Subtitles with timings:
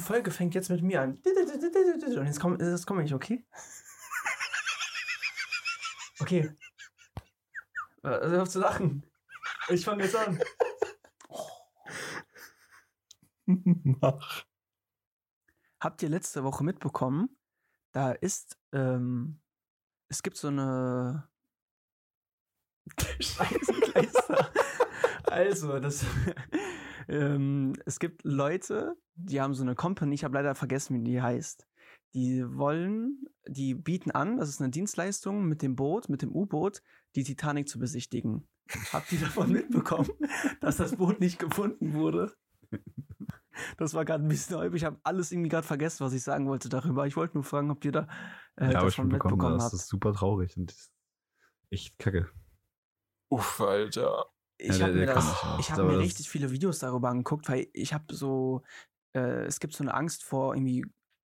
[0.00, 1.20] die Folge fängt jetzt mit mir an.
[1.22, 3.44] Und jetzt komme jetzt komm ich, okay?
[6.20, 6.56] Okay.
[8.02, 9.04] Also auf zu lachen.
[9.68, 10.42] Ich fange jetzt an.
[13.44, 14.44] Mach.
[15.80, 17.36] Habt ihr letzte Woche mitbekommen?
[17.92, 19.40] Da ist, ähm,
[20.08, 21.28] es gibt so eine
[23.20, 24.52] Scheiße,
[25.24, 26.04] Also, das,
[27.10, 31.20] ähm, es gibt Leute, die haben so eine Company, ich habe leider vergessen, wie die
[31.20, 31.66] heißt.
[32.14, 36.82] Die wollen, die bieten an, das ist eine Dienstleistung mit dem Boot, mit dem U-Boot,
[37.16, 38.48] die Titanic zu besichtigen.
[38.92, 40.10] Habt ihr davon mitbekommen,
[40.60, 42.32] dass das Boot nicht gefunden wurde?
[43.76, 44.82] Das war gerade ein bisschen häufig.
[44.82, 47.06] Ich habe alles irgendwie gerade vergessen, was ich sagen wollte darüber.
[47.06, 48.08] Ich wollte nur fragen, ob ihr da
[48.56, 49.74] äh, ja, aber ich davon mitbekommen, mitbekommen das habt.
[49.74, 50.74] ist super traurig und
[51.70, 52.30] echt kacke.
[53.28, 54.26] Uff, Alter.
[54.62, 57.66] Ich Ja, habe mir, das- ich Aber mir das- richtig viele Videos darüber angeguckt, weil
[57.72, 58.62] ich habe so,
[59.16, 60.84] äh, es gibt so eine Angst vor irgendwie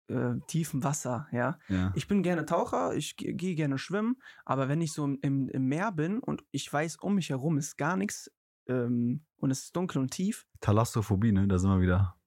[0.09, 1.57] äh, tiefem Wasser, ja.
[1.69, 1.91] Ja.
[1.95, 5.65] Ich bin gerne Taucher, ich ge- gehe gerne schwimmen, aber wenn ich so im, im
[5.65, 8.29] Meer bin und ich weiß, um mich herum ist gar nichts
[8.67, 11.47] ähm, und es ist dunkel und tief, Thalassophobie, ne?
[11.47, 12.17] Da sind wir wieder.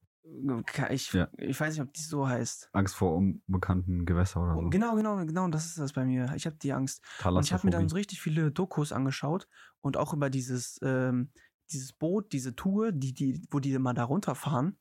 [0.90, 1.28] Ich, Ja.
[1.38, 2.70] ich weiß nicht, ob die so heißt.
[2.72, 4.68] Angst vor unbekannten Gewässer oder so.
[4.70, 6.32] Genau, genau, genau, das ist das bei mir.
[6.34, 7.02] Ich habe die Angst.
[7.24, 9.48] Und ich habe mir dann so richtig viele Dokus angeschaut
[9.80, 11.30] und auch über dieses, ähm,
[11.70, 14.78] dieses Boot, diese Tour, die, die, wo die mal da runterfahren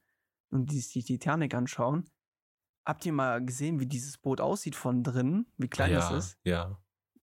[0.51, 2.09] und die, die Titanic anschauen.
[2.85, 5.47] Habt ihr mal gesehen, wie dieses Boot aussieht von drinnen?
[5.57, 6.38] Wie klein ja, das ist?
[6.43, 6.79] Ja.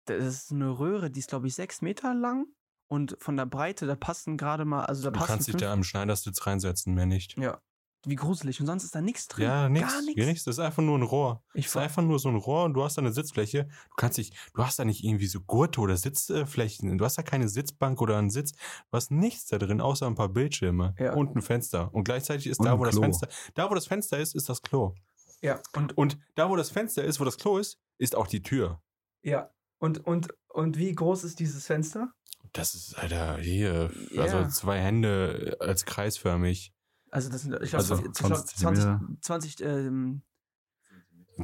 [0.06, 2.46] Das ist eine Röhre, die ist, glaube ich, sechs Meter lang
[2.88, 5.72] und von der Breite, da passen gerade mal, also da Du passen kannst dich da
[5.72, 7.38] am Schneidersitz reinsetzen, mehr nicht.
[7.38, 7.60] Ja.
[8.04, 8.60] Wie gruselig.
[8.60, 9.44] Und sonst ist da nichts drin.
[9.44, 9.92] Ja, nichts.
[9.92, 10.44] Gar nichts.
[10.44, 11.42] Das ist einfach nur ein Rohr.
[11.54, 13.64] Ich Das ist einfach nur so ein Rohr und du hast da eine Sitzfläche.
[13.64, 16.98] Du kannst dich, du hast da nicht irgendwie so Gurte oder Sitzflächen.
[16.98, 18.52] Du hast da keine Sitzbank oder einen Sitz.
[18.52, 18.58] Du
[18.96, 21.14] hast nichts da drin, außer ein paar Bildschirme Ja.
[21.14, 21.94] und ein Fenster.
[21.94, 23.02] Und gleichzeitig ist Und da, wo das Klo.
[23.02, 24.94] Fenster, da, wo das Fenster ist, ist das Klo.
[25.40, 28.42] ja, und, Und da, wo das Fenster ist, wo das Klo ist, ist auch die
[28.42, 28.80] Tür.
[29.22, 29.50] ja.
[29.78, 32.12] Und, und, und wie groß ist dieses Fenster?
[32.52, 34.22] Das ist, Alter, hier, Ja.
[34.22, 36.72] also zwei Hände als kreisförmig.
[37.12, 39.20] Also das sind, ich glaube, Also 20, ich glaub, 20 20, Zentimeter.
[39.20, 40.22] 20 ähm,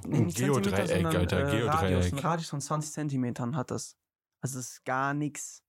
[0.07, 2.13] nee, nicht Geodreieck, sondern, Alter, äh, Radius, Geodreieck.
[2.15, 3.97] ein Radius von 20 Zentimetern hat das.
[4.41, 5.63] Also das ist gar nichts.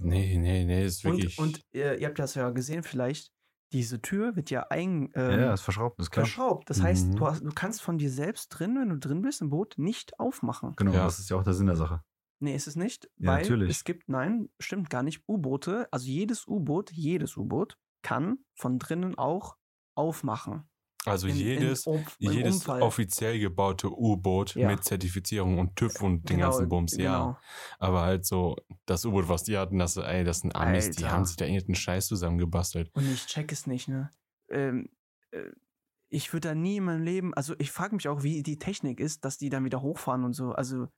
[0.00, 1.38] Nee, nee, nee, ist Und, wirklich.
[1.38, 3.32] und äh, ihr habt das ja gesehen vielleicht,
[3.72, 6.24] diese Tür wird ja ein, Ja, ähm, ja, ist verschraubt, ist klar.
[6.26, 6.68] verschraubt.
[6.70, 7.16] Das heißt, Mhm.
[7.16, 10.18] du, hast, du kannst von dir selbst drin, wenn du drin bist im Boot, nicht
[10.18, 10.74] aufmachen.
[10.76, 11.04] Genau, Ja.
[11.04, 12.02] das ist ja auch der Sinn der Sache.
[12.40, 13.70] Nee, ist es nicht, Ja, weil natürlich.
[13.70, 19.16] es gibt, nein, stimmt gar nicht, U-Boote, also jedes U-Boot, jedes U-Boot kann von drinnen
[19.18, 19.56] auch
[19.94, 20.68] aufmachen.
[21.06, 24.68] also In- in jedes, Um- im jedes offiziell gebaute U-Boot Ja.
[24.68, 27.12] mit Zertifizierung und TÜV und den Genau, ganzen Bums, ja.
[27.18, 27.38] genau.
[27.78, 31.16] Aber halt so, das U-Boot, was die hatten, das, ey, das sind Amis, die Alter.
[31.16, 32.90] haben sich da irgendeinen Scheiß zusammengebastelt.
[32.94, 34.10] Und ich check es nicht, ne?
[34.50, 34.90] Ähm,
[35.30, 35.44] äh,
[36.10, 39.00] ich würde da nie in meinem Leben, also ich frage mich auch, wie die Technik
[39.00, 40.52] ist, dass die dann wieder hochfahren und so.
[40.52, 40.88] Also,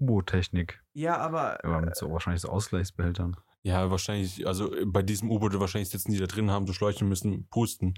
[0.00, 0.82] U-Boot-Technik.
[0.92, 1.64] ja, aber.
[1.64, 3.36] Aber mit so wahrscheinlich so Ausgleichsbehältern.
[3.66, 7.02] Ja, wahrscheinlich, also äh, bei diesem U-Boot wahrscheinlich sitzen die da drin, haben so Schläuche
[7.04, 7.94] und müssen pusten.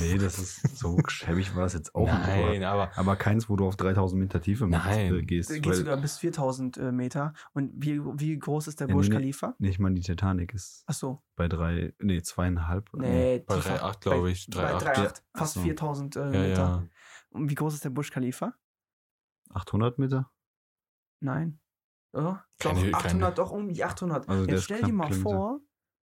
[0.00, 2.62] Nee, das ist so schäbig war das jetzt auch Nein, nicht.
[2.64, 5.14] aber Aber, aber keins, wo du auf 3000 Meter Tiefe mit, Nein.
[5.14, 5.48] äh, gehst.
[5.48, 7.32] Da geht weil- sogar bis 4000 äh, Meter.
[7.54, 9.14] Und wie, wie groß ist der Ja, Burj nee.
[9.14, 9.54] Khalifa?
[9.58, 11.22] Nee, ich meine, die Titanic ist Ach so.
[11.36, 12.92] bei drei, nee, zweieinhalb.
[12.92, 13.76] Nee, bei tiefer.
[13.82, 14.46] 3,8 glaube ich.
[14.50, 14.82] Bei 3,8.
[14.82, 15.02] 3,8.
[15.04, 15.12] Ja.
[15.38, 15.60] Fast so.
[15.60, 16.52] 4000 äh, Ja, Meter.
[16.54, 16.88] ja.
[17.30, 18.52] Und wie groß ist der Burj Khalifa?
[19.54, 20.30] 800 Meter?
[21.20, 21.60] Nein.
[22.16, 24.28] Oh, doch, Keine- 800, keine- doch um die 800.
[24.28, 25.22] Also Jetzt stell dir mal Kilometer.
[25.22, 25.60] vor,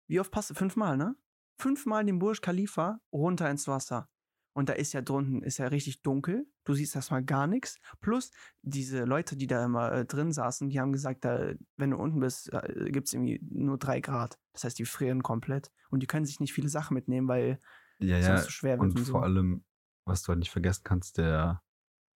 [0.07, 1.15] wie oft passt Fünfmal, ne?
[1.57, 4.09] Fünfmal den Burj Khalifa runter ins Wasser.
[4.53, 6.45] Und da ist ja drunten, ist ja richtig dunkel.
[6.65, 7.77] Du siehst erstmal gar nichts.
[8.01, 11.97] Plus, diese Leute, die da immer äh, drin saßen, die haben gesagt, da, wenn du
[11.97, 14.37] unten bist, äh, gibt es irgendwie nur drei Grad.
[14.51, 15.71] Das heißt, die frieren komplett.
[15.89, 17.59] Und die können sich nicht viele Sachen mitnehmen, weil
[17.99, 18.33] Ja, es ja.
[18.35, 18.81] sonst so schwer wird.
[18.91, 19.13] Und Und so.
[19.13, 19.63] vor allem,
[20.05, 21.63] was du halt nicht vergessen kannst, der,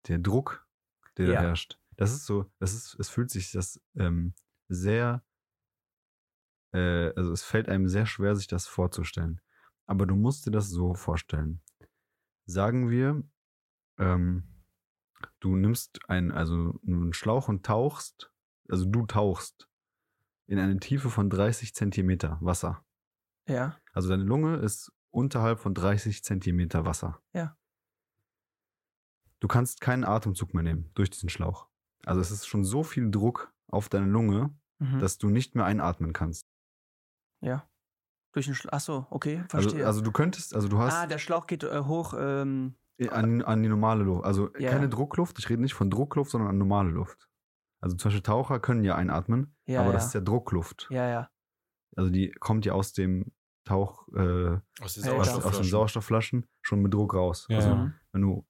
[0.09, 0.67] der Druck,
[1.17, 1.33] der Ja.
[1.35, 1.79] da herrscht.
[1.97, 4.33] Das ist so, das ist, es fühlt sich das ähm,
[4.67, 5.23] sehr,
[6.73, 9.41] äh, also es fällt einem sehr schwer, sich das vorzustellen.
[9.85, 11.61] Aber du musst dir das so vorstellen.
[12.45, 13.23] Sagen wir,
[13.97, 14.63] ähm,
[15.39, 18.31] du nimmst ein, also einen Schlauch und tauchst,
[18.69, 19.69] also du tauchst
[20.47, 22.85] in eine Tiefe von 30 Zentimeter Wasser.
[23.47, 27.21] ja, Also deine Lunge ist unterhalb von 30 Zentimeter Wasser.
[27.33, 27.57] Ja.
[29.39, 31.69] Du kannst keinen Atemzug mehr nehmen durch diesen Schlauch.
[32.05, 34.99] Also es ist schon so viel Druck auf deine Lunge, mhm.
[34.99, 36.47] dass du nicht mehr einatmen kannst.
[37.41, 37.67] ja.
[38.33, 38.73] Durch den Schlauch.
[38.73, 39.87] Achso, okay, Also, verstehe.
[39.87, 42.13] also du könntest, also du hast ah, der Schlauch geht äh, hoch.
[42.17, 42.75] Ähm,
[43.09, 44.25] an, an die normale Luft.
[44.25, 44.89] Also Ja, keine ja.
[44.89, 45.39] Druckluft.
[45.39, 47.29] Ich rede nicht von Druckluft, sondern an normale Luft.
[47.79, 49.93] Also zum Beispiel Taucher können ja einatmen, ja, aber ja.
[49.93, 50.87] das ist ja Druckluft.
[50.89, 51.29] ja, ja.
[51.95, 53.31] Also die kommt ja aus dem
[53.63, 56.45] Tauch, äh, Aus aus, aus den Sauerstoffflaschen.
[56.61, 57.47] Schon mit Druck raus.
[57.49, 57.75] Ja, also, ja.
[57.75, 57.93] Mhm.
[58.11, 58.47] wenn du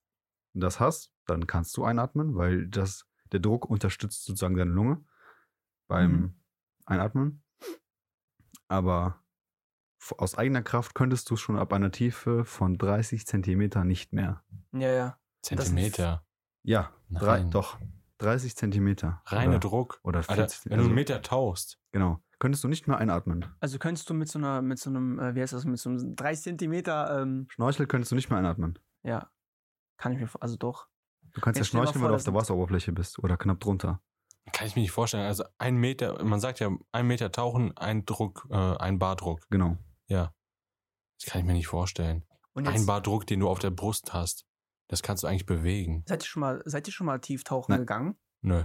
[0.55, 3.05] das hast, dann kannst du einatmen, weil das,
[3.35, 5.03] der Druck unterstützt sozusagen deine Lunge
[5.87, 6.39] beim Mhm.
[6.85, 7.43] Einatmen.
[8.67, 9.21] Aber
[10.17, 14.43] aus eigener Kraft könntest du schon ab einer Tiefe von 30 Zentimeter nicht mehr.
[14.71, 15.19] Ja, ja.
[15.41, 16.25] Zentimeter.
[16.63, 17.77] Ja, drei, doch.
[18.19, 19.21] 30 Zentimeter.
[19.25, 19.99] Reine oder, Druck.
[20.03, 21.79] Oder Alter, 40, wenn du also, einen Meter tauchst.
[21.91, 22.23] Genau.
[22.39, 23.45] Könntest du nicht mehr einatmen.
[23.59, 25.89] Also könntest du mit so einer, mit so einem, äh, wie heißt das, mit so
[25.89, 28.79] einem 30 Zentimeter, ähm, Schnorchel könntest du nicht mehr einatmen.
[29.03, 29.29] ja,
[29.97, 30.87] kann ich mir, also doch.
[31.35, 34.01] Du kannst ja schnorcheln, vor, weil du auf der Wasseroberfläche bist oder knapp drunter.
[34.53, 35.25] Kann ich mir nicht vorstellen.
[35.25, 39.45] Also ein Meter, man sagt ja, ein Meter tauchen, ein Druck, äh, ein Bar Druck.
[39.49, 39.77] Genau.
[40.07, 40.33] Ja.
[41.19, 42.25] Das kann ich mir nicht vorstellen.
[42.53, 44.45] Und Ein Bar Druck, den du auf der Brust hast.
[44.87, 46.03] Das kannst du eigentlich bewegen.
[46.07, 47.79] seid ihr schon mal, seid ihr schon mal tief tauchen Nein.
[47.81, 48.15] gegangen?
[48.41, 48.63] Nö.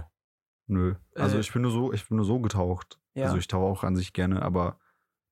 [0.67, 0.95] Nö.
[1.15, 2.99] Also Äh, ich bin nur so, ich bin nur so getaucht.
[3.15, 3.25] Ja.
[3.25, 4.79] Also ich tauche auch an sich gerne, aber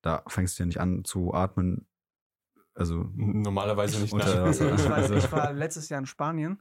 [0.02, 1.86] da fängst du ja nicht an zu atmen.
[2.74, 4.12] Also Normalerweise nicht.
[4.14, 4.44] Unter.
[4.44, 4.74] Wasser.
[4.74, 6.60] ich, war, Also- ich war letztes Jahr in Spanien.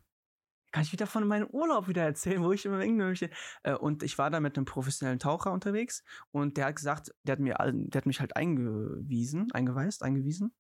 [0.72, 3.30] Kann ich wieder von meinem Urlaub wieder erzählen, wo ich immer irgendwelche.
[3.64, 7.34] Äh, und ich war da mit einem professionellen Taucher unterwegs und der hat gesagt, der
[7.34, 10.54] hat mir, all- der hat mich halt eingewiesen, eingeweist, eingewiesen.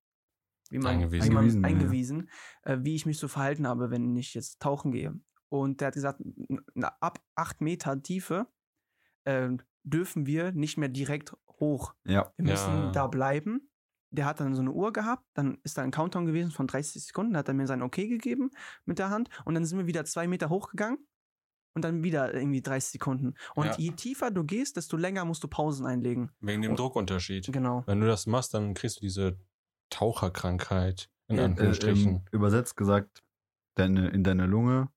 [0.71, 1.29] Wie man, Eingewiesen.
[1.29, 1.67] Wie man, Eingewiesen, ja.
[1.67, 2.29] eingewiesen
[2.63, 5.19] äh, wie ich mich so verhalten habe, wenn ich jetzt tauchen gehe.
[5.49, 8.47] Und der hat gesagt, n- n- ab acht Meter Tiefe
[9.25, 9.49] äh,
[9.83, 11.93] dürfen wir nicht mehr direkt hoch.
[12.05, 12.31] ja.
[12.37, 12.91] Wir müssen Ja.
[12.91, 13.68] da bleiben.
[14.11, 17.03] Der hat dann so eine Uhr gehabt, dann ist da ein Countdown gewesen von 30
[17.05, 18.49] Sekunden, da hat er mir sein Okay gegeben
[18.85, 20.97] mit der Hand und dann sind wir wieder zwei Meter hochgegangen
[21.75, 23.35] und dann wieder irgendwie 30 Sekunden.
[23.53, 23.75] Und Ja.
[23.77, 26.31] je tiefer du gehst, desto länger musst du Pausen einlegen.
[26.39, 27.51] Wegen dem Druckunterschied.
[27.53, 27.83] Genau.
[27.85, 29.37] Wenn du das machst, dann kriegst du diese
[29.91, 31.09] Taucherkrankheit.
[31.27, 32.07] In Ja, äh, Äh, Anführungsstrichen.
[32.15, 33.21] ähm, übersetzt gesagt,
[33.75, 34.89] deine, in deiner Lunge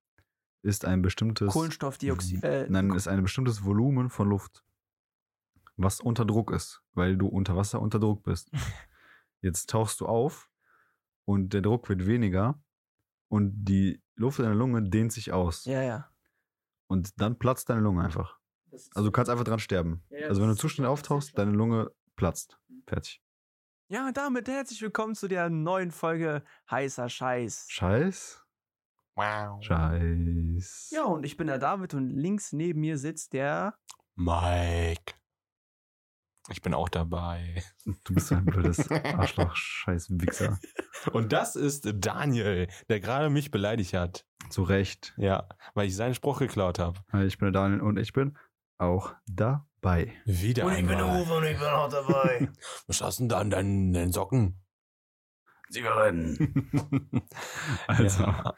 [0.62, 2.43] ist ein bestimmtes Kohlenstoffdioxid.
[2.43, 4.64] Äh, Nein, ist ein bestimmtes Volumen von Luft,
[5.76, 8.50] was unter Druck ist, weil du unter Wasser unter Druck bist.
[9.43, 10.49] Jetzt tauchst du auf
[11.25, 12.62] und der Druck wird weniger
[13.29, 15.65] und die Luft in der Lunge dehnt sich aus.
[15.65, 16.09] ja, ja.
[16.87, 18.39] Und dann platzt deine Lunge einfach.
[18.94, 20.05] Also du kannst einfach dran sterben.
[20.11, 22.59] Ja, ja, also wenn du zu schnell auftauchst, deine Lunge platzt.
[22.87, 23.23] Fertig.
[23.89, 27.67] ja, und damit herzlich willkommen zu der neuen Folge Heißer Scheiß.
[27.69, 28.45] Scheiß.
[29.15, 29.62] Wow.
[29.65, 30.91] Scheiß.
[30.93, 33.79] Ja, und ich bin der David und links neben mir sitzt der.
[34.15, 35.15] Mike.
[36.52, 37.62] Ich bin auch dabei.
[38.04, 40.58] Du bist so ein blödes Arschloch, scheiß Wichser.
[41.12, 44.26] Und das ist Daniel, der gerade mich beleidigt hat.
[44.50, 45.14] Zu Recht.
[45.16, 47.00] Ja, weil ich seinen Spruch geklaut habe.
[47.25, 48.37] Ich bin der Daniel und ich bin
[48.78, 50.12] auch dabei.
[50.26, 51.02] Wieder einmal.
[51.22, 52.49] und ich bin auch dabei.
[52.87, 54.60] Was hast du denn da an deinen, deinen Socken?
[55.70, 56.70] Zigaretten.
[57.87, 58.54] Also, Ja.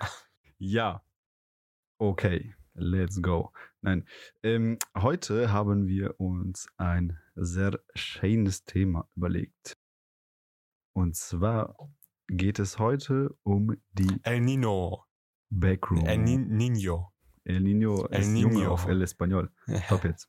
[0.59, 1.03] ja.
[1.99, 3.53] Okay, let's go.
[3.83, 4.09] Nein,
[4.43, 9.77] ähm, heute haben wir uns ein sehr schönes Thema überlegt.
[10.95, 11.77] Und zwar
[12.29, 15.05] geht es heute um die El Nino.
[15.51, 16.05] Backroom.
[16.07, 17.13] El Ni Nino.
[17.45, 18.69] El Niño El Junge Niño.
[18.71, 19.51] auf El Español.
[19.85, 20.29] Stopp jetzt.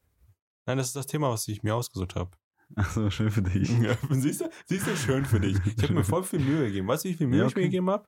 [0.68, 2.32] Nein, das ist das Thema, was ich mir ausgesucht habe.
[2.76, 3.70] Achso, schön für dich.
[3.80, 4.50] Ja, siehst du?
[4.66, 5.58] Siehst du, schön für dich.
[5.66, 6.88] Ich habe mir voll viel Mühe gegeben.
[6.88, 7.70] Weißt du, wie viel Mühe Ja, ich mir okay.
[7.70, 8.08] gegeben habe?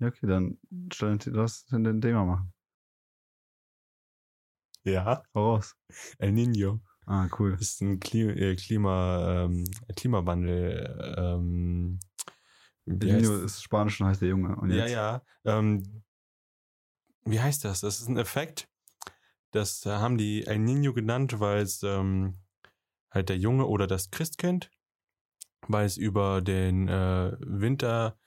[0.00, 0.58] Ja, okay, dann
[0.92, 2.52] stell, lass ein Thema machen.
[4.84, 5.22] Ja.
[5.34, 5.74] Hau raus.
[6.18, 6.80] El Nino.
[7.10, 7.52] Ah, cool.
[7.52, 9.64] Das ist ein Kli äh, Klima, ähm,
[9.96, 11.14] Klimawandel.
[11.16, 12.00] Ähm,
[13.14, 14.56] heißt- ist Spanisch und heißt der Junge.
[14.74, 15.22] Ja, ja.
[15.44, 16.02] Ähm,
[17.24, 17.80] wie heißt das?
[17.80, 18.68] Das ist ein Effekt.
[19.52, 22.34] Das haben die El Nino genannt, weil es ähm,
[23.10, 24.70] halt der Junge oder das Christkind,
[25.66, 28.18] weil es über den äh, Winter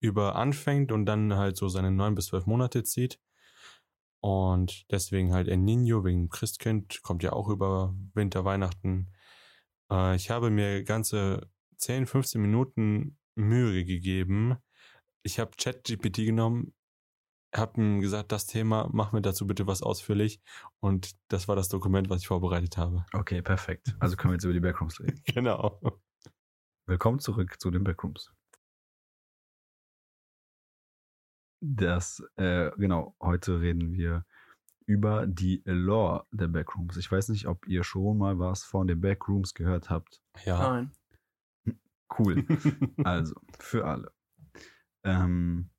[0.00, 3.20] über anfängt und dann halt so seine neun bis zwölf Monate zieht.
[4.24, 9.10] Und deswegen halt El Nino wegen Christkind, kommt ja auch über Winter, Weihnachten.
[9.92, 14.56] Äh, ich habe mir ganze 10, 15 Minuten Mühe gegeben.
[15.24, 16.72] Ich habe ChatGPT genommen,
[17.54, 20.40] habe ihm gesagt, das Thema, mach mir dazu bitte was ausführlich.
[20.80, 23.04] Und das war das Dokument, was ich vorbereitet habe.
[23.12, 23.94] Okay, perfekt.
[24.00, 25.20] Also können wir jetzt über die Backrooms reden.
[25.34, 25.78] Genau.
[26.86, 28.32] Willkommen zurück zu den Backrooms.
[31.66, 34.26] Das, äh, genau, heute reden wir
[34.84, 36.98] über die Lore der Backrooms.
[36.98, 40.20] Ich weiß nicht, ob ihr schon mal was von den Backrooms gehört habt.
[40.44, 40.58] Ja.
[40.58, 40.92] Nein.
[42.18, 42.44] Cool.
[43.04, 44.12] Also, für alle.
[45.04, 45.70] Ähm,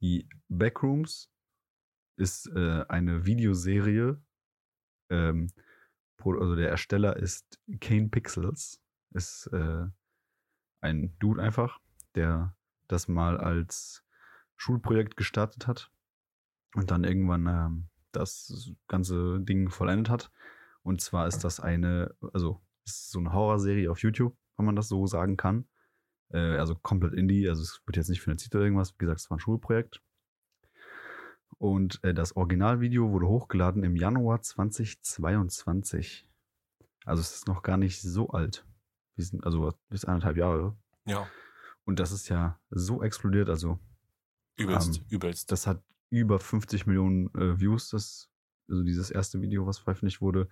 [0.00, 1.30] die Backrooms
[2.16, 4.22] ist äh, eine Videoserie.
[5.10, 5.48] Ähm,
[6.24, 8.80] also der Ersteller ist Kane Pixels.
[9.10, 9.86] Ist äh,
[10.80, 11.78] ein Dude einfach,
[12.14, 12.56] der
[12.88, 14.07] das mal als
[14.58, 15.90] Schulprojekt gestartet hat
[16.74, 20.30] und dann irgendwann ähm, das ganze Ding vollendet hat.
[20.82, 24.76] Und zwar ist das eine, also es ist so eine Horrorserie auf YouTube, wenn man
[24.76, 25.66] das so sagen kann.
[26.30, 28.94] Äh, also komplett Indie, also es wird jetzt nicht finanziert oder irgendwas.
[28.94, 30.02] Wie gesagt, es war ein Schulprojekt.
[31.58, 36.28] Und äh, das Originalvideo wurde hochgeladen im Januar 2022.
[37.04, 38.66] Also es ist noch gar nicht so alt.
[39.14, 40.76] Wir sind, also bis anderthalb Jahre.
[41.06, 41.26] Ja.
[41.84, 43.48] Und das ist ja so explodiert.
[43.48, 43.78] Also
[44.58, 45.52] Übelst, Ähm, übelst.
[45.52, 48.30] das hat über 50 Millionen äh, Views, das,
[48.68, 50.48] also dieses erste Video, was veröffentlicht wurde.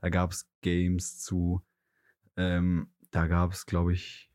[0.00, 1.62] Da gab es Games zu,
[2.36, 4.30] ähm, da gab es, glaube ich,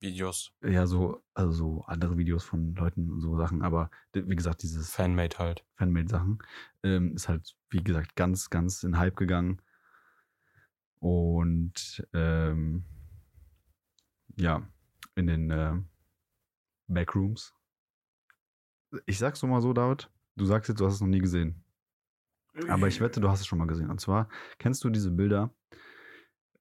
[0.00, 0.52] Videos.
[0.62, 4.90] ja, so, also so andere Videos von Leuten und so Sachen, aber wie gesagt, dieses
[4.94, 5.64] Fanmade halt.
[5.74, 6.38] Fanmade-Sachen
[6.82, 9.60] ähm, ist halt, wie gesagt, ganz, ganz in Hype gegangen.
[11.00, 12.84] Und ähm,
[14.36, 14.66] ja,
[15.16, 15.74] in den äh,
[16.88, 17.54] Backrooms.
[19.06, 21.62] Ich sag's nur mal so, David, du sagst jetzt, du hast es noch nie gesehen.
[22.68, 23.90] Aber ich wette, du hast es schon mal gesehen.
[23.90, 24.28] Und zwar,
[24.58, 25.54] kennst du diese Bilder?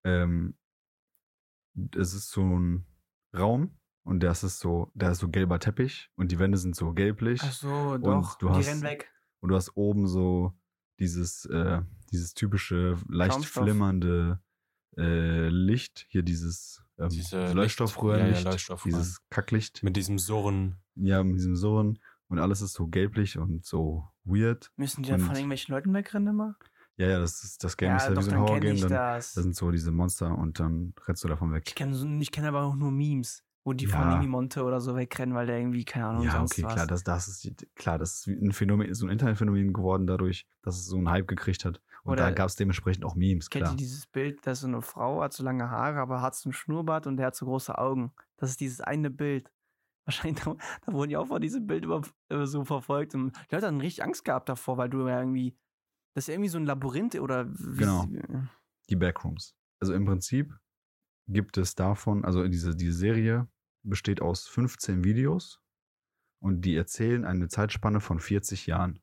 [0.03, 0.55] Ähm,
[1.95, 2.85] es ist so ein
[3.35, 6.93] Raum und das ist so, da ist so gelber Teppich und die Wände sind so
[6.93, 7.41] gelblich.
[7.43, 8.37] Ach so, doch.
[8.37, 9.11] du die hast- rennen weg.
[9.41, 10.53] Und du hast oben so
[10.99, 11.81] dieses, äh,
[12.11, 13.63] dieses typische, leicht Schaumstoff.
[13.63, 14.41] flimmernde
[14.97, 16.05] äh, Licht.
[16.09, 18.31] Hier dieses ähm, Diese Leuchtstoffröhrenlicht.
[18.31, 18.99] Licht- ja, ja, Leuchtstoffröhren.
[18.99, 19.81] Dieses Kacklicht.
[19.81, 20.75] Mit diesem Surren.
[20.95, 21.99] ja, mit diesem Surren.
[22.29, 24.71] Und alles ist so gelblich und so weird.
[24.77, 26.55] Müssen die da von irgendwelchen Leuten wegrennen immer?
[26.95, 28.75] Ja, ja, das, ist, das Game ist ja doch, wie so ein dann Horror-Game.
[28.75, 29.33] ich Dann, das.
[29.33, 31.75] das sind so diese Monster und dann rennst du davon Ich weg.
[31.75, 34.09] kenne so, ich kenn aber auch nur Memes, wo die von Ja.
[34.11, 36.73] irgendwie Monte oder so wegrennen, weil der irgendwie, keine Ahnung, Ja, sonst okay, was.
[36.73, 40.77] klar, das, das ist klar, das ist ein Phänomen, so ein Internetphänomen geworden dadurch, dass
[40.77, 41.81] es so einen Hype gekriegt hat.
[42.03, 43.73] Und Oder- da gab es dementsprechend auch Memes, Kennt klar.
[43.73, 46.49] ihr dieses Bild, da ist so eine Frau, hat so lange Haare, aber hat so
[46.49, 48.11] einen Schnurrbart und der hat so große Augen.
[48.37, 49.49] Das ist dieses eine Bild.
[50.09, 53.55] Wahrscheinlich, da, da wurden ja auch von diesem Bild über, äh, so verfolgt und die
[53.55, 55.55] Leute hatten richtig Angst gehabt davor, weil du ja irgendwie,
[56.15, 58.07] das ist irgendwie so ein Labyrinth oder wie, Genau.
[58.89, 59.55] die Backrooms.
[59.79, 60.57] Also im Prinzip
[61.27, 63.47] gibt es davon, also diese, diese Serie
[63.83, 65.61] besteht aus 15 Videos
[66.39, 68.99] und die erzählen eine Zeitspanne von 40 Jahren.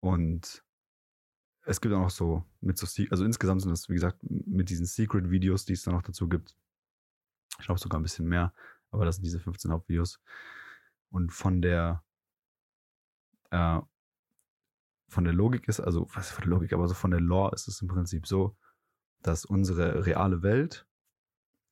[0.00, 0.64] Und
[1.66, 4.86] es gibt auch noch so, mit so, also insgesamt sind das, wie gesagt, mit diesen
[4.86, 6.56] Secret-Videos, die es dann noch dazu gibt.
[7.58, 8.54] Ich glaube sogar ein bisschen mehr,
[8.90, 10.20] aber das sind diese 15 Hauptvideos.
[11.10, 12.04] Und von der,
[13.50, 13.80] äh,
[15.08, 17.68] von der Logik ist, also was von der Logik, aber so von der Lore ist
[17.68, 18.56] es im Prinzip so,
[19.22, 20.86] dass unsere reale Welt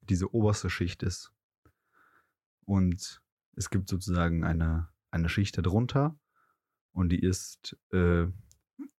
[0.01, 1.33] diese oberste Schicht ist.
[2.65, 6.19] Und es gibt sozusagen eine, eine Schicht darunter
[6.93, 8.27] und die ist äh,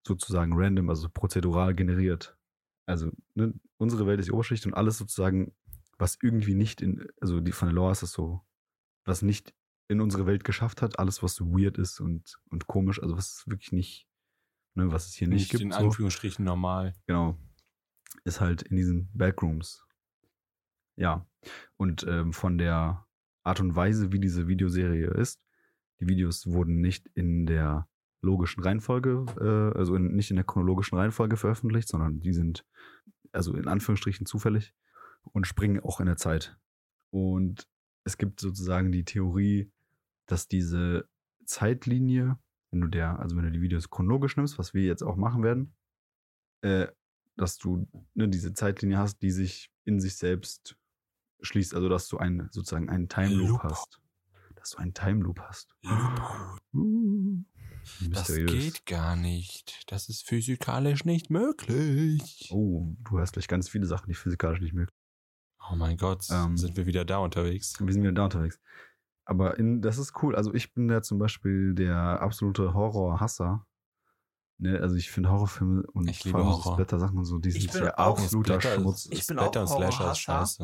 [0.05, 2.38] sozusagen random, also prozedural generiert.
[2.86, 5.53] Also ne, unsere Welt ist die Oberschicht und alles sozusagen,
[5.98, 8.42] was irgendwie nicht in, also die von der Lore ist es so,
[9.06, 9.54] was nicht
[9.88, 13.44] in unsere Welt geschafft hat, alles was so weird ist und, und komisch, also was
[13.48, 14.08] wirklich nicht,
[14.75, 15.63] ne, was es hier nicht, Nicht gibt.
[15.63, 15.77] in so.
[15.77, 16.94] Anführungsstrichen normal.
[17.08, 17.38] Genau.
[18.25, 19.86] Ist halt in diesen Backrooms.
[20.98, 21.25] Ja.
[21.77, 23.06] Und ähm, von der
[23.44, 25.42] Art und Weise, wie diese Videoserie ist,
[26.00, 27.88] die Videos wurden nicht in der
[28.22, 32.66] logischen Reihenfolge, äh, also in, nicht in der chronologischen Reihenfolge veröffentlicht, sondern die sind
[33.32, 34.74] also in Anführungsstrichen zufällig
[35.34, 36.57] und springen auch in der Zeit.
[37.12, 37.67] Und
[38.03, 39.72] es gibt sozusagen die Theorie,
[40.27, 41.10] dass diese
[41.46, 42.38] Zeitlinie,
[42.72, 45.43] wenn du der, also wenn du die Videos chronologisch nimmst, was wir jetzt auch machen
[45.43, 45.74] werden,
[46.62, 46.88] äh,
[47.36, 50.77] dass du ne, diese Zeitlinie hast, die sich in sich selbst
[51.41, 53.63] schließt, also dass du einen sozusagen einen Time Loop Loop.
[53.63, 54.01] hast.
[54.55, 55.75] Dass du einen Time Loop hast.
[55.84, 56.57] Loophole.
[56.74, 57.43] Uh,
[58.10, 59.84] Das geht gar nicht.
[59.88, 62.50] Das ist physikalisch nicht möglich.
[62.51, 64.97] Oh, du hast gleich ganz viele Sachen, die physikalisch nicht möglich
[65.71, 66.57] Oh mein Gott, Ähm.
[66.57, 67.75] sind wir wieder da unterwegs.
[67.79, 68.59] Wir sind wieder da unterwegs.
[69.25, 70.36] Aber in, das ist cool.
[70.36, 73.65] Also ich bin ja zum Beispiel der absolute Horror-Hasser.
[74.59, 76.74] Ne, also ich finde Horrorfilme und Ich liebe vor allem so Horror.
[76.74, 79.05] Splatter-Sachen und so, die Ich sind bin ja auch absoluter Splatter Schmutz.
[79.12, 80.15] Ich bin Splatter auch und Slasher ist Horrorhasser.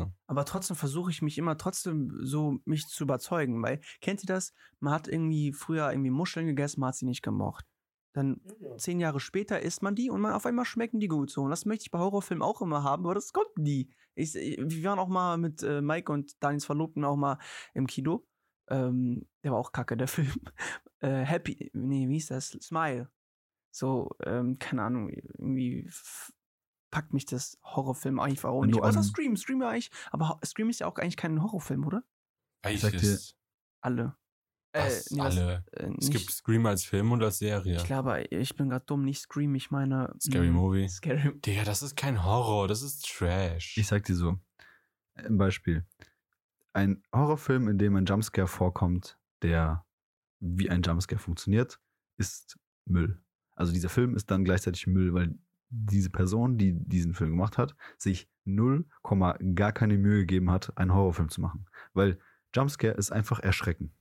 [0.02, 0.12] scheiße.
[0.26, 4.52] Aber trotzdem versuche ich mich immer trotzdem so mich zu überzeugen, weil kennt ihr das?
[4.80, 7.66] Man hat irgendwie früher irgendwie Muscheln gegessen, man hat sie nicht gemocht.
[8.14, 8.40] Dann
[8.78, 11.42] zehn Jahre später isst man die und man auf einmal schmecken die gut so.
[11.42, 13.90] Und das möchte ich bei Horrorfilmen auch immer haben, aber das kommt nie.
[14.14, 17.38] Ich, wir waren auch mal mit äh, Mike und Daniels Verlobten auch mal
[17.74, 18.26] im Kino.
[18.68, 20.32] Ähm, der war auch kacke, der Film.
[21.00, 22.50] Äh, Happy, nee, wie hieß das?
[22.62, 23.10] Smile.
[23.74, 25.90] So, ähm, keine Ahnung, irgendwie
[26.92, 28.76] packt mich das Horrorfilm einfach auch nicht.
[28.76, 29.36] du Außer Scream.
[29.36, 32.04] Scream ja eigentlich, aber Ho- Scream ist ja auch eigentlich kein Horrorfilm, oder?
[32.62, 33.36] Eigentlich ist
[33.80, 34.16] Alle.
[34.74, 35.64] Das nee, was- alle.
[35.72, 37.76] äh, Es gibt Scream als Film und als Serie.
[37.76, 40.14] Ich glaube, ich bin gerade dumm, nicht Scream, ich meine.
[40.20, 40.88] Scary mh, Movie.
[40.88, 43.76] Scary Digga, das ist kein Horror, das ist Trash.
[43.78, 44.38] Ich sag dir so,
[45.14, 45.84] ein Beispiel.
[46.72, 49.84] Ein Horrorfilm, in dem ein Jumpscare vorkommt, der
[50.40, 51.78] wie ein Jumpscare funktioniert,
[52.16, 53.20] ist Müll.
[53.54, 55.34] Also dieser Film ist dann gleichzeitig Müll, weil
[55.70, 60.76] diese Person, die diesen Film gemacht hat, sich null Komma gar keine Mühe gegeben hat,
[60.76, 61.66] einen Horrorfilm zu machen.
[61.94, 62.18] Weil
[62.54, 63.92] Jumpscare ist einfach erschrecken.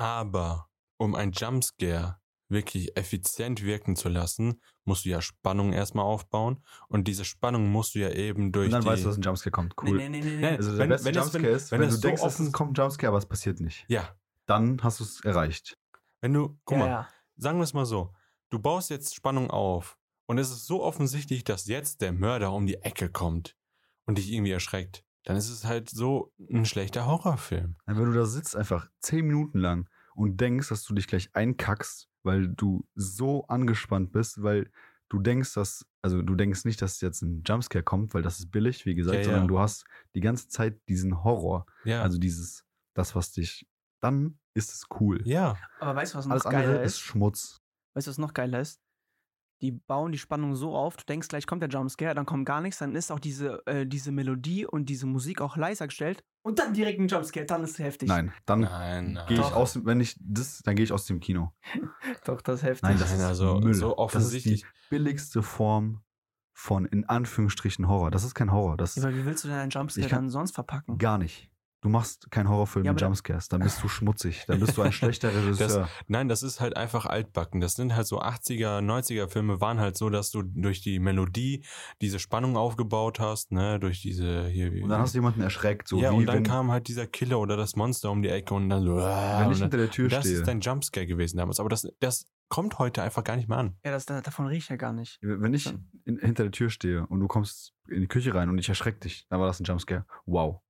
[0.00, 6.64] Aber um ein Jumpscare wirklich effizient wirken zu lassen, musst du ja Spannung erstmal aufbauen.
[6.88, 8.88] Und diese Spannung musst du ja eben durch Und dann die...
[8.88, 9.74] weißt du, dass ein Jumpscare kommt.
[9.80, 9.96] Cool.
[9.98, 10.36] Nee, nee, nee, nee.
[10.38, 12.08] Nee, Also der Wenn- beste wenn es- Jumpscare wenn- ist, wenn wenn, es du so
[12.08, 13.84] denkst, offen- es kommt ein Jumpscare, aber es passiert nicht.
[13.88, 14.16] Ja,
[14.46, 15.76] Dann hast du es erreicht.
[16.20, 16.58] wenn du...
[16.64, 17.08] Guck ja, mal, ja.
[17.36, 18.12] sagen wir es mal so.
[18.50, 19.96] Du baust jetzt Spannung auf.
[20.26, 23.56] Und es ist so offensichtlich, dass jetzt der Mörder um die Ecke kommt
[24.06, 25.04] und dich irgendwie erschreckt.
[25.24, 27.76] Dann ist es halt so ein schlechter Horrorfilm.
[27.86, 32.08] Wenn du da sitzt einfach zehn Minuten lang und denkst, dass du dich gleich einkackst,
[32.22, 34.70] weil du so angespannt bist, weil
[35.08, 38.50] du denkst, dass, also du denkst nicht, dass jetzt ein Jumpscare kommt, weil das ist
[38.50, 39.24] billig, wie gesagt, Ja, ja.
[39.26, 39.84] sondern du hast
[40.14, 41.66] die ganze Zeit diesen Horror.
[41.84, 42.02] Ja.
[42.02, 43.66] Also dieses, das, was dich,
[44.00, 45.20] dann ist es cool.
[45.26, 45.56] ja.
[45.80, 46.92] Aber weißt du, was noch Alles geiler ist?
[46.94, 47.60] ist Schmutz.
[47.94, 48.80] Weißt du, was noch geiler ist?
[49.62, 52.60] Die bauen die Spannung so auf, du denkst gleich kommt der Jumpscare, dann kommt gar
[52.62, 56.58] nichts, dann ist auch diese, äh, diese Melodie und diese Musik auch leiser gestellt und
[56.58, 58.08] dann direkt ein Jumpscare, dann ist es heftig.
[58.08, 59.26] Nein, dann Nein, nein.
[59.28, 59.54] gehe ich Doch.
[59.56, 61.52] aus, dem- wenn ich das, dann gehe ich aus dem Kino.
[62.24, 62.82] Doch, das ist heftig.
[62.84, 63.74] Nein, das Nein, ist also Müll.
[63.74, 64.62] so offensichtlich.
[64.62, 66.00] Das ist die billigste Form
[66.54, 68.10] von in Anführungsstrichen Horror.
[68.10, 70.22] Das ist kein Horror, das ist aber wie willst du denn einen Jumpscare Ich kann-
[70.24, 70.96] dann sonst verpacken?
[70.96, 71.49] gar nicht.
[71.82, 74.92] Du machst keinen Horrorfilm Ja, mit Jumpscares, dann bist du schmutzig, dann bist du ein
[74.92, 75.88] schlechter Regisseur.
[76.08, 77.60] Nein, das ist halt einfach altbacken.
[77.60, 81.64] Das sind halt so 80er, 90er Filme waren halt so, dass du durch die Melodie
[82.02, 84.70] diese Spannung aufgebaut hast, ne, durch diese hier.
[84.82, 87.06] und dann hast du jemanden erschreckt, so ja, wie und dann wenn, kam halt dieser
[87.06, 88.96] Killer oder das Monster um die Ecke und dann so.
[88.96, 90.38] wenn ich dann, hinter der Tür das stehe.
[90.38, 91.60] ist dein Jumpscare gewesen damals.
[91.60, 93.76] Aber das, das kommt heute einfach gar nicht mehr an.
[93.84, 95.18] Ja, das, davon riecht ja gar nicht.
[95.22, 95.72] Wenn ich
[96.04, 99.00] in, hinter der Tür stehe und du kommst in die Küche rein und ich erschreck
[99.00, 100.04] dich, dann war das ein Jumpscare.
[100.26, 100.60] Wow.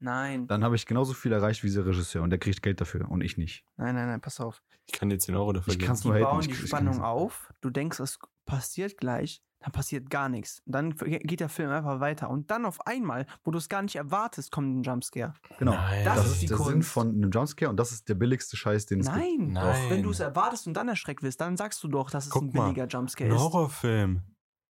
[0.00, 0.46] Nein.
[0.46, 3.20] Dann habe ich genauso viel erreicht wie dieser Regisseur und der kriegt Geld dafür und
[3.20, 3.64] ich nicht.
[3.76, 4.62] Nein, nein, nein, pass auf.
[4.86, 5.86] Ich kann dir 10 Euro dafür Ich geben.
[5.88, 8.96] kann's Die nur haten, bauen ich- die ich Spannung kann's- auf, du denkst, es passiert
[8.96, 10.62] gleich, dann passiert gar nichts.
[10.64, 12.30] Und dann geht der Film einfach weiter.
[12.30, 15.34] Und dann auf einmal, wo du es gar nicht erwartest, kommt ein Jumpscare.
[15.58, 15.72] Genau.
[15.72, 16.02] Nein.
[16.04, 16.90] Das, Das ist ist die der Sinn Kunst.
[16.90, 19.18] von einem Jumpscare und das ist der billigste Scheiß, den es gibt.
[19.18, 19.52] Nein.
[19.52, 19.90] Nein.
[19.90, 22.44] Wenn du es erwartest und dann erschreckt wirst, dann sagst du doch, dass es Guck
[22.44, 23.42] ein mal, billiger Jumpscare Ein ist.
[23.42, 24.22] Horrorfilm.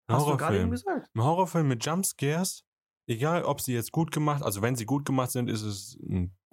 [0.07, 0.71] Ein Hast du gerade eben Horrorfilm.
[0.71, 1.07] gesagt.
[1.15, 2.63] Ein Horrorfilm mit Jumpscares,
[3.09, 5.97] egal ob sie jetzt gut gemacht, also wenn sie gut gemacht sind, ist es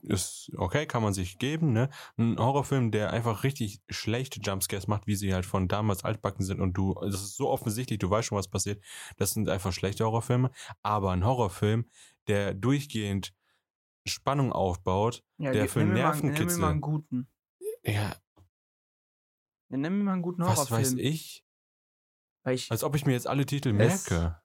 [0.03, 1.89] ist okay, kann man sich geben, ne?
[2.17, 6.61] Ein Horrorfilm, der einfach richtig schlechte Jumpscares macht, wie sie halt von damals altbacken sind
[6.61, 8.83] und du, das ist so offensichtlich, du weißt schon, was passiert.
[9.17, 10.51] Das sind einfach schlechte Horrorfilme,
[10.83, 11.87] aber ein Horrorfilm,
[12.29, 13.35] der durchgehend
[14.07, 17.29] Spannung aufbaut, Ja, der für Nervenkitzel- Nimm mir mal einen guten.
[17.83, 18.15] ja,
[19.69, 20.79] Ja, nimm mir mal einen guten was Horrorfilm.
[20.81, 21.45] weiß ich,
[22.45, 24.41] ich, als ob ich mir jetzt alle Titel merke.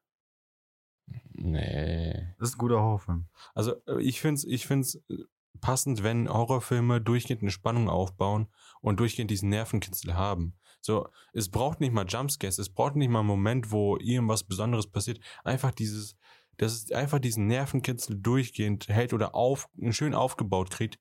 [1.43, 2.35] Nee.
[2.39, 3.27] Das ist ein guter Horrorfilm.
[3.53, 5.17] Also äh, ich finde es ich find's äh,
[5.59, 8.47] passend, wenn Horrorfilme durchgehend eine Spannung aufbauen
[8.81, 10.57] und durchgehend diesen Nervenkitzel haben.
[10.81, 14.89] So, es braucht nicht mal Jumpscares, es braucht nicht mal einen Moment, wo irgendwas Besonderes
[14.89, 15.19] passiert.
[15.43, 16.15] Einfach dieses,
[16.57, 20.99] dass es einfach diesen Nervenkitzel durchgehend hält oder auf, schön aufgebaut kriegt.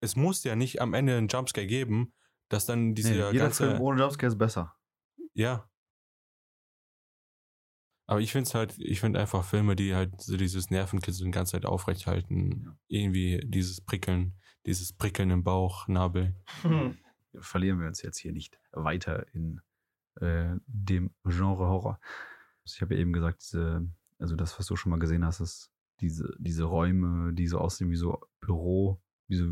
[0.00, 2.14] Es muss ja nicht am Ende einen Jumpscare geben,
[2.48, 3.70] dass dann diese Nee, jeder ganze...
[3.70, 4.74] Film ohne Jumpscare ist besser.
[5.34, 5.68] Ja.
[8.12, 11.34] Aber ich finde es halt, ich finde einfach Filme, die halt so dieses Nervenkitzeln die
[11.34, 14.34] ganze Zeit aufrechthalten, irgendwie dieses Prickeln,
[14.66, 16.36] dieses Prickeln im Bauch, Nabel.
[16.60, 16.98] Hm.
[17.40, 19.62] Verlieren wir uns jetzt hier nicht weiter in
[20.20, 22.00] äh, dem Genre Horror.
[22.66, 25.72] Ich habe ja eben gesagt, diese, also das, was du schon mal gesehen hast, ist
[26.02, 29.46] diese, diese Räume, die so aussehen wie so Büro, wie so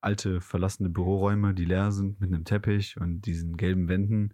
[0.00, 4.32] alte verlassene Büroräume, die leer sind mit einem Teppich und diesen gelben Wänden.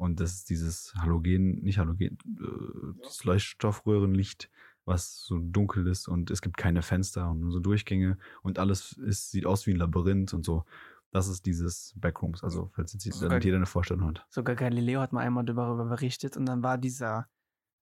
[0.00, 4.50] Und das ist dieses Halogen, nicht Halogen, äh, dieses Leuchtstoffröhrenlicht,
[4.86, 8.92] was so dunkel ist und es gibt keine Fenster und nur so Durchgänge und alles
[8.92, 10.64] ist, sieht aus wie ein Labyrinth und so.
[11.12, 14.24] Das ist dieses Backrooms, also falls jetzt Sogar- damit jeder eine Vorstellung hat.
[14.30, 17.28] Sogar Galileo hat mal einmal darüber berichtet und dann war dieser,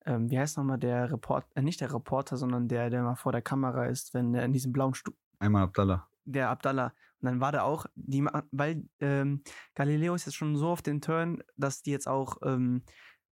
[0.05, 3.31] ähm, wie heißt nochmal der Reporter, äh, nicht der Reporter, sondern der, der mal vor
[3.31, 6.09] der Kamera ist, wenn er in diesem blauen Stu Einmal Abdallah.
[6.25, 6.93] der Abdallah.
[7.21, 9.43] Und dann war der auch, die, weil ähm,
[9.75, 12.83] Galileo ist jetzt schon so auf den Turn, dass die jetzt auch ähm,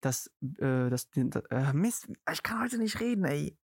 [0.02, 0.28] das,
[0.60, 3.58] äh, das, den, das äh, Mist, ich kann heute nicht reden, ey.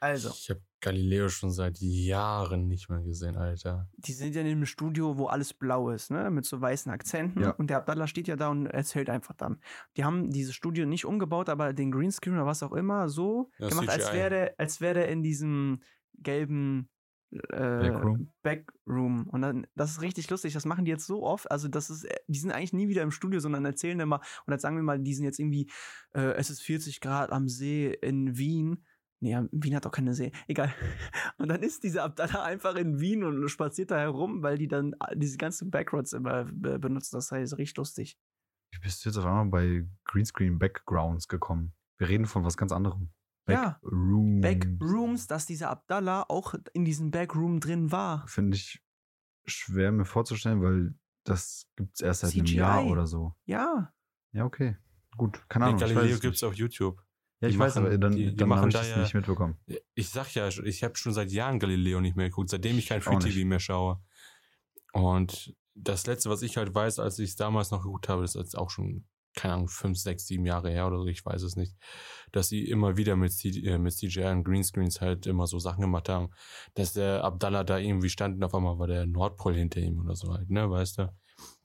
[0.00, 3.88] Also, Ich habe Galileo schon seit Jahren nicht mehr gesehen, Alter.
[3.98, 7.40] die sind ja in einem Studio, wo alles blau ist, ne, mit so weißen Akzenten.
[7.40, 7.50] Ja.
[7.52, 9.60] Und der Abdallah steht ja da und erzählt einfach dann.
[9.96, 13.68] Die haben dieses Studio nicht umgebaut, aber den Greenscreen oder was auch immer so Ja,
[13.68, 14.16] gemacht, als CGI.
[14.16, 15.82] wäre der, als wäre der in diesem
[16.14, 16.90] gelben
[17.32, 18.32] äh, Backroom?
[18.42, 19.28] Backroom.
[19.28, 20.52] Und dann, das ist richtig lustig.
[20.52, 21.50] Das machen die jetzt so oft.
[21.50, 24.58] Also, das ist, die sind eigentlich nie wieder im Studio, sondern erzählen immer, und dann
[24.58, 25.70] sagen wir mal, die sind jetzt irgendwie,
[26.14, 28.84] äh, es ist 40 Grad am See in Wien.
[29.20, 30.32] Nee, Wien hat doch keine See.
[30.48, 30.74] Egal.
[31.38, 34.96] Und dann ist dieser Abdallah einfach in Wien und spaziert da herum, weil die dann
[35.14, 37.14] diese ganzen Backroads immer äh, benutzen.
[37.14, 38.18] Das heißt, richtig lustig.
[38.72, 41.72] Wie bist du jetzt auf einmal bei Greenscreen Backgrounds gekommen?
[41.98, 43.12] Wir reden von was ganz anderem.
[43.48, 43.78] Ja.
[43.82, 44.40] Backrooms.
[44.40, 48.26] Backrooms, dass dieser Abdallah auch in diesem Backroom drin war.
[48.28, 48.82] Finde ich
[49.44, 52.56] schwer mir vorzustellen, weil das gibt es erst seit einem CGI.
[52.56, 53.34] Jahr oder so.
[53.44, 53.92] Ja.
[54.32, 54.76] Ja, okay.
[55.16, 55.78] Gut, keine Ahnung.
[55.80, 57.02] Galileo gibt es auf YouTube.
[57.40, 58.90] Ja, ich die weiß, machen- aber dann, die- die dann machen habe ich da das
[58.90, 59.56] ja- nicht mitbekommen.
[59.94, 63.00] Ich sag ja, ich habe schon seit Jahren Galileo nicht mehr geguckt, seitdem ich kein
[63.00, 63.46] Ich auch Free TV nicht.
[63.46, 64.00] mehr schaue.
[64.92, 68.34] Und das letzte, was ich halt weiß, als ich es damals noch geguckt habe, ist
[68.36, 71.56] jetzt auch schon, keine Ahnung, fünf, sechs, sieben Jahre her oder so, ich weiß es
[71.56, 71.76] nicht,
[72.32, 75.80] dass sie immer wieder mit, C äh, mit CGI und Greenscreens halt immer so Sachen
[75.80, 76.30] gemacht haben,
[76.74, 80.14] dass der Abdallah da irgendwie stand und auf einmal war der Nordpol hinter ihm oder
[80.14, 81.14] so halt, ne, weißt du?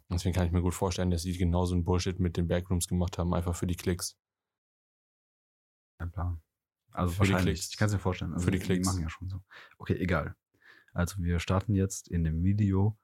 [0.09, 3.17] Deswegen kann ich mir gut vorstellen, dass sie genauso einen Bullshit mit den Backrooms gemacht
[3.17, 4.17] haben, einfach für die Klicks.
[5.99, 6.41] Kein Plan.
[6.91, 7.67] Also Für die wahrscheinlich.
[7.69, 8.33] Ich kann es mir vorstellen.
[8.33, 8.87] Also Für die Klicks.
[8.87, 9.41] machen ja schon so.
[9.77, 10.35] Okay, egal.
[10.93, 12.97] Also wir starten jetzt in dem Video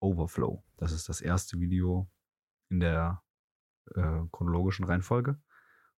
[0.00, 0.62] Overflow.
[0.76, 2.08] Das ist das erste Video
[2.68, 3.22] in der
[3.94, 5.38] äh, chronologischen Reihenfolge.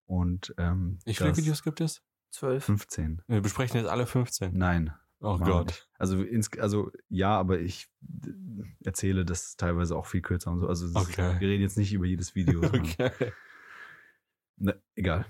[0.06, 2.02] Und ähm, Wie viele Videos gibt es?
[2.30, 2.64] Zwölf.
[2.64, 3.22] 15.
[3.26, 4.56] Wir besprechen jetzt alle 15.
[4.56, 4.92] Nein.
[5.20, 5.66] Oh Gott.
[5.66, 5.88] nicht.
[5.98, 7.88] Also, ins, also ja, aber ich
[8.24, 8.30] äh,
[8.84, 10.68] erzähle das teilweise auch viel kürzer und so.
[10.68, 11.40] Also es ist- Okay.
[11.40, 12.60] wir reden jetzt nicht über jedes Video.
[12.62, 13.32] sondern- Okay.
[14.56, 15.26] Ne, egal.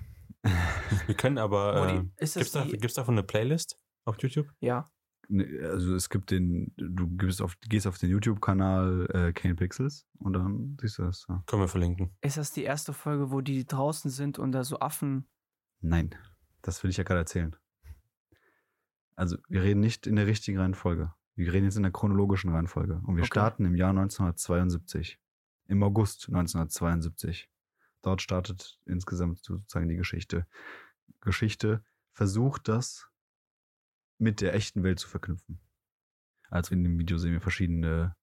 [1.07, 1.87] Wir können aber.
[1.89, 4.47] Äh, gibt's, das da, gibt's davon eine Playlist auf YouTube?
[4.59, 4.89] Ja.
[5.31, 10.07] Ne, Also es gibt den, du gehst auf, gehst auf den YouTube-Kanal äh, Kane Pixels
[10.17, 11.25] und dann siehst du das.
[11.29, 11.43] Ja.
[11.45, 12.11] Können wir verlinken.
[12.21, 15.27] Ist das die erste Folge, wo die draußen sind und da so Affen.
[15.81, 16.15] Nein,
[16.63, 17.55] das will ich ja gerade erzählen.
[19.15, 21.13] Also wir reden nicht in der richtigen Reihenfolge.
[21.35, 22.95] Wir reden jetzt in der chronologischen Reihenfolge.
[23.05, 23.27] Und wir Okay.
[23.27, 25.19] starten im Jahr 1972.
[25.65, 27.49] Im August 1972.
[28.01, 30.47] Dort startet insgesamt sozusagen die Geschichte.
[31.21, 33.08] Geschichte versucht das
[34.19, 35.59] mit der echten Welt zu verknüpfen.
[36.49, 38.15] Also in dem Video sehen wir verschiedene,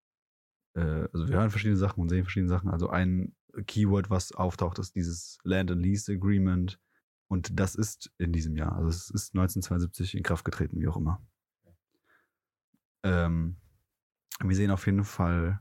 [0.74, 2.70] äh, also wir hören verschiedene Sachen und sehen verschiedene Sachen.
[2.70, 3.34] Also ein
[3.66, 6.78] Keyword, was auftaucht, ist dieses Land and Lease Agreement.
[7.28, 8.76] Und das ist in diesem Jahr.
[8.76, 11.26] Also es ist 1972 in Kraft getreten, wie auch immer.
[13.02, 13.56] Ähm,
[14.40, 15.60] wir sehen auf jeden Fall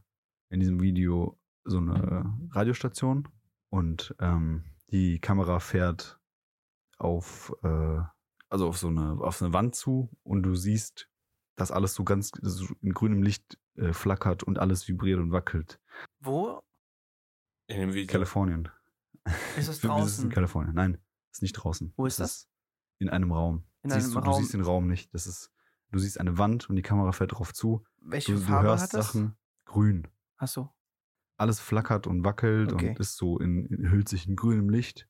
[0.49, 3.27] in diesem Video so eine Radiostation
[3.69, 6.19] und ähm, die Kamera fährt
[6.97, 8.01] auf, äh,
[8.55, 11.09] also auf so eine, auf so eine Wand zu und du siehst,
[11.57, 15.79] dass alles so ganz so in grünem Licht äh, flackert und alles vibriert und wackelt.
[16.21, 16.61] Wo
[17.67, 18.09] In dem Video.
[18.11, 18.69] Kalifornien.
[19.57, 20.29] ist es Wir- wir sind in draußen?
[20.29, 20.73] Kalifornien.
[20.73, 20.97] Nein,
[21.33, 21.93] ist nicht draußen.
[21.97, 22.47] Wo ist Es
[22.99, 23.65] In einem Raum.
[23.83, 24.37] In siehst einem du, Raum.
[24.37, 25.13] du siehst den Raum nicht.
[25.13, 25.51] Das ist,
[25.91, 27.85] du siehst eine Wand und die Kamera fährt drauf zu.
[27.97, 29.07] Welche Du, du Farbe hörst hat das?
[29.07, 30.07] Sachen grün.
[30.37, 30.73] Achso.
[31.37, 32.89] Alles flackert und wackelt Okay.
[32.91, 35.09] und ist so in, in, hüllt sich in grünem Licht.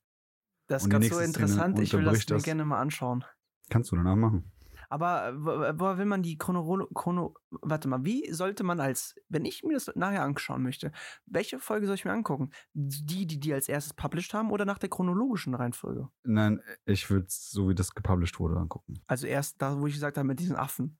[0.68, 1.78] Das ist ganz so Szene interessant.
[1.78, 2.42] Ich will das mir das.
[2.42, 3.24] gerne mal anschauen.
[3.70, 4.52] Kannst du danach machen.
[4.88, 7.34] Aber äh, wo, wo will man die Chrono, Chrono.
[7.50, 9.14] Warte mal, wie sollte man als.
[9.28, 10.92] Wenn ich mir das nachher anschauen möchte,
[11.26, 12.50] welche Folge soll ich mir angucken?
[12.72, 16.08] Die, die die als erstes published haben oder nach der chronologischen Reihenfolge?
[16.24, 19.00] Nein, ich würde so wie das gepublished wurde angucken.
[19.06, 20.98] Also erst da, wo ich gesagt habe, mit diesen Affen.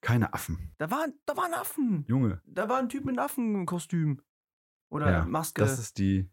[0.00, 0.72] Keine Affen.
[0.78, 2.04] Da waren, da waren Affen.
[2.06, 2.40] Junge.
[2.46, 4.22] Da war ein Typ mit Affenkostüm.
[4.90, 5.60] Oder Ja, Maske.
[5.60, 6.30] Das ist die,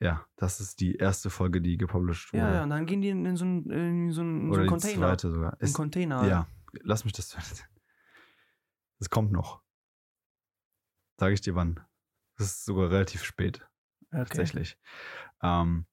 [0.00, 2.44] ja, das ist die erste Folge, die gepublished wurde.
[2.44, 4.54] ja, ja, und dann gehen die in, in so einen in so einen, in so
[4.54, 4.98] einen die Container.
[4.98, 5.60] zweite sogar.
[5.60, 6.26] Ist, Container.
[6.26, 6.48] Ja,
[6.82, 7.36] lass mich das.
[9.00, 9.62] Es kommt noch.
[11.18, 11.80] Sage ich dir wann.
[12.36, 13.66] Das ist sogar relativ spät,
[14.10, 14.24] okay.
[14.24, 14.78] tatsächlich.
[15.42, 15.86] Ähm,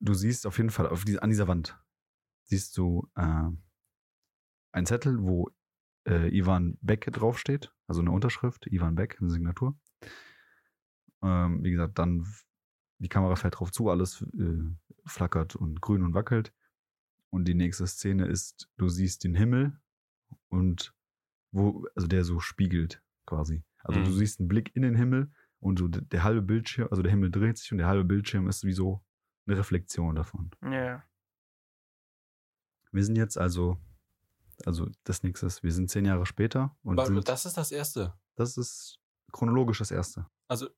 [0.00, 1.76] du siehst auf jeden Fall auf die, an dieser Wand
[2.44, 3.50] siehst du äh,
[4.72, 5.50] einen Zettel, wo
[6.06, 9.78] äh, Ivan Beck draufsteht, also eine Unterschrift, Ivan Beck, eine Signatur.
[11.22, 12.26] Ähm, wie gesagt, dann
[12.98, 14.58] die Kamera fährt drauf zu, alles äh,
[15.06, 16.52] flackert und grün und wackelt.
[17.30, 19.78] Und die nächste Szene ist, du siehst den Himmel
[20.48, 20.94] und
[21.52, 23.62] wo, also der so spiegelt quasi.
[23.78, 24.04] Also Mhm.
[24.04, 27.10] du siehst einen Blick in den Himmel und so der, der halbe Bildschirm, also der
[27.10, 29.04] Himmel dreht sich und der halbe Bildschirm ist wie so
[29.46, 30.50] eine Reflexion davon.
[30.62, 31.04] Ja.
[32.92, 33.78] Wir sind jetzt also,
[34.64, 37.70] also das nächste ist, wir sind zehn Jahre später und Aber sind, das ist das
[37.70, 38.14] Erste.
[38.36, 38.98] das ist
[39.32, 40.26] chronologisch das erste.
[40.48, 40.68] Also,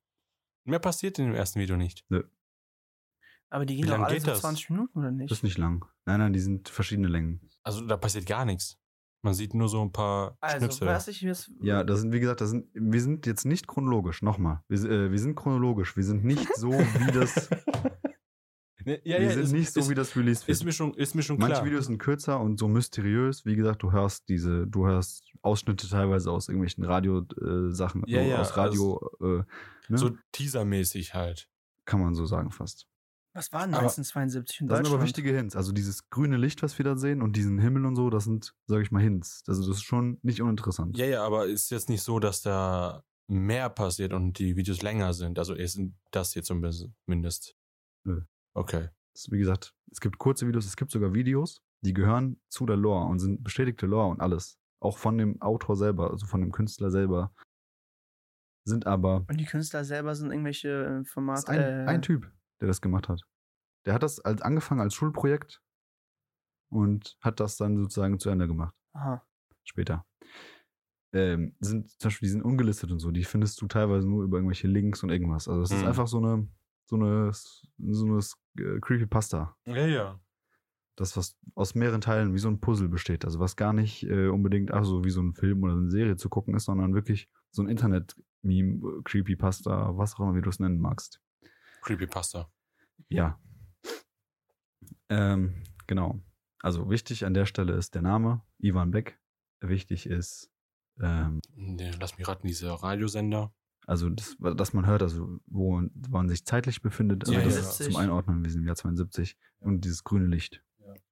[0.63, 2.05] mehr passiert in dem ersten Video nicht.
[3.49, 4.41] Aber die gehen doch lang alle geht so das?
[4.41, 5.29] 20 Minuten, oder nicht?
[5.29, 5.85] Das ist nicht lang.
[6.05, 7.41] Nein, nein, die sind verschiedene Längen.
[7.63, 8.77] Also, da passiert gar nichts.
[9.23, 10.87] Man sieht nur so ein paar also, Schnipsel.
[10.87, 11.51] was ich jetzt.
[11.61, 14.63] Ja, das sind, wie gesagt, das sind, wir sind jetzt nicht chronologisch, nochmal.
[14.67, 17.49] Wir, äh, wir sind chronologisch, wir sind nicht so wie das,
[18.85, 20.93] Ne, ja, wir ja, sind ist, nicht so ist, wie das Release ist mir schon,
[20.95, 21.65] ist mir schon Manche klar.
[21.65, 23.45] Videos sind kürzer und so mysteriös.
[23.45, 28.57] Wie gesagt, du hörst diese, du hörst Ausschnitte teilweise aus irgendwelchen Radio-Sachen, Ja, ja, aus
[28.57, 29.43] Radio, äh,
[29.89, 29.97] ne?
[29.97, 31.49] So teasermäßig halt.
[31.85, 32.87] kann man so sagen fast.
[33.33, 34.95] Was war Aber- 1972 in Das sind Deutschland?
[34.99, 35.55] aber wichtige Hints.
[35.55, 38.53] Also dieses grüne Licht, was wir da sehen und diesen Himmel und so, das sind,
[38.67, 39.43] sage ich mal, Hints.
[39.47, 40.97] Also das ist schon nicht uninteressant.
[40.97, 45.13] Ja, ja, aber ist jetzt nicht so, dass da mehr passiert und die Videos länger
[45.13, 45.39] sind.
[45.39, 45.79] Also ist
[46.11, 47.55] das hier zumindest.
[48.03, 48.21] Nö.
[48.53, 48.89] Okay.
[49.13, 52.77] Das, wie gesagt, es gibt kurze Videos, es gibt sogar Videos, die gehören zu der
[52.77, 54.57] Lore und sind bestätigte Lore und alles.
[54.79, 57.33] Auch von dem Autor selber, also von dem Künstler selber.
[58.65, 61.47] Sind aber Und die Künstler selber sind irgendwelche äh, ist Formate.
[61.51, 63.21] ein, äh, ein Typ, der das gemacht hat.
[63.85, 65.61] Der hat das als angefangen als Schulprojekt
[66.69, 68.75] und hat das dann sozusagen zu Ende gemacht.
[68.93, 69.25] Aha.
[69.63, 70.05] Später.
[71.13, 74.37] Ähm, sind zum Beispiel, die sind ungelistet und so, die findest du teilweise nur über
[74.37, 75.47] irgendwelche Links und irgendwas.
[75.47, 75.87] Also es ist Hm.
[75.87, 76.47] einfach so eine,
[76.85, 78.21] so eine, so eine
[78.57, 79.55] äh, Creepypasta.
[79.65, 80.19] Ja, ja.
[80.95, 83.25] das, was aus mehreren Teilen wie so ein Puzzle besteht.
[83.25, 86.15] Also was gar nicht äh, unbedingt ach so wie so ein Film oder eine Serie
[86.15, 90.59] zu gucken ist, sondern wirklich so ein Internet-Meme, Creepypasta, was auch immer, wie du es
[90.59, 91.21] nennen magst.
[91.81, 92.51] Creepypasta.
[93.09, 93.39] Ja.
[95.09, 96.21] Ähm, genau.
[96.61, 99.19] Also wichtig an der Stelle ist der Name, Ivan Beck.
[99.61, 100.51] Wichtig ist,
[101.01, 103.53] ähm, Nee, lass mich raten, diese Radiosender.
[103.91, 107.55] Also das, dass man hört, also wo wo man sich zeitlich befindet, also Ja, das
[107.55, 107.59] ja.
[107.61, 110.63] ist zum Einordnen, wir sind im Jahr 72 und dieses grüne Licht.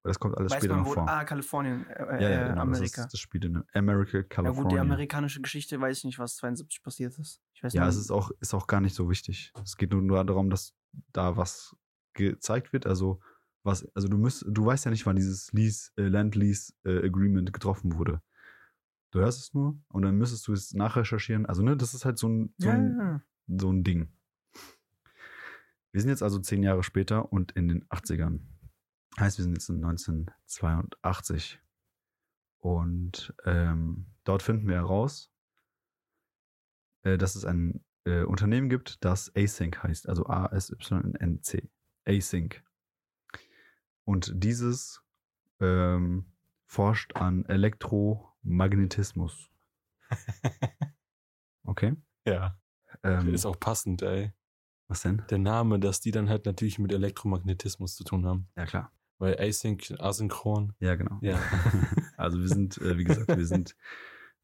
[0.02, 0.94] Das kommt alles Weiß später man noch wo?
[0.94, 1.08] vor.
[1.08, 2.80] Ah, Kalifornien, äh, ja, ja, äh, genau, Amerika.
[3.02, 4.62] Das, ist, das spielt in America, ja California.
[4.62, 7.42] gut, die amerikanische Geschichte weiß ich nicht, was 72 passiert ist.
[7.54, 9.52] Ich weiß Ja, nur- es ist auch, ist auch gar nicht so wichtig.
[9.62, 10.74] Es geht nur, nur darum, dass
[11.12, 11.76] da was
[12.14, 12.86] gezeigt wird.
[12.86, 13.20] Also,
[13.62, 17.52] was, also du müsst, du weißt ja nicht, wann dieses Lease, äh, Land-Lease äh, Agreement
[17.52, 18.22] getroffen wurde.
[19.10, 21.46] Du hörst es nur und dann müsstest du es nachrecherchieren.
[21.46, 23.22] Also, ne, das ist halt so ein, so ein, ja.
[23.58, 24.12] so ein Ding.
[25.92, 28.40] Wir sind jetzt also zehn Jahre später und in den 80ern.
[29.18, 31.60] Heißt, wir sind jetzt in 1982.
[32.58, 35.32] Und ähm, dort finden wir heraus,
[37.02, 41.70] äh, dass es ein äh, Unternehmen gibt, das Async heißt, also A-S-Y-N-C.
[42.06, 42.62] Async.
[44.04, 45.02] Und dieses
[45.60, 46.26] ähm,
[46.66, 47.44] forscht an
[48.42, 49.50] Elektromagnetismus.
[51.70, 51.94] Okay.
[52.26, 52.58] Ja.
[53.04, 54.32] Ähm, Ist auch passend, ey.
[54.88, 55.22] was denn?
[55.30, 58.48] Der Name, dass die dann halt natürlich mit Elektromagnetismus zu tun haben.
[58.56, 58.92] Ja, klar.
[59.18, 60.72] Weil Async, asynchron.
[60.80, 61.18] Ja, genau.
[61.20, 61.38] Ja.
[62.16, 63.76] also wir sind, äh, wie gesagt, wir sind,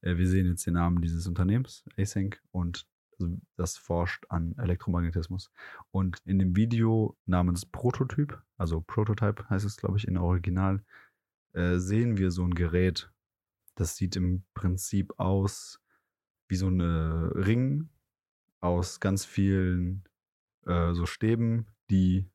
[0.03, 2.87] äh, wir sehen jetzt den Namen dieses Unternehmens, Async, und
[3.19, 5.51] also das forscht an Elektromagnetismus.
[5.91, 10.85] Und in dem Video namens Prototyp, also Prototype heißt es, glaube ich, in Original,
[11.55, 13.11] äh, sehen wir so ein Gerät.
[13.77, 15.81] Das sieht im Prinzip aus
[16.49, 17.89] wie so ein Ring
[18.61, 20.05] aus ganz vielen
[20.67, 22.29] äh, so Stäben, die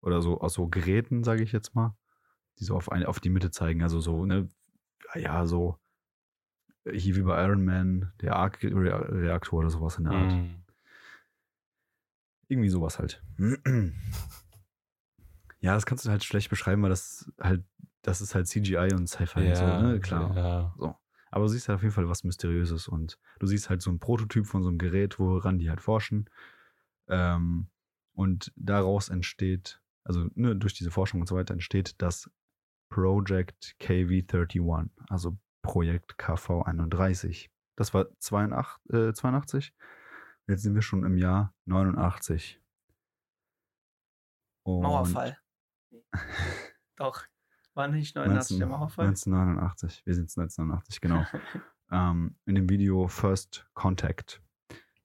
[0.00, 1.96] oder so aus so Geräten, sage ich jetzt mal,
[2.58, 3.82] die so auf, eine, auf die Mitte zeigen.
[3.82, 4.48] Also so, ne,
[5.14, 5.78] ja, so
[6.90, 10.32] hier wie bei Iron Man, der Arc-Reaktor oder sowas in der Art.
[10.32, 10.64] Mm.
[12.48, 13.22] Irgendwie sowas halt.
[15.60, 17.64] ja, das kannst du halt schlecht beschreiben, weil das halt,
[18.02, 20.00] das ist halt CGI und Sci-Fi und so, ne?
[20.00, 20.36] Klar.
[20.36, 20.74] Ja.
[20.76, 20.96] So.
[21.30, 23.98] Aber du siehst halt auf jeden Fall was Mysteriöses und du siehst halt so ein
[23.98, 26.28] Prototyp von so einem Gerät, woran die halt forschen.
[27.08, 27.68] Ähm,
[28.12, 32.30] und daraus entsteht, also ne, durch diese Forschung und so weiter entsteht das
[32.90, 37.48] Project KV31, also Projekt KV31.
[37.76, 39.72] Das war 82, äh, 82.
[40.48, 42.60] Jetzt sind wir schon im Jahr 89.
[44.64, 45.38] Und Mauerfall.
[46.96, 47.24] Doch.
[47.74, 49.06] War nicht 89 der 19, Mauerfall?
[49.06, 50.02] 1989.
[50.04, 51.24] Wir sind 1989, genau.
[51.90, 54.42] ähm, in dem Video First Contact.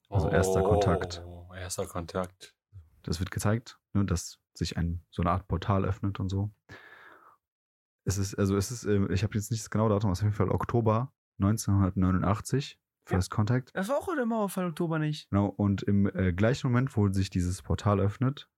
[0.09, 1.23] Also erster Kontakt.
[1.25, 2.55] Oh, erster Kontakt.
[3.03, 6.51] Das wird gezeigt, ne, dass sich ein, so eine Art Portal öffnet und so.
[8.03, 10.23] Es ist, also es ist, äh, ich habe jetzt nicht das genaue Datum, es ist
[10.23, 13.71] auf jeden Fall Oktober 1989, First Contact.
[13.73, 15.29] Das war auch der Mauerfall Oktober nicht.
[15.29, 18.49] Genau, und im äh, gleichen Moment, wo sich dieses Portal öffnet,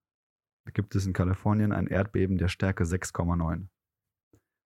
[0.74, 3.68] gibt es in Kalifornien ein Erdbeben der Stärke 6,9.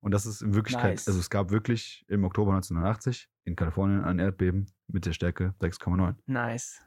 [0.04, 1.08] Und das ist in Wirklichkeit, Nice.
[1.08, 6.16] also es gab wirklich im Oktober 1980 in Kalifornien ein Erdbeben mit der Stärke 6,9.
[6.26, 6.82] Nice.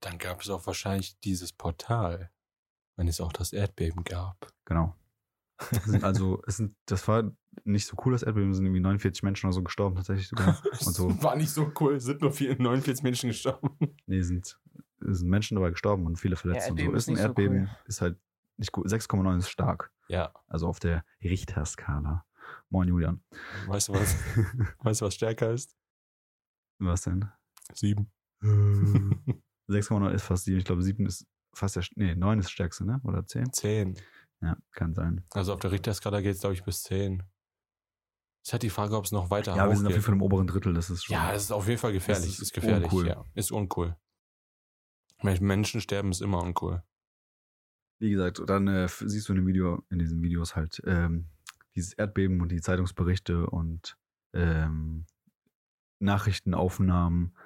[0.00, 2.30] Dann gab es auch wahrscheinlich dieses Portal,
[2.96, 4.52] wenn es auch das Erdbeben gab.
[4.64, 4.94] Genau.
[6.02, 7.32] Also, es sind, das war
[7.64, 10.62] nicht so cool, das Erdbeben, es sind irgendwie 49 Menschen oder so gestorben, tatsächlich sogar.
[10.86, 13.70] Und so, War nicht so cool, es sind nur 49 Menschen gestorben.
[14.06, 14.58] nee, sind,
[15.00, 16.84] es sind Menschen dabei gestorben und viele verletzt und so.
[16.84, 17.68] Erdbeben Ist ein nicht so Erdbeben, cool.
[17.86, 18.18] ist halt
[18.58, 18.86] nicht gut.
[18.86, 19.90] 6,9 ist stark.
[20.08, 22.24] Ja, Also auf der Richterskala.
[22.70, 23.22] Moin, Julian.
[23.66, 24.14] weißt du was?
[24.80, 25.76] weißt du, was stärker ist?
[26.78, 27.28] Was denn?
[27.72, 28.10] Sieben.
[28.42, 30.58] 6,9 ist fast 7.
[30.58, 33.00] Ich glaube, 7 ist fast der, nee, 9 ist das stärkste, ne?
[33.04, 33.52] Oder 10?
[33.52, 33.98] Zehn.
[34.42, 35.24] Ja, kann sein.
[35.30, 37.22] Also auf der Richterskala geht es, glaube ich, bis zehn.
[38.44, 40.04] Es hat die Frage, ob es noch weiter Ja, wir sind auf jeden.
[40.04, 41.14] Fall im oberen Drittel, das ist schon.
[41.14, 42.28] Ja, es ist auf jeden Fall gefährlich.
[42.28, 43.08] Ist, ist gefährlich, uncool.
[43.08, 43.24] ja.
[43.34, 43.96] Ist uncool.
[45.22, 46.82] Menschen sterben, ist immer uncool.
[47.98, 51.30] Wie gesagt, dann äh, siehst du in dem Video, in diesen Videos halt ähm,
[51.76, 53.96] dieses Erdbeben und die Zeitungsberichte und
[54.32, 55.06] ähm,
[56.00, 57.36] Nachrichtenaufnahmen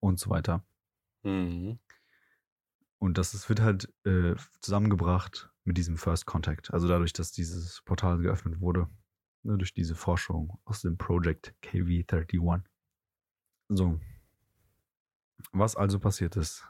[0.00, 0.64] und so weiter.
[1.22, 1.78] Mhm.
[2.98, 6.72] Und das ist, wird halt äh, zusammengebracht mit diesem First Contact.
[6.72, 8.88] Also dadurch, dass dieses Portal geöffnet wurde.
[9.44, 12.64] Ne, durch diese Forschung aus dem Project KV31.
[13.68, 14.00] So.
[15.52, 16.66] Was also passiert ist.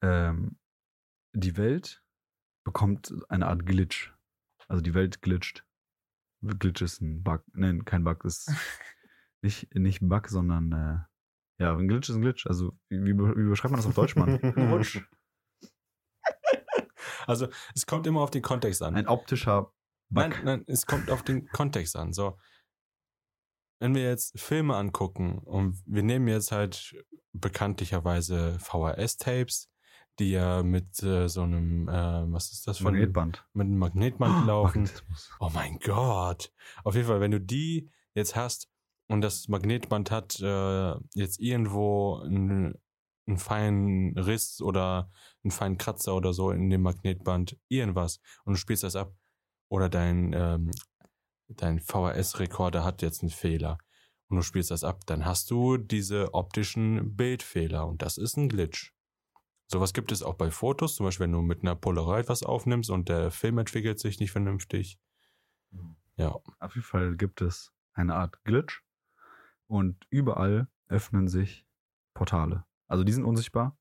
[0.00, 0.56] Ähm,
[1.34, 2.02] die Welt
[2.64, 4.15] bekommt eine Art Glitch.
[4.68, 5.64] Also die Welt glitscht.
[6.42, 7.42] Glitch ist ein Bug.
[7.54, 8.24] Nein, kein Bug.
[8.24, 8.50] Ist
[9.42, 12.46] nicht, nicht ein Bug, sondern äh, ja, ein Glitch ist ein Glitch.
[12.46, 14.38] Also, wie, wie, be- wie beschreibt man das auf Deutsch, Mann?
[14.42, 15.00] Ein Rutsch.
[17.26, 18.94] Also, es kommt immer auf den Kontext an.
[18.94, 19.72] Ein optischer Bug.
[20.10, 22.12] Nein, nein, es kommt auf den Kontext an.
[22.12, 22.38] So,
[23.80, 26.94] wenn wir jetzt Filme angucken und wir nehmen jetzt halt
[27.32, 29.70] bekanntlicherweise VHS-Tapes,
[30.18, 31.92] die ja mit äh, so einem, äh,
[32.32, 33.46] was ist das für ein- Magnetband.
[33.52, 34.82] mit einem Magnetband laufen.
[34.82, 35.30] Magnetismus.
[35.40, 36.52] Oh mein Gott.
[36.84, 38.68] Auf jeden Fall, wenn du die jetzt hast
[39.08, 42.74] und das Magnetband hat äh, jetzt irgendwo einen,
[43.28, 45.10] einen feinen Riss oder
[45.44, 49.14] einen feinen Kratzer oder so in dem Magnetband, irgendwas, und du spielst das ab,
[49.68, 50.70] oder dein, ähm,
[51.48, 53.78] dein VHS-Rekorder hat jetzt einen Fehler
[54.28, 58.48] und du spielst das ab, dann hast du diese optischen Bildfehler und das ist ein
[58.48, 58.92] Glitch.
[59.68, 62.90] Sowas gibt es auch bei Fotos, zum Beispiel wenn du mit einer Polaroid was aufnimmst
[62.90, 64.98] und der Film entwickelt sich nicht vernünftig.
[66.16, 66.28] Ja.
[66.60, 68.84] Auf jeden Fall gibt es eine Art Glitch
[69.66, 71.66] und überall öffnen sich
[72.14, 72.64] Portale.
[72.86, 73.76] Also die sind unsichtbar,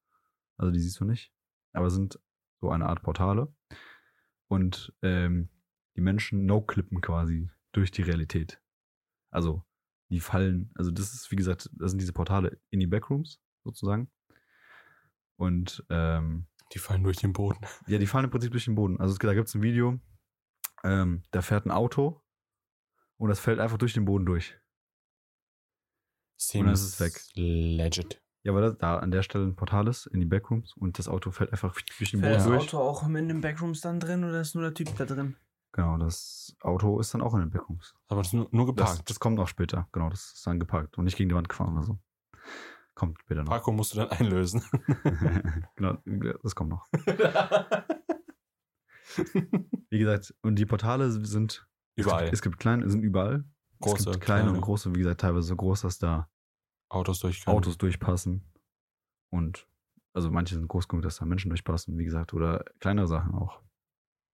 [0.57, 1.31] also die siehst du nicht,
[1.73, 2.19] aber sind
[2.61, 3.53] so eine Art Portale
[4.47, 5.49] und ähm,
[5.95, 8.59] die Menschen no-clippen quasi durch die Realität.
[9.29, 9.63] Also
[10.09, 14.09] die fallen, also das ist wie gesagt, das sind diese Portale in die Backrooms sozusagen
[15.37, 17.59] und ähm, Die fallen durch den Boden.
[17.87, 18.99] ja, die fallen im Prinzip durch den Boden.
[18.99, 19.99] Also es, da gibt es ein Video,
[20.83, 22.21] ähm, da fährt ein Auto
[23.17, 24.57] und das fällt einfach durch den Boden durch.
[26.53, 27.21] dann ist es weg.
[27.35, 28.21] Legit.
[28.43, 31.07] Ja, weil das da an der Stelle ein Portal ist in die Backrooms und das
[31.07, 32.63] Auto fällt einfach durch den Fällt Boden das durch.
[32.73, 35.35] Auto auch in den Backrooms dann drin oder ist nur der Typ da drin?
[35.71, 37.95] Genau, das Auto ist dann auch in den Backrooms.
[38.07, 39.09] Aber das ist nur, nur Das, geparkt.
[39.09, 39.89] das kommt noch später.
[39.91, 41.99] Genau, das ist dann geparkt und nicht gegen die Wand gefahren oder so.
[42.95, 43.49] Kommt später noch.
[43.49, 44.63] Parko musst du dann einlösen.
[45.75, 45.97] genau,
[46.41, 46.87] das kommt noch.
[49.89, 52.23] Wie gesagt, und die Portale sind Überall.
[52.23, 53.45] Es gibt, es gibt kleine, sind überall.
[53.79, 54.57] Große, es gibt kleine, kleine.
[54.57, 56.29] und große, wie gesagt, teilweise so groß, dass da
[56.89, 57.47] Autos durch.
[57.47, 58.51] Autos durchpassen.
[59.29, 59.67] Und
[60.13, 63.61] also manche sind groß genug, dass da Menschen durchpassen, wie gesagt, oder kleinere Sachen auch.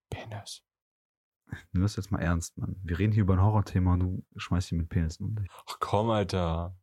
[0.09, 0.63] Penis.
[1.71, 2.79] Nimm das jetzt mal ernst, Mann.
[2.83, 5.47] Wir reden hier über ein Horrorthema und du schmeißt hier mit Penissen um dich.
[5.67, 6.75] Ach komm, Alter.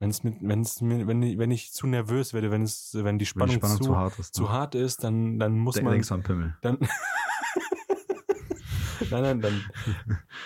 [0.00, 3.24] Wenn's mit, wenn's mir, wenn, ich, wenn ich zu nervös werde, wenn es, wenn die
[3.24, 4.34] Wenn Spannung, die Spannung zu, zu, hart ist.
[4.34, 4.48] zu ne?
[4.48, 5.92] hart ist, dann, dann muss Denk- man.
[5.92, 6.56] Denkst an Pimmel.
[6.62, 6.78] Dann.
[9.10, 9.62] nein, nein, dann.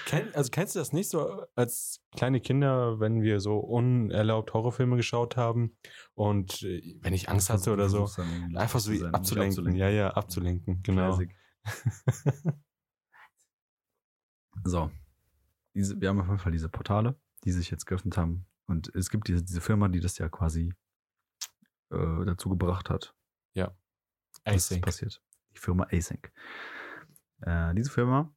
[0.07, 4.97] Kenn, also kennst du das nicht so als kleine Kinder, wenn wir so unerlaubt Horrorfilme
[4.97, 5.77] geschaut haben
[6.15, 8.11] und äh, wenn ich Angst hatte oder so,
[8.57, 9.77] einfach so sein, dich abzulenken.
[9.77, 11.17] Ja, ja, abzulenken, genau.
[14.65, 14.91] So.
[15.75, 18.47] Diese, wir haben auf jeden Fall diese Portale, die sich jetzt geöffnet haben.
[18.67, 20.75] Und es gibt diese, diese Firma, die das ja quasi
[21.91, 23.15] äh, dazu gebracht hat.
[24.45, 24.85] dass das Async.
[24.85, 25.23] passiert.
[25.55, 26.33] Die Firma Async.
[27.41, 28.35] Äh, diese Firma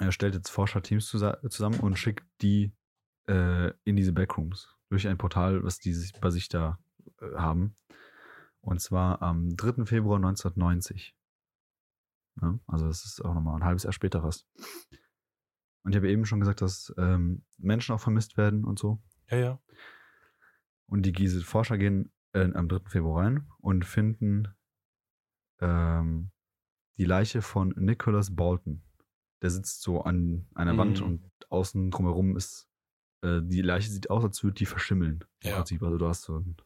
[0.00, 2.72] äh, stellt jetzt Forscherteams zusa zusammen und schickt die
[3.28, 6.78] äh, in diese Backrooms durch ein Portal, was die sich bei sich da
[7.20, 7.76] äh, haben.
[8.60, 9.86] Und zwar am 3.
[9.86, 11.16] Februar 1990.
[12.40, 12.60] Ne?
[12.66, 14.46] Also das ist auch nochmal ein halbes Jahr später fast.
[15.84, 19.02] Und ich habe eben schon gesagt, dass ähm, Menschen auch vermisst werden und so.
[19.32, 19.58] Ja, ja.
[20.86, 22.88] Und die diese Forscher gehen äh, am 3.
[22.88, 24.48] Februar rein und finden
[25.60, 26.30] ähm,
[26.98, 28.82] die Leiche von Nicholas Bolton.
[29.40, 30.78] Der sitzt so an einer Mhm.
[30.78, 32.68] Wand und außen drumherum ist
[33.22, 35.24] äh, die Leiche sieht aus, als würde die verschimmeln.
[35.40, 35.58] Im Ja.
[35.58, 36.56] Also du hast so einen,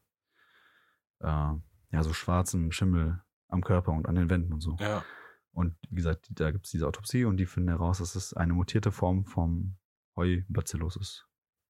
[1.21, 1.61] äh,
[1.93, 4.77] ja, so schwarzen Schimmel am Körper und an den Wänden und so.
[4.81, 5.05] Ja.
[5.53, 8.53] Und wie gesagt, da gibt es diese Autopsie und die finden heraus, dass es eine
[8.53, 9.77] mutierte Form vom
[10.17, 11.29] Heubacillus ist.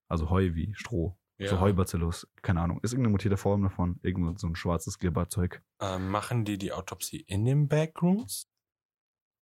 [0.08, 1.18] Also Heu wie Stroh.
[1.38, 1.48] ja.
[1.48, 2.80] So Heubacillus, keine Ahnung.
[2.82, 3.98] Ist irgendeine mutierte Form davon.
[4.02, 5.62] Irgendwo so ein schwarzes Glibberzeug.
[5.80, 8.48] Ähm, machen die die Autopsie in den Backrooms?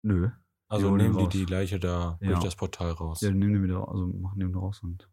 [0.03, 0.29] Nö.
[0.67, 1.33] Also holen nehmen die raus.
[1.33, 2.29] die Leiche da Ja.
[2.29, 3.21] durch das Portal raus.
[3.21, 5.09] Ja, die nehmen den wieder, also machen den raus und.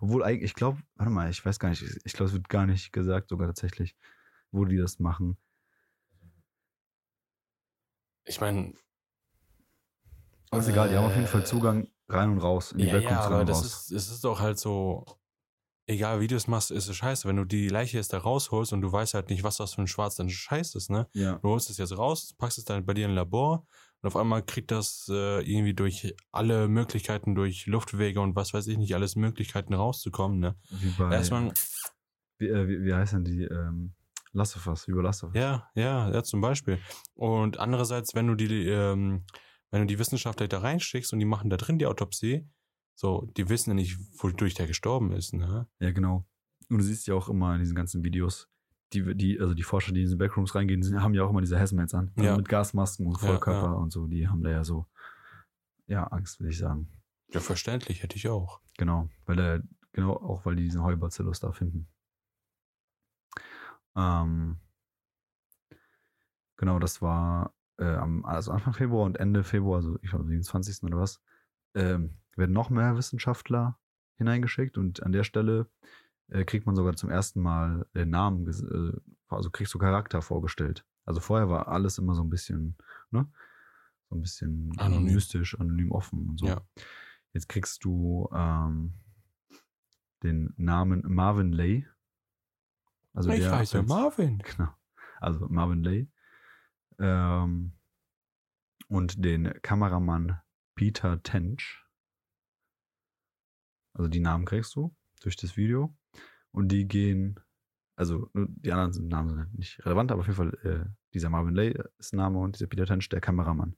[0.00, 2.66] Obwohl eigentlich, ich glaube, warte mal, ich weiß gar nicht, ich glaube, es wird gar
[2.66, 3.96] nicht gesagt, sogar tatsächlich,
[4.50, 5.38] wo die das machen.
[8.24, 8.74] Ich meine,
[10.52, 12.72] ist egal, die haben auf jeden Fall Äh, Zugang rein und raus.
[12.72, 13.66] In die ja, Backrooms ja, rein und das raus.
[13.66, 15.04] ist, es ist doch halt so,
[15.86, 17.28] egal wie du es machst, ist es scheiße.
[17.28, 19.82] Wenn du die Leiche jetzt da rausholst und du weißt halt nicht, was das für
[19.82, 21.08] ein Schwarz dann scheiße ist, ne?
[21.12, 21.38] ja.
[21.38, 23.66] Du holst es jetzt raus, packst es dann bei dir im Labor
[24.02, 28.66] und auf einmal kriegt das äh, irgendwie durch alle Möglichkeiten, durch Luftwege und was weiß
[28.68, 30.56] ich nicht, alles Möglichkeiten rauszukommen, ne?
[30.70, 31.52] Wie bei, Erstmal
[32.38, 33.44] Wie, äh, wie, wie heißt denn die?
[33.44, 33.94] Ähm,
[34.32, 35.36] Last of Us, über Last of Us.
[35.40, 36.78] Ja, ja, ja, zum Beispiel.
[37.14, 39.24] Und andererseits, wenn du die, ähm,
[39.70, 42.48] wenn du die Wissenschaftler da reinschickst und die machen da drin die Autopsie,
[42.94, 45.68] so, die wissen ja nicht, wodurch der gestorben ist, ne?
[45.80, 46.24] Ja, genau.
[46.70, 48.48] Und du siehst ja auch immer in diesen ganzen Videos,
[48.92, 51.40] die, die, also die Forscher, die in diese Backrooms reingehen, die haben ja auch immer
[51.40, 52.12] diese Hazmats an.
[52.16, 52.36] Also Ja.
[52.36, 53.72] Mit Gasmasken und Ja, Vollkörper ja.
[53.72, 54.06] und so.
[54.06, 54.86] Die haben da ja so,
[55.86, 56.88] ja, Angst, will ich sagen.
[57.32, 58.60] Ja, verständlich, hätte ich auch.
[58.78, 59.10] Genau.
[59.26, 59.62] Weil er,
[59.92, 61.88] genau, auch weil die diesen Heubacillus da finden.
[63.96, 64.58] Ähm,
[66.56, 70.28] genau, das war äh, am, also Anfang Februar und Ende Februar, also ich glaube, am
[70.28, 70.82] 27.
[70.84, 71.20] oder was,
[71.74, 73.78] ähm, werden noch mehr Wissenschaftler
[74.16, 75.68] hineingeschickt und an der Stelle
[76.28, 78.98] äh, kriegt man sogar zum ersten Mal äh, Namen, äh,
[79.28, 80.84] also kriegst du Charakter vorgestellt.
[81.04, 82.76] Also vorher war alles immer so ein bisschen,
[83.10, 83.28] ne?
[84.08, 85.14] So ein bisschen Anonym.
[85.14, 86.46] mystisch, anonym offen und so.
[86.46, 86.60] Ja.
[87.32, 88.94] Jetzt kriegst du ähm,
[90.22, 91.86] den Namen Marvin Lay.
[93.12, 94.38] Also ich der heiße Marvin.
[94.38, 94.68] Genau.
[95.20, 96.08] Also Marvin Lay.
[96.98, 97.72] Ähm,
[98.88, 100.40] und den Kameramann
[100.74, 101.84] Peter Tench.
[103.94, 105.96] Also die Namen kriegst du durch das Video.
[106.52, 107.40] Und die gehen,
[107.96, 111.30] also die anderen sind, Namen sind halt nicht relevant, aber auf jeden Fall äh, dieser
[111.30, 113.76] Marvin Lay ist Name und dieser Peter Tench der Kameramann.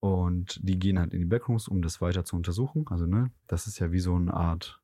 [0.00, 2.86] Und die gehen halt in die Backrooms, um das weiter zu untersuchen.
[2.88, 4.82] Also, ne, das ist ja wie so eine Art,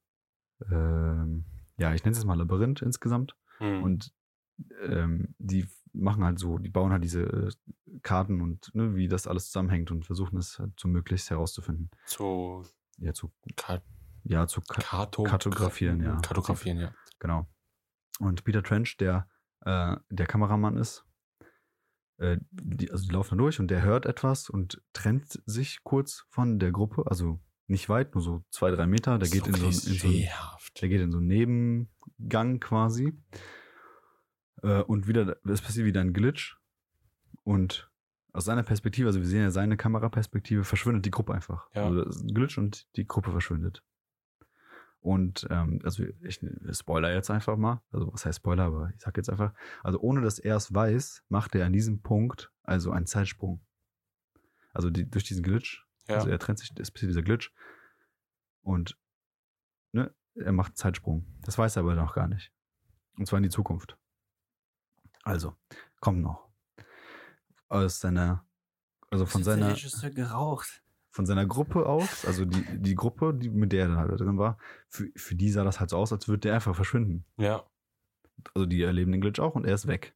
[0.71, 1.47] ähm,
[1.79, 3.35] ja, ich nenne es mal Labyrinth insgesamt.
[3.59, 3.83] Hm.
[3.83, 4.13] Und
[4.83, 7.51] ähm, die machen halt so, die bauen halt diese äh,
[8.03, 11.91] Karten und ne, wie das alles zusammenhängt und versuchen es halt so möglichst herauszufinden.
[12.07, 12.65] zu
[12.99, 13.83] Ja, zu, Ka
[14.25, 16.17] ja, zu ka Karto Kartografieren, ja.
[16.17, 16.95] Kartografieren, ja.
[17.19, 17.47] genau.
[18.19, 19.29] Und Peter Trench, der
[19.61, 21.05] äh, der Kameramann ist,
[22.19, 26.25] äh, die, also die laufen da durch und der hört etwas und trennt sich kurz
[26.31, 29.19] von der Gruppe, also nicht weit, nur so zwei, drei Meter.
[29.19, 30.29] Der geht in so, ein- in so ein.
[30.81, 33.13] Der geht in so einen Nebengang quasi.
[34.63, 36.57] Äh, und wieder, es passiert wieder ein Glitch.
[37.45, 37.91] Und
[38.33, 41.69] aus seiner Perspektive, also wir sehen ja seine Kameraperspektive, verschwindet die Gruppe einfach.
[41.75, 41.85] Ja.
[41.87, 43.83] Also das ist ein Glitch und die Gruppe verschwindet.
[45.01, 46.41] Und ähm, also ich
[46.73, 47.81] spoiler jetzt einfach mal.
[47.93, 49.55] Also was heißt Spoiler, aber ich sag jetzt einfach.
[49.85, 53.65] Also ohne dass er es weiß, macht er an diesem Punkt also einen Zeitsprung.
[54.75, 56.17] Also die, durch diesen Glitch Ja.
[56.17, 57.53] also er trennt sich, es passiert dieser Glitch.
[58.63, 58.99] Und
[59.93, 61.25] ne, er macht einen Zeitsprung.
[61.43, 62.53] Das weiß er aber noch gar nicht.
[63.17, 63.97] Und zwar in die Zukunft.
[65.27, 65.57] Also,
[66.01, 66.49] kommt noch.
[67.69, 68.47] Aus seiner,
[69.11, 70.85] also von seiner, Regisseur geraucht.
[71.11, 74.39] von seiner Gruppe aus, also die, die Gruppe, die, mit der er dann halt drin
[74.39, 74.57] war,
[74.89, 77.25] für, für die sah das halt so aus, als würde der einfach verschwinden.
[77.39, 77.65] ja.
[78.55, 80.15] Also die erleben den Glitch auch und er ist weg.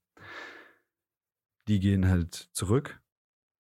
[1.67, 3.01] Die gehen halt zurück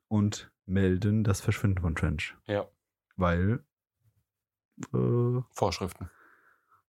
[0.06, 2.36] und melden das Verschwinden von Trench.
[2.46, 2.68] Ja.
[3.16, 3.64] Weil
[4.92, 6.10] äh, Vorschriften.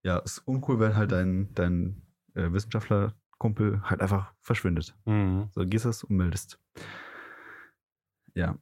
[0.04, 2.02] ja, ist uncool, wenn halt dein, dein
[2.34, 2.52] äh,
[3.40, 4.96] Wissenschaftlerkumpel halt einfach verschwindet.
[5.06, 5.50] Mhm.
[5.52, 6.60] So gehst es und meldest.
[8.36, 8.58] Ja.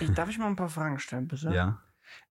[0.00, 1.50] Ich, darf ich mal ein paar Fragen stellen, bitte?
[1.50, 1.82] ja.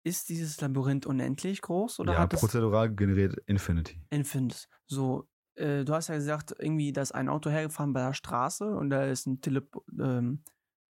[0.03, 4.01] Ist dieses Labyrinth unendlich groß oder ja, hat es prozedural generiert Infinity.
[4.09, 4.67] Infinite?
[4.85, 8.65] So, äh, du hast ja gesagt, irgendwie, da ist ein Auto hergefahren bei der Straße
[8.65, 10.43] und da ist ein Telep ähm,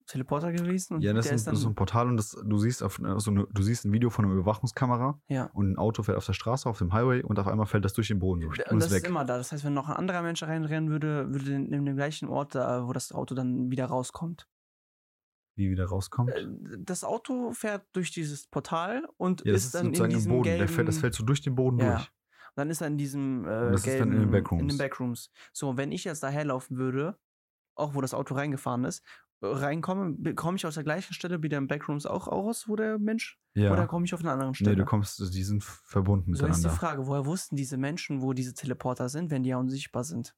[0.07, 0.95] Teleporter gewesen.
[0.95, 2.83] Und Ja, das der ist, ein, das ist so ein Portal und das, du siehst
[2.83, 5.47] auf so eine, du siehst ein Video von einer Überwachungskamera ja.
[5.55, 7.95] und ein Auto fährt auf der Straße, auf dem Highway und auf einmal fällt das
[7.95, 9.37] durch den Boden durch Und und das ist ist immer da.
[9.39, 12.55] Das heißt, wenn noch ein anderer Mensch reinrennen würde, würde in, in dem gleichen Ort,
[12.55, 14.47] da, wo das Auto dann wieder rauskommt.
[15.57, 16.31] Wie wieder rauskommt.
[16.31, 16.47] Äh,
[16.81, 20.43] Das Auto fährt durch dieses Portal und ja, ist, ist dann in diesem Boden.
[20.45, 20.69] gelben...
[20.69, 21.93] Fällt, das fällt so durch den Boden Ja.
[21.97, 22.11] durch.
[22.57, 24.63] Dann ist er in diesem äh, Und das ist dann in den gelben- Backrooms.
[24.63, 25.31] In den Backrooms.
[25.53, 27.19] So, wenn ich jetzt daherlaufen würde,
[27.75, 29.05] auch wo das Auto reingefahren ist,
[29.41, 32.77] äh, reinkomme, komme ich aus der gleichen Stelle wie der im Backrooms auch aus, wo
[32.77, 33.73] der Mensch, Ja.
[33.73, 34.71] oder komme ich auf einer anderen Stelle?
[34.71, 36.79] nee, du kommst, die sind verbunden so ist die miteinander.
[36.79, 40.35] Frage, woher wussten diese Menschen, wo diese Teleporter sind, wenn die ja unsichtbar sind?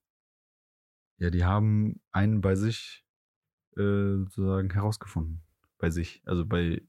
[1.19, 3.05] Ja, die haben einen bei sich
[3.77, 5.43] äh, sozusagen herausgefunden.
[5.79, 6.23] Bei sich.
[6.27, 6.83] Also bei,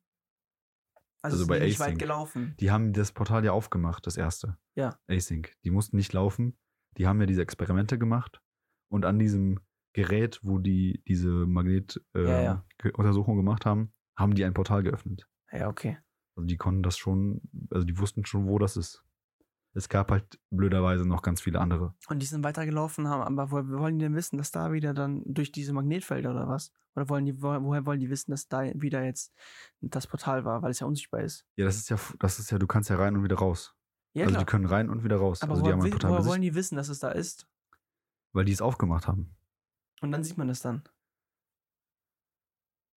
[1.21, 1.99] Also, Also bei nicht weit Async.
[1.99, 2.55] gelaufen.
[2.59, 4.57] die haben das Portal ja aufgemacht, das erste.
[4.75, 4.97] Ja.
[5.09, 5.53] Async.
[5.63, 6.57] Die mussten nicht laufen.
[6.97, 8.41] Die haben ja diese Experimente gemacht.
[8.89, 9.59] Und an diesem
[9.97, 12.65] Gerät, wo die diese Magnet-Untersuchung Ja, ja.
[12.77, 15.27] Ge- Untersuchung gemacht haben, haben die ein Portal geöffnet.
[15.51, 15.97] Ja, okay.
[16.35, 17.41] Also die konnten das schon,
[17.71, 19.03] also die wussten schon, wo das ist.
[19.73, 21.95] Es gab halt blöderweise noch ganz viele andere.
[22.09, 25.23] Und die sind weitergelaufen, haben, aber woher wollen die denn wissen, dass da wieder dann
[25.25, 26.71] durch diese Magnetfelder oder was?
[26.95, 29.33] Oder wollen die, woher woher wollen die wissen, dass da wieder jetzt
[29.81, 31.43] das Portal war, weil es ja unsichtbar ist?
[31.55, 33.75] Ja, das ist ja, das ist ja, du kannst ja rein und wieder raus.
[34.13, 34.45] Ja, also klar.
[34.45, 35.41] die können rein und wieder raus.
[35.41, 37.47] aber also die woher, haben ein Portal woher wollen die wissen, dass es da ist?
[38.33, 39.35] weil die es aufgemacht haben.
[40.01, 40.83] Und dann sieht man das dann.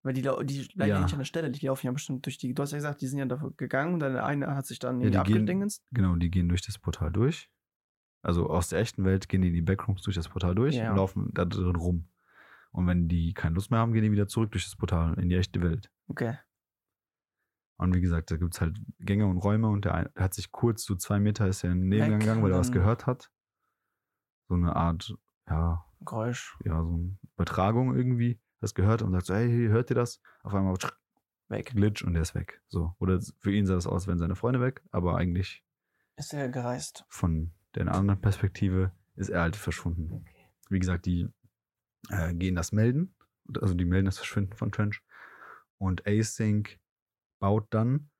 [0.02, 1.00] Weil die, die bleiben ja.
[1.02, 2.54] Nicht an der Stelle, die laufen ja bestimmt durch die.
[2.54, 4.78] Du hast ja gesagt, die sind ja da gegangen und dann der eine hat sich
[4.78, 5.84] dann Ja, abgedingenst.
[5.92, 7.50] Genau, die gehen durch das Portal durch.
[8.22, 10.90] Also aus der echten Welt gehen die in die Backrooms durch das Portal durch Ja.
[10.90, 12.08] und laufen da drin rum.
[12.72, 15.28] Und wenn die keine Lust mehr haben, gehen die wieder zurück durch das Portal in
[15.28, 15.90] die echte Welt.
[16.08, 16.38] Okay.
[17.76, 20.50] Und wie gesagt, da gibt es halt Gänge und Räume und der ein- hat sich
[20.52, 23.30] kurz, so zwei Meter ist er in den Nebengang gegangen, weil er was gehört hat.
[24.48, 25.14] So eine Art,
[25.48, 26.56] ja, Geräusch.
[26.64, 30.20] ja, so eine Übertragung irgendwie, das gehört und sagt so, hey, hört ihr das?
[30.42, 30.76] Auf einmal
[31.48, 31.74] Weg.
[31.74, 32.62] Glitch und der ist weg.
[32.68, 32.94] So.
[33.00, 35.64] Oder für ihn sah das aus, wenn seine Freunde weg, aber eigentlich
[36.16, 37.04] Ist er gereist.
[37.08, 40.24] von der anderen Perspektive ist er halt verschwunden.
[40.68, 41.28] Wie gesagt, die
[42.08, 43.14] äh, gehen das melden,
[43.60, 45.02] also die melden das Verschwinden von Trench
[45.78, 46.78] und Async
[47.40, 48.10] baut dann,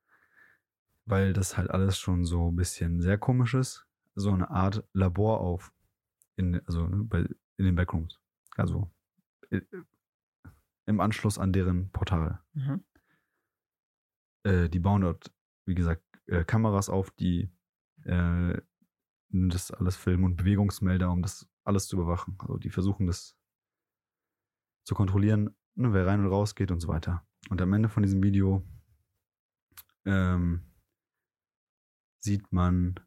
[1.04, 5.40] weil das halt alles schon so ein bisschen sehr komisch ist, so eine Art Labor
[5.40, 5.72] auf,
[6.36, 7.26] in, also ne, bei,
[7.60, 8.18] in den Backrooms.
[8.56, 8.90] Also
[10.86, 12.84] im Anschluss an deren Portal Mhm.
[14.44, 15.32] äh, die bauen dort,
[15.66, 17.52] wie gesagt, äh, Kameras auf, die
[18.04, 18.60] äh,
[19.28, 22.36] das alles filmen und Bewegungsmelder, um das alles zu überwachen.
[22.40, 23.36] Also die versuchen das
[24.84, 27.26] zu kontrollieren, ne, wer rein und raus geht und so weiter.
[27.50, 28.66] Und am Ende von diesem Video
[30.06, 30.64] ähm,
[32.24, 32.98] sieht man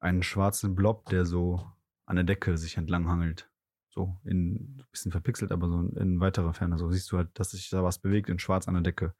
[0.00, 1.72] einen schwarzen Blob, der so
[2.08, 3.50] an der Decke sich entlanghangelt.
[3.90, 6.78] So in ein bisschen verpixelt, aber so in weiterer Ferne.
[6.78, 9.14] So siehst du halt, dass sich da was bewegt in schwarz an der Decke.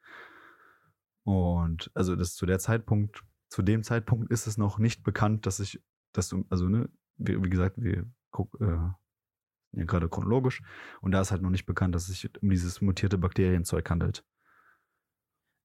[1.25, 5.61] Und also das zu der Zeitpunkt, zu dem Zeitpunkt ist es noch nicht bekannt, dass
[5.61, 5.83] ich,
[6.13, 10.63] dass du, also ne, wie, wie gesagt, wir gucken äh, ja, gerade chronologisch
[11.03, 14.25] und da ist halt noch nicht bekannt, dass es sich um dieses mutierte Bakterienzeug handelt.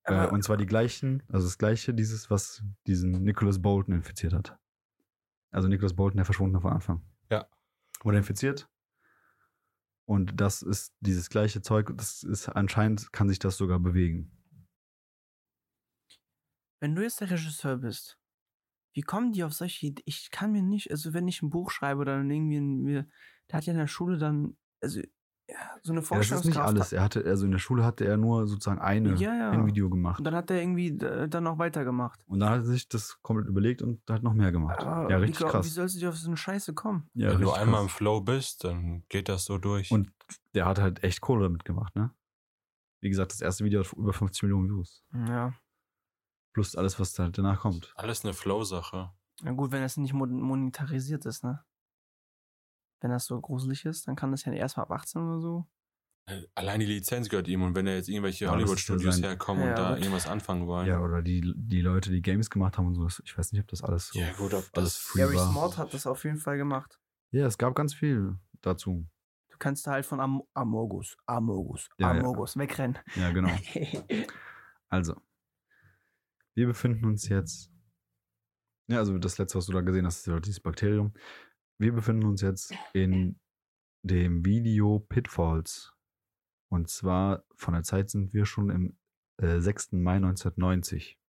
[0.04, 4.58] Äh, und zwar die gleichen, also das gleiche, dieses, was diesen Nicholas Bolton infiziert hat.
[5.52, 7.02] Also Nicholas Bolton, der verschwundene von Anfang.
[7.34, 7.48] Ja.
[8.04, 8.70] Wurde infiziert.
[10.06, 14.32] Und das ist dieses gleiche Zeug, das ist anscheinend kann sich das sogar bewegen.
[16.80, 18.20] Wenn du jetzt der Regisseur bist,
[18.94, 20.04] wie kommen die auf solche Ideen?
[20.06, 23.08] Ich kann mir nicht, also wenn ich ein Buch schreibe oder irgendwie, mir,
[23.50, 25.02] der hat ja in der Schule dann, also
[25.54, 26.46] ja, so eine Ja, das ist Vorstellungskraft.
[26.46, 26.94] nicht alles.
[26.94, 29.52] Er hatte, also in der Schule hatte er nur sozusagen eine, Ja, ja.
[29.52, 30.18] ein Video gemacht.
[30.20, 32.20] Und dann hat er irgendwie äh, dann noch weitergemacht.
[32.28, 34.80] Und dann hat er sich das komplett überlegt und hat noch mehr gemacht.
[34.82, 35.66] Aber ja, wie, richtig glaub- krass.
[35.66, 37.10] Wie sollst du auf so eine Scheiße kommen?
[37.14, 37.90] ja, Wenn du einmal im.
[37.90, 39.92] Flow bist, dann geht das so durch.
[39.92, 40.12] Und
[40.56, 42.12] der hat halt echt Kohle damit gemacht, ne?
[43.02, 45.04] Wie gesagt, das erste Video hat über 50 Millionen Views.
[45.28, 45.54] Ja.
[46.54, 47.92] Plus alles, was halt danach kommt.
[47.96, 49.12] alles eine Flow-Sache.
[49.42, 51.64] Na gut, wenn das nicht mon- monetarisiert ist, ne?
[53.04, 55.68] Wenn das so gruselig ist, dann kann das ja erst mal ab 18 oder so.
[56.26, 59.64] Äh, Allein die Lizenz gehört ihm und wenn da jetzt irgendwelche Ja, ja Hollywood-Studios herkommen
[59.66, 60.00] Ja, und da gut.
[60.00, 60.88] irgendwas anfangen wollen.
[60.88, 63.06] Ja, oder die, die Leute, die Games gemacht haben und so.
[63.26, 65.52] Ich weiß nicht, ob das alles so Ja, gut, ob alles das- free Gary war.
[65.52, 66.98] Smart hat das auf jeden Fall gemacht.
[67.32, 69.06] Ja, es gab ganz viel dazu.
[69.50, 72.20] Du kannst da halt von Am Amogus, Amogus, Ja, ja.
[72.22, 72.98] Amogus wegrennen.
[73.16, 73.50] Ja, genau.
[74.90, 75.16] Also,
[76.54, 77.70] wir befinden uns jetzt.
[78.88, 81.14] Ja, also das letzte, was du da gesehen hast, ist ja dieses Bakterium.
[81.84, 83.42] Wir befinden uns jetzt in
[84.04, 85.94] dem Video Pitfalls.
[86.70, 88.98] Und zwar von der Zeit sind wir schon im
[89.36, 89.92] äh, 6.
[89.92, 91.20] Mai 1990.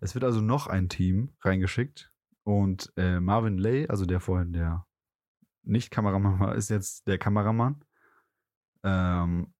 [0.00, 4.84] Es wird also noch ein Team reingeschickt und äh, Marvin Lay, also der vorhin der
[5.62, 7.84] Nicht-Kameramann war, ist jetzt der Kameramann.
[8.82, 9.54] Ähm,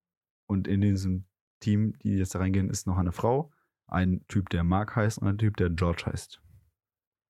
[0.48, 1.28] und in diesem
[1.61, 3.53] Team, die jetzt da reingehen, ist noch eine Frau,
[3.86, 6.42] ein Typ, der Mark heißt und ein Typ, der George heißt.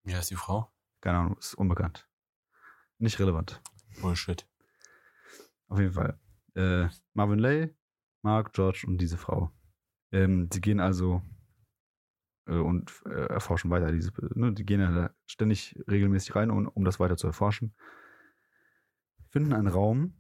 [0.05, 0.73] Wie heißt die Frau?
[1.03, 2.09] Keine Ahnung, ist unbekannt.
[3.03, 3.61] Nicht relevant.
[4.01, 4.49] Bullshit.
[5.67, 6.21] Auf jeden Fall.
[6.55, 7.75] Äh, Marvin Lay,
[8.23, 9.51] Mark, George und diese Frau.
[10.13, 11.21] Ähm, die gehen also
[12.47, 16.69] äh, und äh, erforschen weiter diese, ne, die gehen ja da ständig regelmäßig rein, um,
[16.69, 17.75] um das weiter zu erforschen.
[19.31, 20.15] Finden einen Raum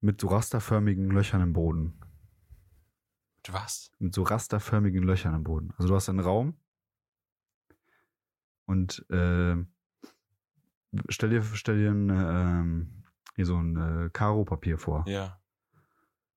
[0.00, 1.98] mit so rasterförmigen Löchern im Boden.
[3.38, 3.90] Mit was?
[3.98, 5.72] mit so rasterförmigen Löchern im Boden.
[5.76, 6.56] Also du hast einen Raum
[8.64, 9.56] und äh,
[11.08, 13.04] stell dir, stell dir ein, ähm,
[13.36, 15.04] hier so ein äh, Karo-Papier vor.
[15.06, 15.40] Ja.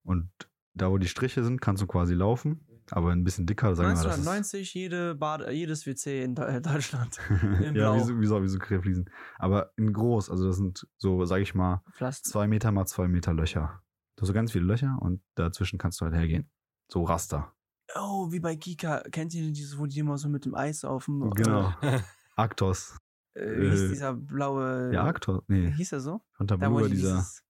[0.04, 0.30] Und
[0.74, 3.96] da, wo die Striche sind, kannst du quasi laufen, aber ein bisschen dicker, sagen wir
[3.96, 4.04] mal.
[4.04, 7.20] Das ist, 1990 jede Bad, jedes WC in Deu- Deutschland.
[7.60, 7.96] in ja, Blau.
[7.96, 9.10] wie so, wie so, wie so Querfliesen.
[9.38, 12.32] Aber in groß, also das sind so, sag ich mal, Plastik.
[12.32, 13.82] zwei Meter mal zwei Meter Löcher.
[14.16, 16.50] Du hast so ganz viele Löcher und dazwischen kannst du halt hergehen.
[16.88, 17.54] So Raster.
[17.96, 19.02] Oh, wie bei Kika.
[19.12, 21.30] Kennt ihr dieses, wo die immer so mit dem Eis auf dem.
[21.32, 21.74] Genau.
[22.36, 22.98] Aktos.
[23.34, 24.92] Äh, wie hieß Äh, dieser blaue.
[24.94, 25.44] Ja, Aktos.
[25.48, 26.22] Nee, Hieß er so?
[26.40, 27.16] Da, wo Blue, die dieser.
[27.16, 27.44] dieses,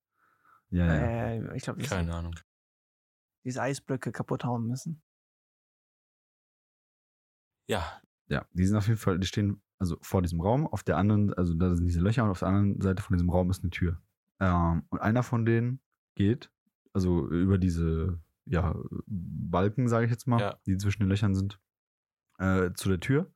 [0.70, 0.94] Ja, ja.
[0.96, 2.36] äh, ich glaube, Keine Ahnung.
[3.44, 5.02] diese Eisblöcke kaputt hauen müssen.
[7.68, 8.02] Ja.
[8.28, 11.34] Ja, die sind auf jeden Fall, die stehen also vor diesem Raum, auf der anderen,
[11.34, 13.72] also da sind diese Löcher und auf der anderen Seite von diesem Raum ist eine
[13.72, 14.02] Tür.
[14.40, 15.82] Ähm, und einer von denen
[16.16, 16.52] geht,
[16.94, 18.76] also über diese, ja,
[19.08, 20.58] Balken, sage ich jetzt mal, Ja.
[20.66, 21.60] die zwischen den Löchern sind,
[22.38, 23.34] äh, zu der Tür.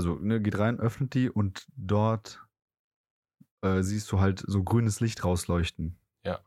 [0.00, 2.42] Also, ne, geht rein, öffnet die und dort
[3.60, 5.98] äh, siehst du halt so grünes Licht rausleuchten.
[6.24, 6.40] Ja.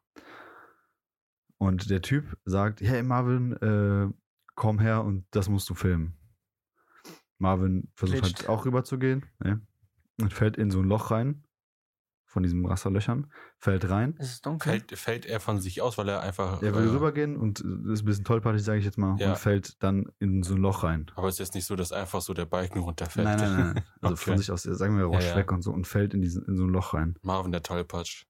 [1.60, 4.12] Und der Typ sagt, hey Marvin, äh,
[4.56, 6.18] komm her und das musst du filmen.
[7.38, 8.40] Marvin versucht Glitscht.
[8.40, 9.62] halt auch rüberzugehen ne?
[10.20, 11.44] und fällt in so ein Loch rein
[12.34, 14.16] von diesen Wasserlöchern, fällt rein.
[14.18, 14.72] Es ist dunkel.
[14.72, 16.62] Fällt, fällt er von sich aus, weil er einfach.
[16.64, 19.30] Er will äh, rübergehen und ist ein bisschen tollpatschig, sage ich jetzt mal, Ja.
[19.30, 21.06] und fällt dann in so ein Loch rein.
[21.16, 23.26] Aber es ist jetzt nicht so, dass einfach so der Balken runterfällt.
[23.26, 23.84] Nein, nein, nein.
[24.02, 24.24] Also Okay.
[24.32, 25.36] von sich aus, sagen wir, rutscht ja.
[25.36, 27.16] weg und so und fällt in, diesen, in so ein Loch rein.
[27.22, 28.26] Marvin der Tollpatsch.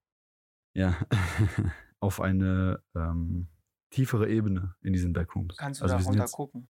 [0.73, 0.97] Ja.
[2.01, 3.47] Auf eine ähm,
[3.89, 5.55] tiefere Ebene in diesen Backrooms.
[5.55, 6.67] Kannst du also da runter jetzt, gucken?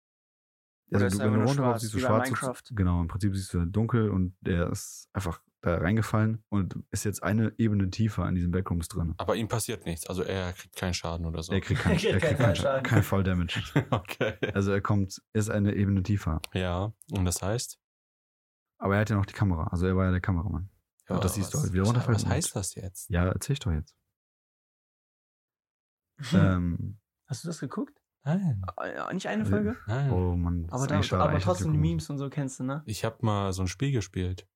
[0.92, 2.24] also Oder du, wenn du runter schwarz, siehst du schwarz.
[2.28, 2.62] Minecraft?
[2.70, 7.22] Genau, im Prinzip siehst du dunkel und der ist einfach da reingefallen und ist jetzt
[7.22, 9.14] eine Ebene tiefer in diesen Backrooms drin.
[9.18, 10.06] Aber ihm passiert nichts.
[10.06, 11.52] Also er kriegt keinen Schaden oder so.
[11.52, 12.82] Er kriegt keinen Er kriegt er kriegt keinen keinen Schaden.
[12.84, 13.60] kein Fall Damage.
[13.90, 14.34] okay.
[14.54, 16.40] Also er kommt, ist eine Ebene tiefer.
[16.54, 17.78] Ja, und das heißt?
[18.78, 19.68] Aber er hat ja noch die Kamera.
[19.68, 20.70] Also er war ja der Kameramann.
[21.08, 23.10] Ja, Und das siehst du halt, wie er was- runterfällt Was heißt das jetzt?
[23.10, 23.94] Ja, erzähl ich doch jetzt.
[26.30, 26.40] Hm.
[26.40, 27.94] ähm, Hast du das geguckt?
[28.24, 28.62] Nein.
[28.80, 29.76] Äh, Nicht eine Also- Folge?
[29.86, 30.10] Nein.
[30.10, 30.66] oh Mann.
[30.66, 32.82] das Aber, ist da, aber trotzdem die Memes und so kennst du, ne?
[32.86, 34.48] Ich habe mal so ein Spiel gespielt.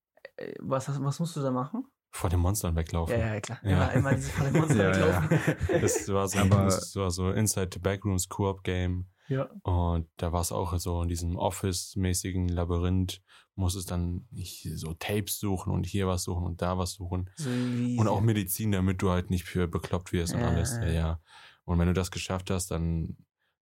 [0.61, 1.85] Was, hast- was musst du da machen?
[2.13, 3.17] Vor den Monstern weglaufen.
[3.19, 3.59] Ja, ja, klar.
[3.63, 3.87] Ja.
[3.89, 5.31] Immer, immer diese von den Monster Ja, ja.
[5.31, 5.81] weglaufen.
[5.81, 9.07] Das war so, Aber- das war so Inside the Backrooms Co-op Game.
[9.29, 9.49] ja.
[9.63, 13.23] Und da war es auch so in diesem Office-mäßigen Labyrinth,
[13.55, 17.31] muss es dann nicht so Tapes suchen und hier was suchen und da was suchen.
[17.37, 20.73] So Und auch Medizin, damit du halt nicht für bekloppt wirst und Ja, alles.
[20.77, 20.85] ja.
[20.87, 21.21] Ja, ja.
[21.65, 23.17] Und wenn du das geschafft hast, dann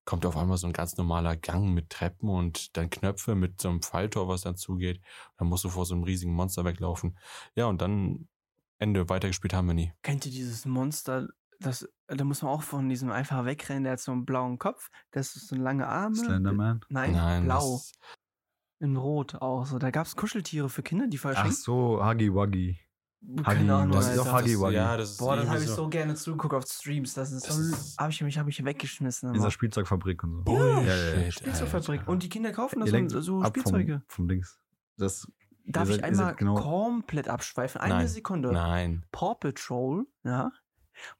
[0.08, 3.68] kommt auf einmal so ein ganz normaler Gang mit Treppen und dann Knöpfe mit so
[3.68, 5.02] einem Falltor, was dann zugeht.
[5.36, 7.18] Dann musst du vor so einem riesigen Monster weglaufen.
[7.54, 8.26] Ja, und dann
[8.78, 9.92] Ende weitergespielt haben wir nie.
[10.02, 11.28] Kennt ihr dieses Monster?
[11.60, 13.84] Das, da muss man auch von diesem einfach wegrennen.
[13.84, 14.90] Der hat so einen blauen Kopf.
[15.10, 16.16] Das ist so lange Arme.
[16.16, 16.80] Slenderman.
[16.88, 17.78] Nein, Nein, blau.
[18.80, 19.66] In Rot auch.
[19.66, 21.58] So, da gab es Kuscheltiere für Kinder, die Ach verschenkt.
[21.58, 22.78] so, Huggy Wuggy.
[23.20, 24.22] Keine Huggy, Ahnung, das Alter.
[24.22, 24.74] ist auch Huggy Wuggy.
[24.74, 27.14] Ja, das ist Boah, das habe ich so gerne zugeguckt auf Streams.
[27.14, 27.76] Das ist so.
[27.98, 29.28] Habe ich mich, hab ich weggeschmissen.
[29.30, 30.42] In dieser Spielzeugfabrik und so.
[30.42, 31.30] Bullshit, Ja, ja, ja.
[31.30, 32.00] Spielzeugfabrik.
[32.00, 32.10] Alter.
[32.12, 34.02] Und die Kinder kaufen das lenkt so, Spielzeuge.
[34.06, 34.58] Vom, vom Dings.
[34.96, 35.26] Das,
[35.66, 37.80] Darf ich einmal genau- komplett abschweifen?
[37.80, 38.08] Eine Nein.
[38.08, 38.52] Sekunde.
[38.52, 39.04] Nein.
[39.12, 40.50] Paw Patrol, ja,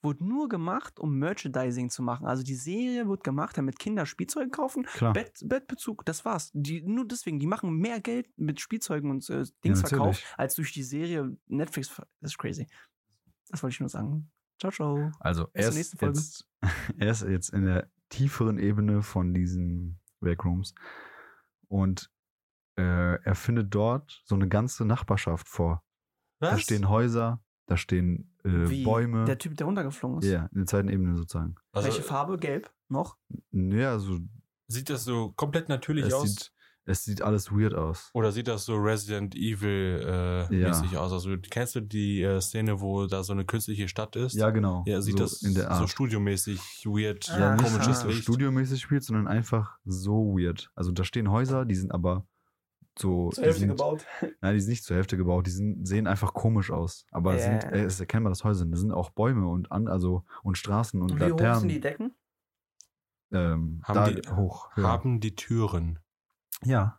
[0.02, 2.26] wurde nur gemacht, um Merchandising zu machen.
[2.26, 4.84] Also die Serie wird gemacht, damit Kinder Spielzeuge kaufen.
[4.84, 5.12] klar.
[5.12, 6.50] Bett, Bettbezug, das war's.
[6.54, 10.26] Die, nur deswegen, die machen mehr Geld mit Spielzeugen und äh, Dingsverkauf natürlich.
[10.36, 11.88] als durch die Serie Netflix.
[12.20, 12.66] Das ist crazy.
[13.48, 14.30] Das wollte ich nur sagen.
[14.60, 15.10] Ciao, ciao.
[15.20, 16.18] Also Bis er zur ist, nächsten Folge.
[16.18, 16.48] jetzt,
[16.98, 20.74] er ist jetzt in der tieferen Ebene von diesen Backrooms
[21.68, 22.10] und
[22.76, 25.84] äh, er findet dort so eine ganze Nachbarschaft vor.
[26.40, 29.24] Da stehen Häuser, da stehen äh, Wie Bäume.
[29.26, 30.24] Der Typ, der runtergeflogen ist.
[30.28, 31.54] Ja, in der zweiten Ebene sozusagen.
[31.72, 32.36] Also, Welche Farbe?
[32.38, 32.70] Gelb?
[32.88, 33.16] Noch?
[33.52, 34.18] Ja, also
[34.66, 36.28] Sieht das so komplett natürlich es aus?
[36.28, 36.52] sieht,
[36.86, 38.10] es sieht alles weird aus.
[38.14, 40.68] Oder sieht das so Resident Evil äh, Ja.
[40.68, 41.12] mäßig aus?
[41.12, 44.34] Also kennst du die äh, Szene, wo da so eine künstliche Stadt ist?
[44.34, 44.84] Ja, genau.
[44.86, 45.90] Ja, sieht so das in der so Art.
[45.90, 48.22] studiomäßig weird, ja, nicht, komisches nicht so Licht.
[48.22, 50.70] studiomäßig spielt, sondern einfach so weird.
[50.74, 52.26] Also da stehen Häuser, die sind aber
[52.98, 53.30] so.
[53.30, 54.04] die sind, gebaut.
[54.40, 55.46] Nein, die sind nicht zur Hälfte gebaut.
[55.46, 57.06] Die sind, sehen einfach komisch aus.
[57.10, 57.70] Aber es sind, Ja.
[57.70, 58.70] äh, es ist erkennbar, dass Häuser sind.
[58.72, 61.60] Da sind auch Bäume und an, also und Straßen und Und wie hoch Laternen.
[61.60, 62.14] sind die Decken?
[63.32, 64.74] ähm, Haben da die- hoch.
[64.74, 64.86] höher.
[64.88, 65.98] Haben die Türen.
[66.64, 66.98] Ja.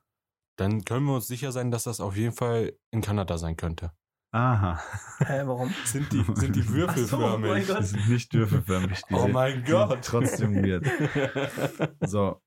[0.57, 3.91] Dann können wir uns sicher sein, dass das auf jeden Fall in Kanada sein könnte.
[4.31, 4.79] Aha.
[5.19, 5.69] Hä, warum?
[5.85, 6.73] Sind die, sind die Ach so,
[7.19, 7.49] würfelförmig?
[7.49, 7.79] oh mein Gott.
[7.79, 9.01] Die sind nicht würfelförmig.
[9.09, 9.99] Die Oh mein Gott.
[10.03, 10.85] Trotzdem weird.
[12.05, 12.39] So.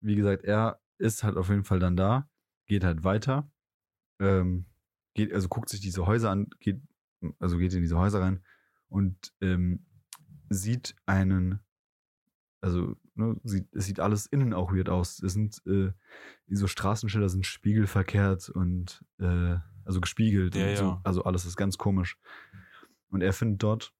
[0.00, 2.28] Wie gesagt, er ist halt auf jeden Fall dann da,
[2.72, 3.50] geht halt weiter,
[4.18, 4.64] ähm,
[5.14, 6.80] geht, also guckt sich diese Häuser an, geht,
[7.38, 8.42] also geht in diese Häuser rein
[8.88, 9.84] und ähm,
[10.48, 11.60] sieht einen,
[12.62, 15.22] also ne, sieht, es sieht alles innen auch weird aus.
[15.22, 15.92] Es sind äh,
[16.48, 21.00] so Straßenschilder sind spiegelverkehrt und äh, also gespiegelt Ja, und so, ja.
[21.04, 22.16] also alles ist ganz komisch.
[23.10, 23.92] Und er findet dort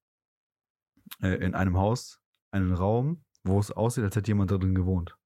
[1.20, 2.20] äh, in einem Haus
[2.52, 5.18] einen Raum, wo es aussieht, als hätte jemand da drin gewohnt.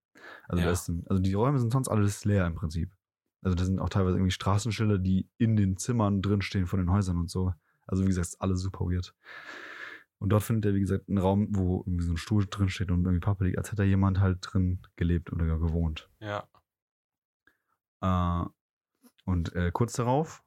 [0.48, 0.70] Also, Ja.
[0.70, 2.95] ein, also die Räume sind sonst alles leer im Prinzip.
[3.46, 7.16] Also da sind auch teilweise irgendwie Straßenschilder, die in den Zimmern drinstehen von den Häusern
[7.16, 7.54] und so.
[7.86, 9.14] Also wie gesagt, ist alles super weird.
[10.18, 12.90] Und dort findet er, wie gesagt, einen Raum, wo irgendwie so ein Stuhl drin steht
[12.90, 16.10] und irgendwie Pappe liegt, als hätte da jemand halt drin gelebt oder gar gewohnt.
[16.18, 16.48] ja.
[18.00, 18.48] Äh,
[19.26, 20.42] und äh, kurz darauf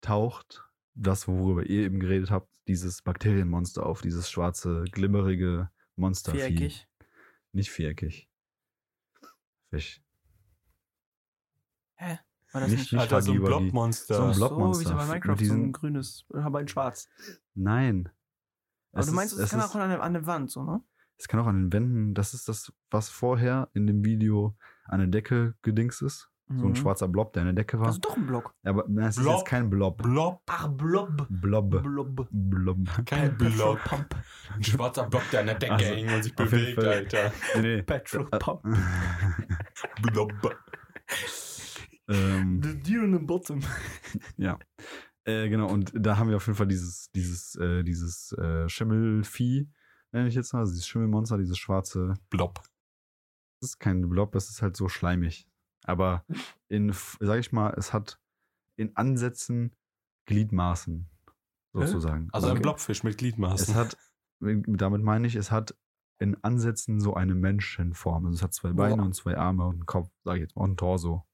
[0.00, 6.32] taucht das, worüber ihr eben geredet habt, dieses Bakterienmonster auf, dieses schwarze, glimmerige Monster.
[6.32, 6.88] Viereckig.
[7.52, 8.30] Nicht viereckig.
[9.68, 10.00] Fisch.
[12.52, 13.00] War das Nicht nicht?
[13.00, 13.40] Alter, so ein.
[13.42, 14.14] Blockmonster.
[14.14, 16.68] So ein Ach so, wie so bei mit Minecraft, so diesen- ein grünes, aber in
[16.68, 17.08] schwarz.
[17.54, 18.08] Nein.
[18.92, 20.62] Aber Es du meinst, ist- es kann ist- auch an der, an der Wand, so,
[20.64, 20.80] ne?
[21.18, 25.00] Es kann auch an den Wänden, das ist das, was vorher in dem Video an
[25.00, 26.30] der Decke gedings ist.
[26.50, 26.76] So ein Mhm.
[26.76, 27.88] schwarzer Blob, der in der Decke war.
[27.88, 28.54] Also doch ein Block.
[28.64, 29.34] aber nein, es ist Blob?
[29.40, 29.98] jetzt kein Blob.
[30.02, 31.26] Blob, Ach, Blob.
[31.28, 31.82] Blob.
[31.82, 32.28] Blob.
[32.30, 32.78] Blob.
[33.04, 33.84] kein Petrol Blob.
[33.84, 34.16] Pump.
[34.54, 36.78] Ein schwarzer Blob, der an der Decke Also, hängt und sich bewegt.
[36.82, 37.32] Alter.
[37.60, 37.82] Nee.
[37.82, 38.62] Petrol Äh, Pump.
[40.02, 40.32] Blob.
[42.08, 43.60] Ähm, The deer in the bottom.
[44.36, 44.58] ja.
[45.24, 49.68] Äh, genau, und da haben wir auf jeden Fall dieses, dieses, äh, dieses äh, Schimmelvieh,
[50.12, 52.14] nenne ich jetzt mal, also dieses Schimmelmonster, dieses schwarze.
[52.30, 52.60] Blob.
[53.60, 55.46] Das ist kein Blob, es ist halt so schleimig.
[55.84, 56.24] Aber
[56.68, 58.20] in, sag ich mal, es hat
[58.76, 59.76] in Ansätzen
[60.26, 61.08] Gliedmaßen,
[61.72, 62.28] sozusagen.
[62.32, 62.62] Also ein Okay.
[62.62, 63.72] Blobfisch mit Gliedmaßen.
[63.72, 63.96] Es hat,
[64.40, 65.76] damit meine ich, es hat
[66.18, 68.26] in Ansätzen so eine Menschenform.
[68.26, 69.04] Also es hat zwei Beine Boah.
[69.04, 71.27] und zwei Arme und einen Kopf, sage ich jetzt mal, und einen Torso.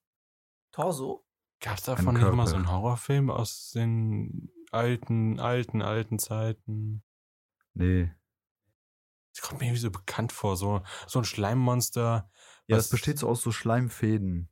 [0.74, 1.24] Torso?
[1.60, 7.04] Gab es davon nicht mal so einen Horrorfilm aus den alten, alten, alten Zeiten?
[7.74, 8.12] Nee.
[9.32, 10.56] Das kommt mir irgendwie so bekannt vor.
[10.56, 12.28] So, so ein Schleimmonster.
[12.66, 14.50] Ja, das besteht so aus so Schleimfäden.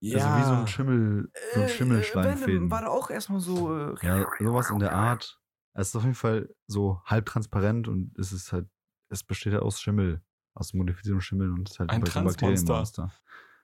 [0.00, 0.24] Ja.
[0.26, 2.46] Also wie so ein Schimmel, so ein Schimmelschleimfäden.
[2.46, 3.76] Venom war da auch erstmal so.
[3.76, 5.38] Äh, Ja, sowas in der Art.
[5.74, 8.68] Es ist auf jeden Fall so halbtransparent und es ist halt,
[9.10, 10.22] es besteht halt aus Schimmel,
[10.54, 12.46] aus modifiziertem Schimmel und es ist halt Ein ein Transmonster.
[12.46, 13.12] Bakterienmonster.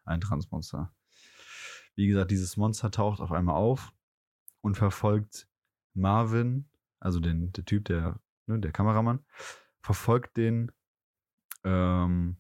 [0.05, 0.95] Ein Transmonster.
[1.97, 3.93] Wie gesagt, dieses Monster taucht auf einmal auf
[4.63, 5.49] und verfolgt
[5.95, 6.69] Marvin,
[7.01, 9.25] also den der Typ, der, ne, der Kameramann,
[9.83, 10.73] verfolgt den
[11.65, 12.39] ähm,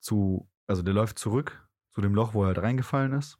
[0.00, 3.38] zu, also der läuft zurück zu dem Loch, wo er halt reingefallen ist.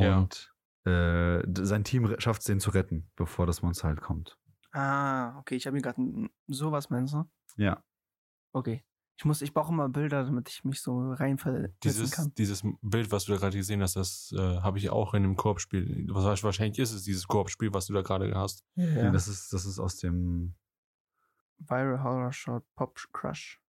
[0.00, 0.18] Ja.
[0.18, 0.54] Und
[0.84, 4.38] äh, d- sein Team schafft es, den zu retten, bevor das Monster halt kommt.
[4.72, 7.24] ah, okay, ich habe mir gerade sowas meinst du?
[7.56, 7.82] Ja.
[8.54, 8.82] Okay.
[9.18, 12.32] Ich muss, ich brauche immer Bilder, damit ich mich so reinversetzen Dieses, kann.
[12.38, 15.34] dieses Bild, was du da gerade gesehen hast, das äh, habe ich auch in einem
[15.34, 16.06] Koop-Spiel.
[16.10, 18.64] Was wahrscheinlich ist es dieses Koop-Spiel, was du da gerade hast.
[18.76, 19.10] Ja.
[19.10, 20.54] das, ist, das ist aus dem.
[21.58, 23.60] Viral Horror Shot Pop Crush.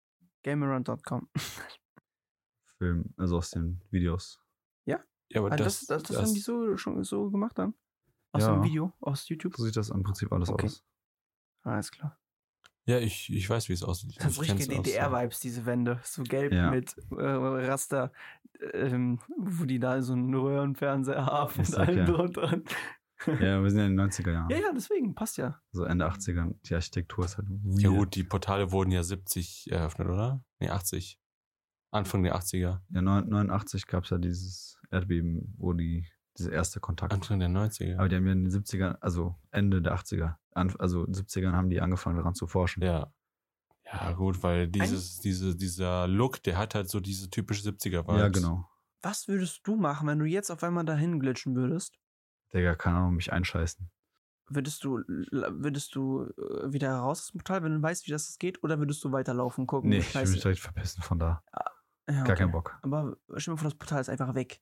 [0.44, 1.28] Gamearound.com.
[2.78, 4.40] Film, also aus den Videos.
[4.86, 5.00] Ja,
[5.38, 7.74] aber Ah, das, das, das, das, haben die so schon so gemacht dann?
[8.32, 8.54] Aus Ja.
[8.54, 9.54] dem Video, aus YouTube?
[9.56, 10.66] So sieht das im Prinzip alles Okay.
[10.66, 10.84] aus.
[11.62, 12.18] Alles klar.
[12.90, 14.16] Ja, ich, ich weiß, wie es aussieht.
[14.16, 16.00] Das kenn's richtige DDR-Vibes, diese Wände.
[16.02, 16.70] So gelb Ja.
[16.70, 18.10] mit äh, Raster,
[18.74, 22.04] ähm, wo die da so einen Röhrenfernseher haben und allem ja.
[22.04, 22.60] drunter.
[23.26, 24.50] Ja, wir sind ja in den 90er Jahren.
[24.50, 25.60] Ja, ja, deswegen, passt ja.
[25.72, 26.54] So Ende 80er.
[26.64, 27.98] Die Architektur ist halt Ja weird.
[27.98, 30.42] gut, die Portale wurden ja 70 eröffnet, oder?
[30.58, 31.18] Nee, 80.
[31.92, 32.80] Anfang der 80er.
[32.88, 36.06] Ja, 89 gab es ja dieses Erdbeben, wo die,
[36.38, 37.12] dieser erste Kontakt.
[37.12, 37.98] Anfang der 90er.
[37.98, 41.24] Aber die haben ja in den 70ern, also Ende der 80er, an, also in den
[41.24, 42.82] 70ern haben die angefangen daran zu forschen.
[42.82, 43.12] Ja.
[43.92, 48.20] Ja, gut, weil dieses, diese, dieser Look, der hat halt so diese typische 70er Vibes.
[48.20, 48.68] Ja, genau.
[49.02, 51.98] Was würdest du machen, wenn du jetzt auf einmal dahin glitschen würdest?
[52.52, 53.90] Digga, keine Ahnung, mich einscheißen.
[54.48, 58.36] Würdest du, würdest du äh, wieder raus aus dem Portal, wenn du weißt, wie das
[58.38, 58.62] geht?
[58.62, 59.90] Oder würdest du weiterlaufen, gucken?
[59.90, 60.32] Nee, ich Scheiße.
[60.32, 61.42] mich direkt verpissen von da.
[61.52, 62.34] Ja, Gar okay.
[62.34, 62.78] keinen Bock.
[62.82, 64.60] Aber stell dir mal vor, das Portal ist einfach weg.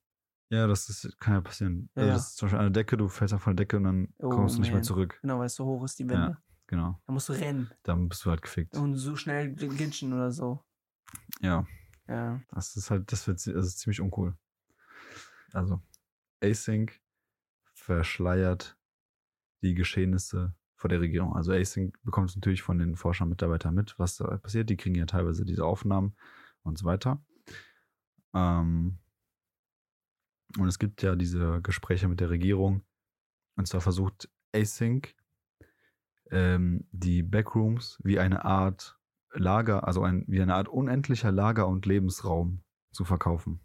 [0.49, 1.89] Ja, das ist, kann ja passieren.
[1.95, 2.13] Ja, also ja.
[2.15, 4.13] das ist zum Beispiel an der Decke, du fällst einfach von der Decke und dann
[4.17, 5.19] Oh, kommst du nicht mehr zurück.
[5.21, 6.37] Genau, weil es so hoch ist, die Wände.
[6.67, 6.99] Genau.
[7.05, 8.75] Da musst du rennen Dann bist du halt gefickt.
[8.77, 10.63] und so schnell glitschen oder so.
[11.41, 11.65] Ja,
[12.07, 12.41] Ja.
[12.51, 14.35] das ist halt, das wird ist ziemlich uncool.
[15.53, 15.81] Also,
[16.43, 16.99] Async
[17.73, 18.77] verschleiert
[19.61, 21.35] die Geschehnisse vor der Regierung.
[21.35, 24.69] Also Async bekommt es natürlich von den Forschern Mitarbeitern mit, was da passiert.
[24.69, 26.15] Die kriegen ja teilweise diese Aufnahmen
[26.63, 27.21] und so weiter.
[28.33, 28.99] Ähm,
[30.57, 32.83] und es gibt ja diese Gespräche mit der Regierung.
[33.55, 35.15] Und zwar versucht Async
[36.31, 38.97] ähm, die Backrooms wie eine Art
[39.31, 43.59] Lager, also ein, wie eine Art unendlicher Lager- und Lebensraum zu verkaufen.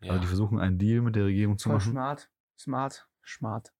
[0.00, 0.12] Ja.
[0.12, 1.92] Also die versuchen einen Deal mit der Regierung zu Voll machen.
[1.92, 2.30] smart.
[2.58, 3.08] Smart.
[3.24, 3.74] Smart.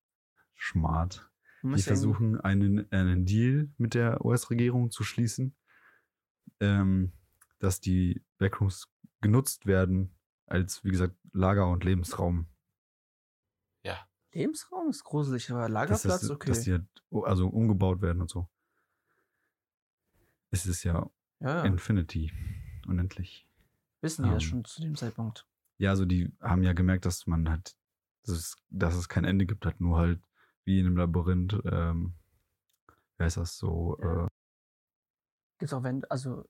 [0.58, 1.30] Smart.
[1.62, 5.56] Die versuchen einen, einen Deal mit der US-Regierung zu schließen,
[6.60, 7.12] ähm,
[7.58, 8.88] dass die Backrooms
[9.20, 10.15] genutzt werden
[10.46, 12.46] als, wie gesagt, Lager- und Lebensraum.
[13.82, 14.06] ja.
[14.32, 16.48] Lebensraum ist gruselig, aber Dass, Lagerplatz, das, okay.
[16.48, 16.86] dass die halt,
[17.24, 18.48] also umgebaut werden und so.
[20.50, 21.64] Es ist ja ja, ja.
[21.64, 22.32] Infinity.
[22.86, 23.48] Unendlich.
[24.00, 25.46] wissen die das ähm, schon zu dem Zeitpunkt.
[25.78, 27.76] Ja, also die haben ja gemerkt, dass man halt,
[28.24, 30.22] dass es, dass es kein Ende gibt, halt nur halt
[30.64, 32.14] wie in einem Labyrinth, ähm,
[33.16, 34.26] wie heißt das so, äh,
[35.58, 36.44] Gibt's auch Wände, also,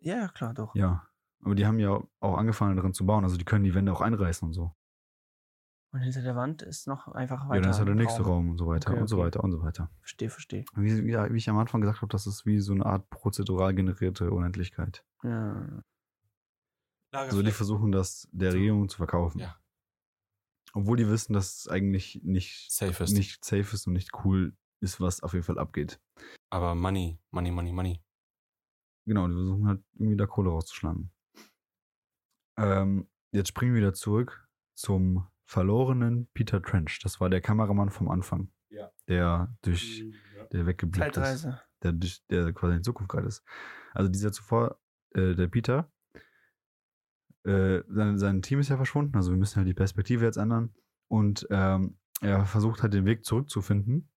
[0.00, 0.74] ja, ja, klar, doch.
[0.74, 1.07] ja.
[1.44, 4.00] Aber die haben ja auch angefangen daran zu bauen, also die können die Wände auch
[4.00, 4.74] einreißen und so.
[5.90, 7.54] Und hinter der Wand ist noch einfach weiter.
[7.56, 9.26] ja, dann ist ja der nächste Raum, und so weiter Okay, und so okay.
[9.26, 9.90] weiter und so weiter.
[10.00, 10.64] Verstehe, verstehe.
[10.74, 13.74] Wie, wie, wie ich am Anfang gesagt habe, das ist wie so eine Art prozedural
[13.74, 15.04] generierte Unendlichkeit.
[15.22, 15.82] Ja.
[17.10, 19.38] Also die versuchen das der Regierung zu verkaufen.
[19.38, 19.56] Ja.
[20.74, 23.12] Obwohl die wissen, dass es eigentlich nicht, Safe ist.
[23.12, 25.98] nicht safe ist und nicht cool ist, was auf jeden Fall abgeht.
[26.50, 28.02] Aber Money, Money, Money, Money.
[29.06, 31.10] Genau, die versuchen halt irgendwie da Kohle rauszuschlagen.
[32.58, 37.00] Ähm, jetzt springen wir wieder zurück zum verlorenen Peter Trench.
[37.02, 38.50] Das war der Kameramann vom Anfang.
[38.70, 38.90] Ja.
[39.08, 40.04] Der durch,
[40.52, 41.48] der weggeblickt ist.
[41.82, 43.44] Der, durch, der quasi in die Zukunft gerade ist.
[43.94, 44.80] Also dieser zuvor,
[45.14, 45.90] äh, der Peter,
[47.44, 49.16] äh, sein, sein Team ist ja verschwunden.
[49.16, 50.74] Also wir müssen halt die Perspektive jetzt ändern.
[51.08, 54.10] Und ähm, er versucht halt den Weg zurückzufinden.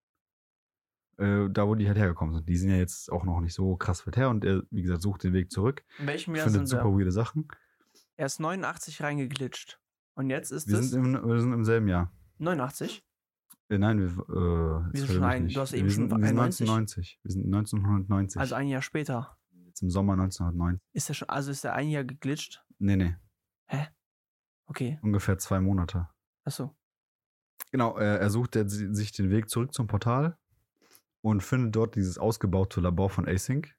[1.18, 2.48] Äh, da, wo die halt hergekommen sind.
[2.48, 5.02] Die sind ja jetzt auch noch nicht so krass weit her und er, wie gesagt,
[5.02, 5.84] sucht den Weg zurück.
[5.98, 7.48] In welchem Jahr Findet sind super weirde Sachen.
[8.18, 9.80] Er ist 89 reingeglitscht.
[10.14, 12.12] Und jetzt ist Wir es sind, im, wir sind im selben Jahr.
[12.38, 13.04] 89?
[13.70, 16.26] Äh, nein, wir, äh, Wir sind schon ein- du hast eben wir schon sind, wir
[16.26, 16.66] sind 91.
[16.68, 17.20] 1990.
[17.22, 18.40] Wir sind 1990.
[18.40, 19.38] Also ein Jahr später.
[19.66, 20.80] jetzt im Sommer 1990.
[20.92, 22.64] Ist er schon, also ist er ein Jahr geglitscht?
[22.78, 23.16] Nee, nee.
[24.66, 24.98] Okay.
[25.02, 26.08] Ungefähr zwei Monate.
[26.44, 26.76] Achso.
[27.70, 30.36] Genau, äh, er sucht jetzt sich den Weg zurück zum Portal
[31.22, 33.74] und findet dort dieses ausgebaute Labor von Async,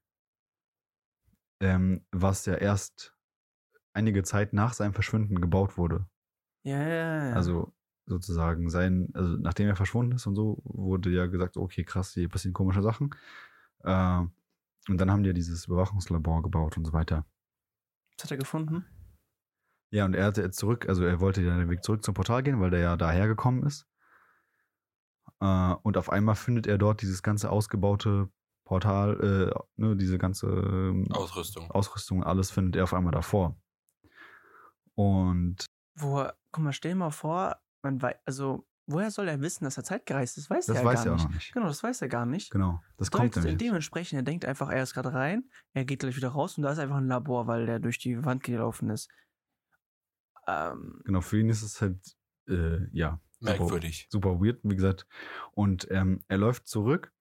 [1.62, 3.16] ähm, was ja erst
[3.94, 6.06] einige Zeit nach seinem Verschwinden gebaut wurde.
[6.64, 7.34] Ja, ja, ja.
[7.34, 7.74] Also
[8.06, 12.28] sozusagen sein, also nachdem er verschwunden ist und so, wurde ja gesagt, okay, krass, hier
[12.28, 13.16] passieren komische Sachen.
[13.84, 14.22] Äh,
[14.88, 17.26] und dann haben die ja dieses Überwachungslabor gebaut und so weiter.
[18.18, 18.86] Was hat er gefunden?
[19.92, 22.44] Ja, und er hatte jetzt zurück, also er wollte ja den Weg zurück zum Portal
[22.44, 23.88] gehen, weil der ja daher gekommen ist.
[25.40, 28.30] Äh, und auf einmal findet er dort dieses ganze ausgebaute
[28.66, 31.72] Portal, äh, ne, diese ganze ähm, Ausrüstung.
[31.72, 33.56] Ausrüstung, alles findet er auf einmal davor.
[35.00, 39.40] Und Wo, er- guck mal, stell dir mal vor, man weiß, also, woher soll er
[39.40, 40.50] wissen, dass er zeitgereist ist?
[40.50, 41.26] Weiß das er ja weiß gar er auch nicht.
[41.28, 41.54] noch nicht.
[41.54, 42.52] Genau, das weiß er gar nicht.
[42.52, 43.58] Genau, das kommt Bedeutet nämlich.
[43.70, 46.72] dementsprechend, er denkt einfach, er ist gerade rein, er geht gleich wieder raus und da
[46.72, 49.10] ist einfach ein Labor, weil der durch die Wand gelaufen ist.
[50.48, 52.00] Ähm, Genau, für ihn ist es halt,
[52.50, 54.08] äh, ja, super, Merkwürdig.
[54.10, 55.08] super weird, wie gesagt.
[55.52, 57.14] Und ähm, er läuft zurück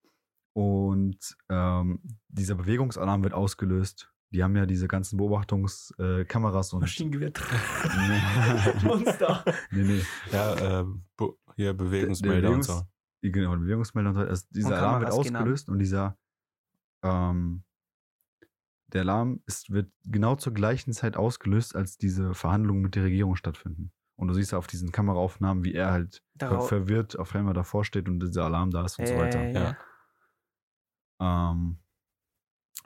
[0.54, 4.10] und ähm, dieser Bewegungsalarm wird ausgelöst.
[4.30, 6.80] Die haben ja diese ganzen Beobachtungskameras äh, und.
[6.82, 7.32] Maschinengewehr.
[8.08, 8.82] Nee.
[8.86, 9.44] Monster.
[9.70, 10.02] nee, nee.
[10.32, 10.84] Ja, äh,
[11.16, 12.72] bu- hier Bewegungsmelder und so.
[12.74, 12.86] Bewegungs-
[13.22, 14.20] Die- Genau, die Bewegungsmelder und so.
[14.22, 16.18] Also dieser Und Alarm wird Kameras ausgelöst und dieser
[17.02, 17.64] ähm,
[18.92, 23.36] der Alarm ist, wird genau zur gleichen Zeit ausgelöst, als diese Verhandlungen mit der Regierung
[23.36, 23.92] stattfinden.
[24.16, 27.84] Und du siehst auf diesen Kameraaufnahmen, wie er halt ver Darauf, verwirrt auf einmal davor
[27.84, 29.40] steht und dieser Alarm da ist und so weiter.
[29.40, 29.76] äh, Ja.
[31.20, 31.78] Ähm,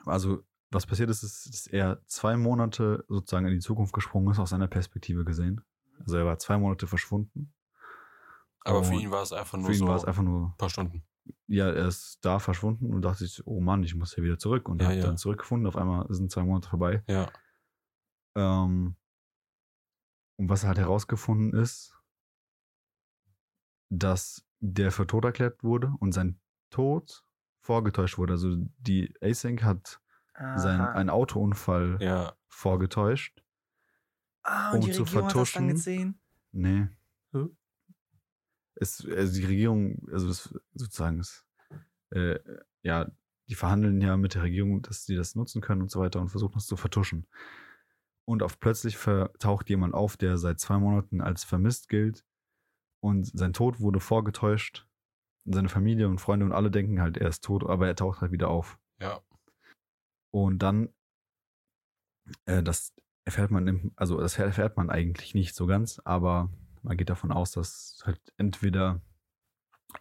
[0.05, 0.43] also,
[0.73, 4.49] was passiert ist, ist, dass er zwei Monate sozusagen in die Zukunft gesprungen ist, aus
[4.51, 5.61] seiner Perspektive gesehen.
[5.99, 7.53] Also er war zwei Monate verschwunden.
[8.65, 10.47] Aber für Und ihn war es einfach nur Für ihn so war es einfach nur
[10.47, 11.03] ein paar Stunden.
[11.47, 14.67] ja, er ist da verschwunden und dachte sich, oh Mann, ich muss hier wieder zurück.
[14.69, 15.03] Und Ja, hat ja.
[15.03, 15.67] dann zurückgefunden.
[15.67, 17.03] Auf einmal sind zwei Monate vorbei.
[17.07, 17.29] Ja.
[18.35, 18.95] Ähm,
[20.37, 21.95] und was er halt herausgefunden ist,
[23.89, 26.39] dass der für tot erklärt wurde und sein
[26.71, 27.23] Tod
[27.61, 28.33] vorgetäuscht wurde.
[28.33, 30.01] Also die Async hat
[30.35, 30.91] sein, aha.
[30.93, 32.33] einen Autounfall Ja.
[32.47, 33.43] vorgetäuscht.
[34.43, 35.67] ah, und um die zu Regierung hat das dann vertuschen.
[35.69, 36.19] gesehen?
[36.51, 36.87] Nee.
[37.31, 37.45] Hä?
[38.75, 41.45] Es, also die Regierung, also das sozusagen ist,
[42.11, 42.39] äh,
[42.81, 43.09] ja,
[43.49, 46.29] die verhandeln ja mit der Regierung, dass sie das nutzen können und so weiter und
[46.29, 47.27] versuchen das zu vertuschen.
[48.25, 48.97] Und auf plötzlich
[49.39, 52.25] taucht jemand auf, der seit zwei Monaten als vermisst gilt
[53.01, 54.87] und sein Tod wurde vorgetäuscht.
[55.45, 58.21] Und seine Familie und Freunde und alle denken halt, er ist tot, aber er taucht
[58.21, 58.79] halt wieder auf.
[59.01, 59.21] Ja.
[60.33, 60.89] Und dann,
[62.45, 66.49] äh, das erfährt man, im, also das erfährt man eigentlich nicht so ganz, aber
[66.81, 68.99] man geht davon aus, dass halt entweder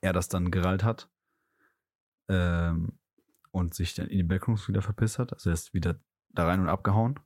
[0.01, 1.11] er das dann gerallt hat
[2.29, 2.99] ähm,
[3.51, 6.61] und sich dann in die Backrooms wieder verpisst hat, also er ist wieder da rein
[6.61, 7.21] und abgehauen.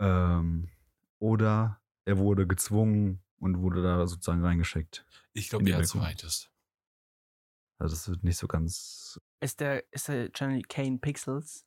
[0.00, 0.68] Ähm,
[1.20, 5.06] oder er wurde gezwungen und wurde da sozusagen reingeschickt.
[5.34, 5.84] Ich glaube Wirkung.
[5.84, 6.50] zweites.
[7.78, 9.20] Also das wird nicht so ganz.
[9.40, 11.65] Ist der, ist der Channel Kane Pixels?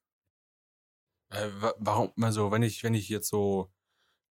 [1.31, 3.71] Äh, wa- warum, also wenn ich, wenn ich jetzt so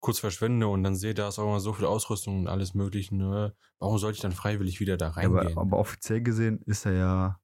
[0.01, 3.15] kurz verschwinde und dann sehe, da ist auch immer so viel Ausrüstung und alles mögliche,
[3.17, 5.59] ne, warum sollte ich dann freiwillig wieder da Ja, aber, reingehen?
[5.59, 7.41] aber offiziell gesehen ist er ja,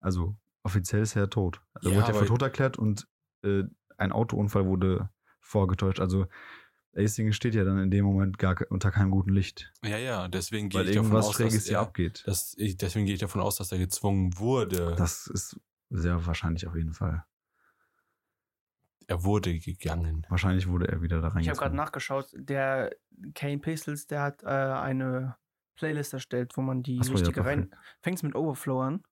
[0.00, 1.60] also offiziell ist er ja tot.
[1.74, 3.06] Also Ja, er wurde ja aber- für tot erklärt und
[3.42, 3.64] äh,
[3.98, 6.00] ein Autounfall wurde vorgetäuscht.
[6.00, 6.26] Also
[6.96, 10.70] Acing steht ja dann in dem Moment gar unter keinem guten Licht, ja, ja, deswegen
[10.70, 12.22] gehe ich davon aus, dass hier er, abgeht.
[12.26, 14.94] dass ich, deswegen gehe ich davon aus, dass er gezwungen wurde.
[14.96, 17.24] Das ist sehr wahrscheinlich auf jeden Fall.
[19.08, 20.26] Er wurde gegangen.
[20.28, 22.94] Wahrscheinlich wurde er wieder da Ich habe gerade nachgeschaut, der
[23.34, 25.36] Kane Pixels, der hat äh, eine
[25.76, 27.74] Playlist erstellt, wo man die so, ja, richtige doch, rein.
[28.02, 29.02] Fängt's mit Overflow an?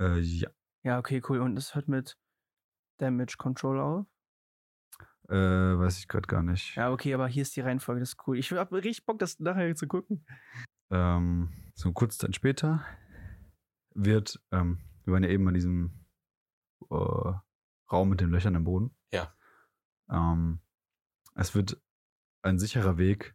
[0.00, 0.50] Äh, ja,
[0.82, 1.40] Ja, okay, cool.
[1.40, 2.18] Und es hört mit
[2.98, 4.06] Damage Control auf.
[5.28, 6.74] äh, weiß ich gerade gar nicht.
[6.76, 8.38] Ja, okay, aber hier ist die Reihenfolge, das ist cool.
[8.38, 10.26] Ich habe richtig Bock, das nachher zu gucken.
[10.90, 12.84] Ähm, so kurze Zeit später
[13.94, 16.06] wird, ähm, wir waren ja eben an diesem
[16.90, 17.32] äh,
[17.94, 18.94] Raum mit den Löchern im Boden.
[19.12, 19.32] Ja.
[20.10, 20.60] Ähm,
[21.34, 21.80] es wird
[22.42, 23.34] ein sicherer Weg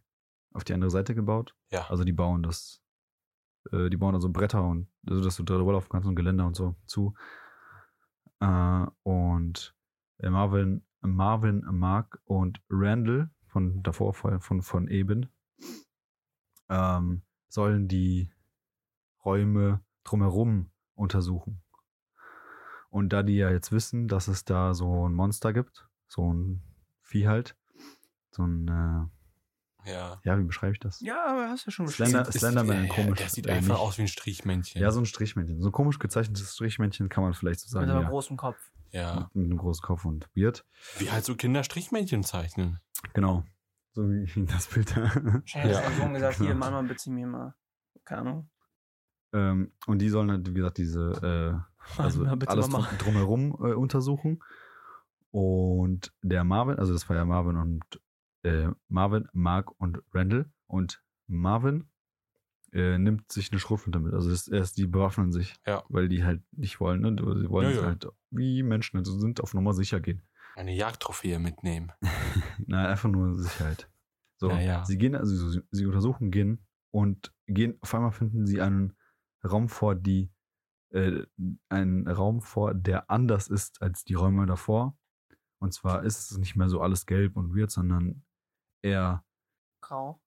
[0.52, 1.56] auf die andere Seite gebaut.
[1.70, 1.88] Ja.
[1.88, 2.82] Also die bauen das,
[3.72, 6.56] äh, die bauen also Bretter und also dass du drüber laufen kannst und Geländer und
[6.56, 7.14] so zu.
[8.40, 9.74] Äh, und
[10.22, 15.30] Marvin, Marvin, Mark und Randall von davor, von, von, von eben,
[16.68, 18.30] ähm, sollen die
[19.24, 21.62] Räume drumherum untersuchen.
[22.90, 26.62] Und da die ja jetzt wissen, dass es da so ein Monster gibt, so ein
[27.02, 27.56] Vieh halt,
[28.32, 30.20] so ein, äh, Ja.
[30.24, 31.00] ja, wie beschreibe ich das?
[31.00, 32.38] Ja, aber hast du schon Slender- beschrieben.
[32.38, 33.78] Slenderman, ja, komisch, Der sieht äh, einfach nicht.
[33.80, 34.80] aus wie ein Strichmännchen.
[34.82, 35.60] Ja, so ein Strichmännchen.
[35.62, 37.90] So ein komisch gezeichnetes Strichmännchen kann man vielleicht so Mit sagen.
[37.96, 38.08] einem Ja.
[38.10, 38.58] großen Kopf.
[38.92, 39.30] ja.
[39.34, 40.64] Mit einem großen Kopf und weird.
[40.98, 42.80] Wie halt so Kinder Strichmännchen zeichnen.
[43.14, 43.44] Genau.
[43.92, 45.04] So wie das Bild da.
[45.46, 45.80] Ich hätte Ja.
[45.82, 45.90] ja.
[45.92, 46.58] Sohn gesagt, hier, Genau.
[46.58, 47.54] Mama, bitte mir mal.
[48.04, 48.50] Keine Ahnung.
[49.32, 54.42] ähm, und die sollen halt, wie gesagt, diese, äh, also alles drum, drumherum äh, untersuchen.
[55.30, 57.82] Und der Marvin, also das war ja Marvin und
[58.42, 60.50] äh, Marvin, Mark und Randall.
[60.66, 61.88] Und Marvin
[62.72, 64.12] äh, nimmt sich eine Schrotflinte mit.
[64.12, 65.84] Also das, erst die bewaffnen sich, Ja.
[65.88, 67.00] weil die halt nicht wollen.
[67.00, 67.16] Ne?
[67.18, 67.86] Sie wollen Ja, ja.
[67.86, 70.22] halt wie Menschen also sind auf Nummer sicher gehen.
[70.56, 71.92] Eine Jagdtrophäe mitnehmen.
[72.66, 73.88] Nein, einfach nur Sicherheit.
[74.36, 74.50] So,
[74.84, 78.94] sie gehen, also sie, sie untersuchen gehen und gehen, auf einmal finden sie einen
[79.44, 80.30] Raum vor, die,
[80.90, 81.24] äh,
[81.68, 84.96] einen Raum vor, der anders ist als die Räume davor.
[85.58, 88.24] Und zwar ist es nicht mehr so alles gelb und weird, sondern
[88.82, 89.24] eher
[89.82, 90.20] Grau.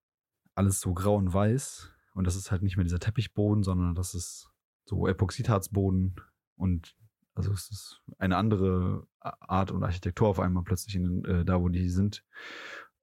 [0.55, 1.91] alles so grau und weiß.
[2.13, 4.49] Und das ist halt nicht mehr dieser Teppichboden, sondern das ist
[4.85, 6.15] so Epoxidharzboden
[6.55, 6.95] und
[7.35, 11.69] also es ist eine andere Art und Architektur auf einmal plötzlich in, äh, da, wo
[11.69, 12.23] die sind.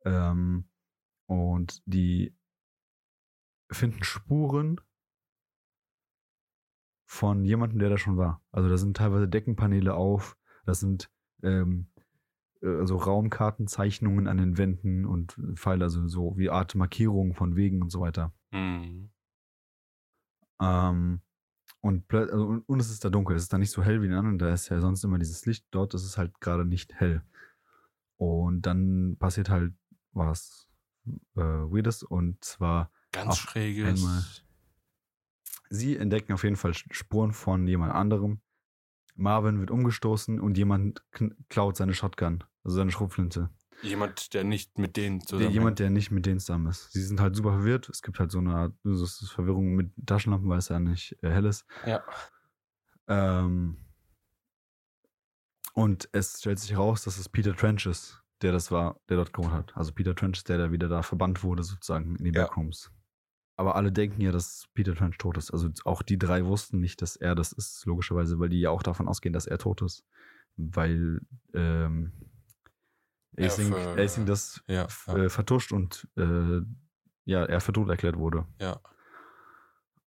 [0.04, 0.68] Ähm,
[1.26, 2.36] und die
[3.72, 4.80] finden Spuren
[7.10, 8.40] von jemandem, der da schon war.
[8.52, 11.10] Also da sind teilweise Deckenpaneele auf, das sind
[11.42, 11.88] ähm,
[12.62, 17.82] äh, also Raumkartenzeichnungen an den Wänden und Pfeile, also so wie Art Markierungen von Wegen
[17.82, 18.32] und so weiter.
[18.52, 19.10] Hm.
[20.62, 21.20] Ähm,
[21.80, 23.34] und, also, und, und es ist da dunkel.
[23.34, 24.38] Es ist da nicht so hell wie in anderen.
[24.38, 25.66] Da ist ja sonst immer dieses Licht.
[25.72, 27.24] Dort ist es halt gerade nicht hell.
[28.18, 29.74] Und dann passiert halt
[30.12, 30.68] was
[31.34, 32.04] äh, Weirdes.
[32.04, 34.00] Und zwar, Ganz schräges.
[34.00, 34.22] einmal.
[35.70, 38.40] Sie entdecken auf jeden Fall Spuren von jemand anderem.
[39.14, 41.02] Marvin wird umgestoßen und jemand
[41.48, 43.50] klaut seine Shotgun, also seine Schrotflinte.
[43.82, 45.50] Jemand, der nicht mit denen Der, zusammen.
[45.52, 46.92] jemand, der nicht mit denen zusammen ist.
[46.92, 47.88] Sie sind halt super verwirrt.
[47.88, 51.16] Es gibt halt so eine Art so ist Verwirrung mit Taschenlampen, weil es ja nicht
[51.22, 51.64] äh, hell ist.
[51.86, 52.02] Ja.
[53.08, 53.78] Ähm,
[55.72, 59.32] und es stellt sich heraus, dass es Peter Trench ist, der das war, der dort
[59.32, 59.74] gewohnt hat.
[59.76, 62.44] Also Peter Trench ist der, der wieder da verbannt wurde, sozusagen, in die Ja.
[62.46, 62.90] Backrooms.
[63.60, 65.50] Aber alle denken ja, dass Peter Trench tot ist.
[65.50, 68.82] Also auch die drei wussten nicht, dass er das ist, logischerweise, weil die ja auch
[68.82, 70.02] davon ausgehen, dass er tot ist.
[70.56, 71.20] Weil
[71.52, 72.12] ähm,
[73.38, 74.86] Ja, Acing, für- Acing das Ja.
[75.06, 75.14] ja.
[75.16, 76.60] äh, vertuscht und äh,
[77.26, 78.46] ja, er für tot erklärt wurde.
[78.60, 78.80] ja.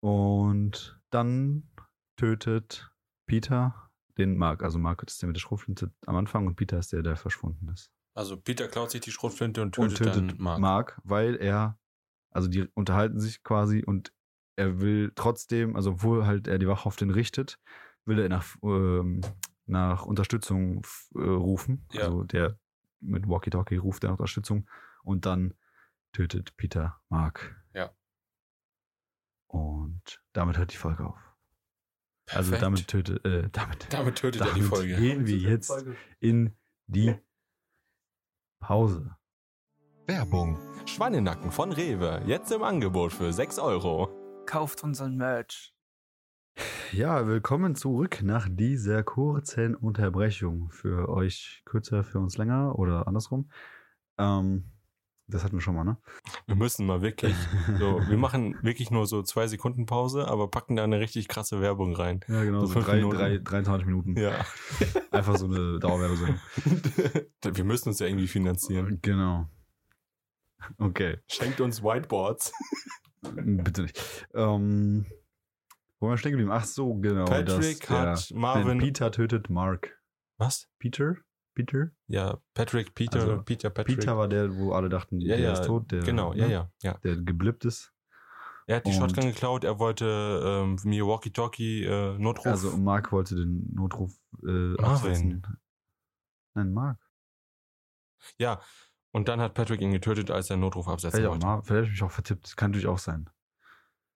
[0.00, 1.68] Und dann
[2.16, 2.90] tötet
[3.26, 4.62] Peter den Mark.
[4.62, 7.68] Also Mark ist der mit der Schrotflinte am Anfang und Peter ist der, der verschwunden
[7.68, 7.90] ist.
[8.14, 10.60] Also Peter klaut sich die Schrotflinte und tötet, und tötet dann Mark.
[10.60, 11.00] Mark.
[11.04, 11.78] weil er,
[12.36, 14.12] also die unterhalten sich quasi und
[14.56, 17.58] er will trotzdem, also obwohl halt er die Wache auf den richtet,
[18.04, 19.20] will er nach, ähm,
[19.66, 20.82] nach Unterstützung
[21.14, 21.86] äh, rufen.
[21.92, 22.04] Ja.
[22.04, 22.58] Also der
[23.00, 24.68] mit Walkie-Talkie ruft er nach Unterstützung
[25.02, 25.54] und dann
[26.12, 27.62] tötet Peter Mark.
[27.74, 27.94] Ja.
[29.48, 31.18] Und damit hört die Folge auf.
[32.30, 32.62] Also Perfekt.
[32.62, 34.96] damit tötet, äh, damit, Damit tötet er die damit Folge.
[34.96, 35.72] gehen wir jetzt
[36.18, 36.56] in
[36.86, 37.14] die
[38.60, 39.15] Pause.
[40.06, 40.56] Werbung.
[40.86, 42.22] Schwannenacken von Rewe.
[42.26, 44.08] Jetzt im Angebot für 6 Euro.
[44.46, 45.74] Kauft unseren Merch.
[46.92, 50.70] Ja, willkommen zurück nach dieser kurzen Unterbrechung.
[50.70, 53.50] Für euch kürzer, für uns länger oder andersrum.
[54.16, 54.70] Ähm,
[55.26, 55.96] das hatten wir schon mal, ne?
[56.46, 57.34] Wir müssen mal wirklich.
[57.80, 61.60] So, wir machen wirklich nur so zwei Sekunden Pause, aber packen da eine richtig krasse
[61.60, 62.20] Werbung rein.
[62.28, 62.60] Ja, genau.
[62.60, 63.16] So So drei, Minuten.
[63.18, 64.16] drei, 23 Minuten.
[64.16, 64.46] Ja.
[65.10, 66.38] Einfach so eine Dauerwerbesendung.
[67.56, 69.00] wir müssen uns ja irgendwie finanzieren.
[69.02, 69.48] Genau.
[70.78, 71.18] Okay.
[71.28, 72.52] Schenkt uns Whiteboards.
[73.22, 74.26] Bitte nicht.
[74.34, 75.06] Ähm,
[75.98, 76.50] wo waren wir stehen geblieben?
[76.52, 77.24] Ach so, genau.
[77.24, 78.78] Patrick der- hat Marvin.
[78.78, 80.00] Peter tötet Mark.
[80.38, 80.68] Was?
[80.78, 81.16] Peter?
[81.54, 81.90] Peter?
[82.06, 83.98] Ja, Patrick, Peter, Also, Peter, Patrick.
[84.00, 85.90] Peter war der, wo alle dachten, Ja, der ja, ist tot.
[85.90, 86.52] Der, genau, ja, ne?
[86.52, 86.98] ja, ja.
[86.98, 87.92] Der geblippt ist.
[88.66, 90.04] Er hat die Und- Shotgun geklaut, er wollte
[90.44, 92.46] ähm, mir Walkie-Talkie äh, Notruf.
[92.46, 94.82] Also Mark wollte den Notruf äh, Marvin.
[94.84, 95.42] absetzen.
[96.54, 96.98] Nein, Mark.
[98.38, 98.60] ja,
[99.16, 101.46] und dann hat Patrick ihn getötet, als er Notruf absetzen Vielleicht, auch wollte.
[101.46, 102.54] Mar Vielleicht habe ich mich auch vertippt.
[102.58, 103.30] Kann natürlich auch sein.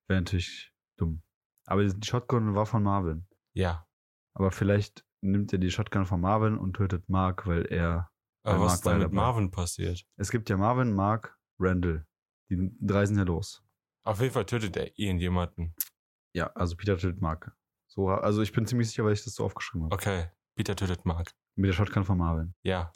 [0.09, 1.23] Wäre natürlich dumm.
[1.65, 3.27] Aber die Shotgun war von Marvin.
[3.55, 3.89] Ja.
[4.35, 8.11] Aber vielleicht nimmt er die Shotgun von Marvin und tötet Mark, weil er.
[8.43, 9.13] Aber Weil was Mark ist dann mit.
[9.13, 10.05] Marvin passiert?
[10.17, 12.07] Es gibt ja Marvin, Mark, Randall.
[12.51, 13.65] Die drei sind ja los.
[14.05, 15.75] Auf jeden Fall tötet er irgendjemanden.
[16.35, 17.57] Ja, also Peter tötet Mark.
[17.87, 19.95] So, also ich bin ziemlich sicher, weil ich das so aufgeschrieben habe.
[19.95, 21.33] Okay, Peter tötet Mark.
[21.57, 22.55] Mit der Shotgun von Marvin.
[22.63, 22.93] Ja.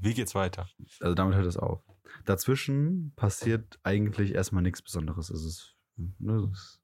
[0.00, 0.66] Wie geht's weiter?
[1.00, 1.84] Also damit hört es auf.
[2.24, 5.30] Dazwischen passiert eigentlich erstmal nichts Besonderes.
[5.30, 6.80] Es ist, ne, es ist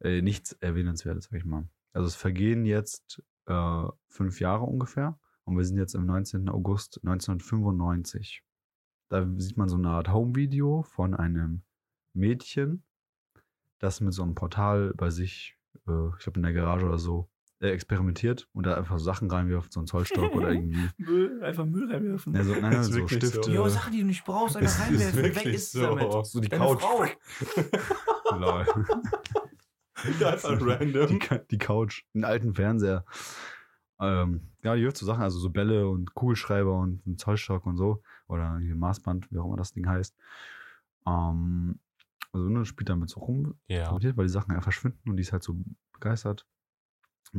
[0.00, 1.68] äh, nichts Erwähnenswertes, sag ich mal.
[1.92, 6.48] Also es vergehen jetzt äh, fünf Jahre ungefähr und wir sind jetzt im 19.
[6.48, 8.42] August 1995.
[9.08, 11.62] Da sieht man so eine Art Home-Video von einem
[12.12, 12.84] Mädchen,
[13.78, 17.28] das mit so einem Portal bei sich, äh, ich glaube in der Garage oder so,
[17.60, 20.88] äh, experimentiert und da einfach Sachen reinwirft, so einen Zollstock oder irgendwie.
[20.98, 22.34] Müll, einfach Müll reinwerfen.
[22.34, 23.28] Ja, so, nein, so wirklich so.
[23.28, 23.50] Stifte.
[23.50, 25.22] Jo, Sachen, die du nicht brauchst, Das einfach ist reinwerfen.
[25.44, 25.82] Weg ist es so.
[25.82, 26.26] damit.
[26.26, 26.80] So die Deine Couch.
[26.82, 27.04] Frau.
[28.38, 28.66] Lol.
[30.24, 31.08] Einfach random.
[31.08, 31.18] Die,
[31.50, 33.04] die Couch, einen alten Fernseher.
[33.98, 37.76] Ähm, ja, die wirft so Sachen, also so Bälle und Kugelschreiber und einen Zollstock und
[37.78, 38.02] so.
[38.28, 40.14] Oder hier Maßband, wie auch immer das Ding heißt.
[41.06, 41.78] Ähm,
[42.32, 43.90] also ne, spielt damit so rum, Ja.
[43.92, 45.56] weil die Sachen ja verschwinden und die ist halt so
[45.94, 46.46] begeistert.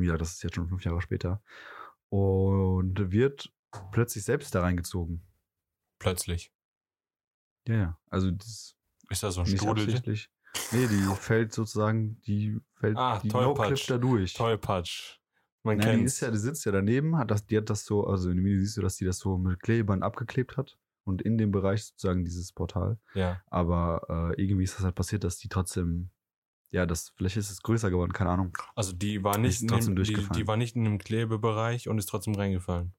[0.02, 1.42] Wie gesagt, das ist jetzt schon fünf Jahre später.
[2.10, 3.52] Und wird
[3.92, 5.22] plötzlich selbst da reingezogen.
[6.00, 6.52] Plötzlich.
[7.68, 8.00] Ja, ja.
[8.10, 8.76] Also das
[9.10, 10.02] Ist da so ein Strudel?
[10.72, 13.70] Nee, die fällt sozusagen, die fällt Ah, die Tollpatsch.
[13.70, 14.34] No-Clip da durch.
[14.34, 15.18] Tollpatsch.
[15.64, 18.08] Man Nein, die, ist ja, die sitzt ja daneben, hat das, die hat das so,
[18.08, 21.22] also in dem Video siehst du, dass die das so mit Klebeband abgeklebt hat und
[21.22, 23.00] in dem Bereich sozusagen dieses Portal.
[23.16, 23.42] ja.
[23.48, 26.10] Aber äh, irgendwie ist das halt passiert, dass die trotzdem,
[26.72, 28.58] ja, das, vielleicht ist es größer geworden, keine Ahnung.
[28.76, 31.98] Also die war nicht, Ist in dem, die, die war nicht in dem Klebebereich und
[31.98, 32.94] ist trotzdem reingefallen.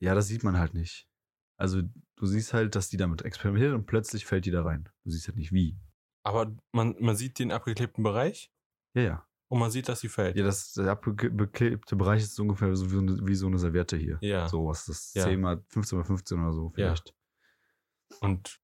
[0.00, 1.08] Ja, das sieht man halt nicht.
[1.56, 4.88] Also du siehst halt, dass die damit experimentiert und plötzlich fällt die da rein.
[5.02, 5.76] Du siehst halt nicht wie.
[6.22, 8.52] Aber man, man sieht den abgeklebten Bereich
[8.94, 9.26] Ja, ja.
[9.48, 10.36] und man sieht, dass sie fällt.
[10.36, 13.58] Ja, das der abgeklebte Bereich ist so ungefähr so wie so eine, wie so eine
[13.58, 14.18] Serviette hier.
[14.20, 14.48] Ja.
[14.48, 15.24] So was das Ja.
[15.24, 17.12] 10 mal 15 mal 15 oder so vielleicht.
[18.20, 18.60] Und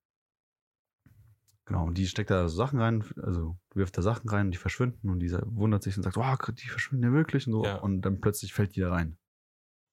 [1.66, 4.58] Genau, und die steckt da so Sachen rein, also wirft da Sachen rein und die
[4.58, 7.64] verschwinden und dieser wundert sich und sagt, wow, die verschwinden ja wirklich und so.
[7.64, 7.76] Ja.
[7.76, 9.16] Und dann plötzlich fällt die da rein.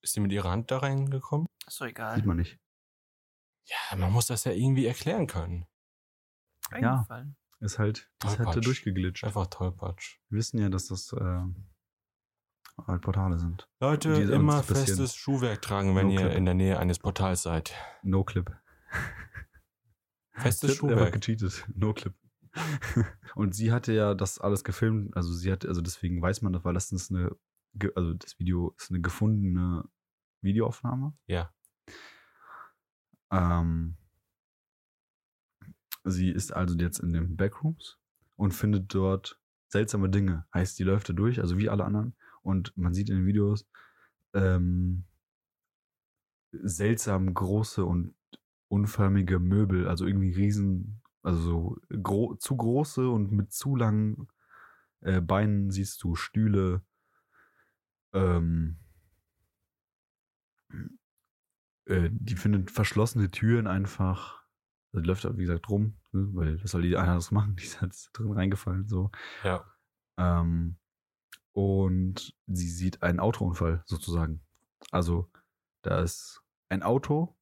[0.02, 1.46] ist sie mit ihrer Hand da reingekommen?
[1.66, 2.16] Ist doch egal.
[2.16, 2.58] Sieht man nicht.
[3.64, 5.66] Ja, man muss das ja irgendwie erklären können.
[6.72, 6.94] Ja.
[6.94, 7.36] Eingefallen.
[7.60, 9.24] Ist halt, ist halt da durchgeglitscht.
[9.24, 10.18] Einfach Tollpatsch.
[10.28, 11.42] Wir wissen ja, dass das äh,
[12.86, 13.68] halt Portale sind.
[13.80, 16.34] Leute, immer festes Schuhwerk tragen, wenn No ihr clip.
[16.36, 17.72] in der Nähe eines Portals seid.
[18.02, 18.50] No Clip.
[20.42, 21.12] Festes Schuhwerk.
[21.12, 21.66] gecheatet.
[21.74, 22.14] No Clip.
[23.34, 26.64] und sie hatte ja das alles gefilmt, also sie hat, also deswegen weiß man das,
[26.64, 27.34] weil das ist eine,
[27.94, 29.84] also das Video ist eine gefundene
[30.42, 31.14] Videoaufnahme.
[31.26, 31.50] Ja.
[33.30, 33.96] Ähm,
[36.04, 37.98] sie ist also jetzt in den Backrooms
[38.36, 40.46] und findet dort seltsame Dinge.
[40.52, 42.14] Heißt, die läuft da durch, also wie alle anderen.
[42.42, 43.66] Und man sieht in den Videos
[44.34, 45.04] ähm,
[46.52, 48.14] seltsam große und
[48.72, 54.28] unförmige Möbel, also irgendwie riesen, also so gro zu große und mit zu langen
[55.02, 56.82] äh, Beinen siehst du Stühle,
[58.14, 58.78] ähm,
[61.84, 64.42] äh, die findet verschlossene Türen einfach.
[64.92, 66.28] Also die läuft wie gesagt, rum, ne?
[66.32, 67.56] weil was soll die einer das machen?
[67.56, 69.10] Die ist jetzt drin reingefallen, so.
[69.44, 69.64] Ja.
[70.16, 70.76] Ähm,
[71.52, 74.40] und sie sieht einen Autounfall sozusagen.
[74.90, 75.30] Also,
[75.82, 77.36] da ist ein Auto,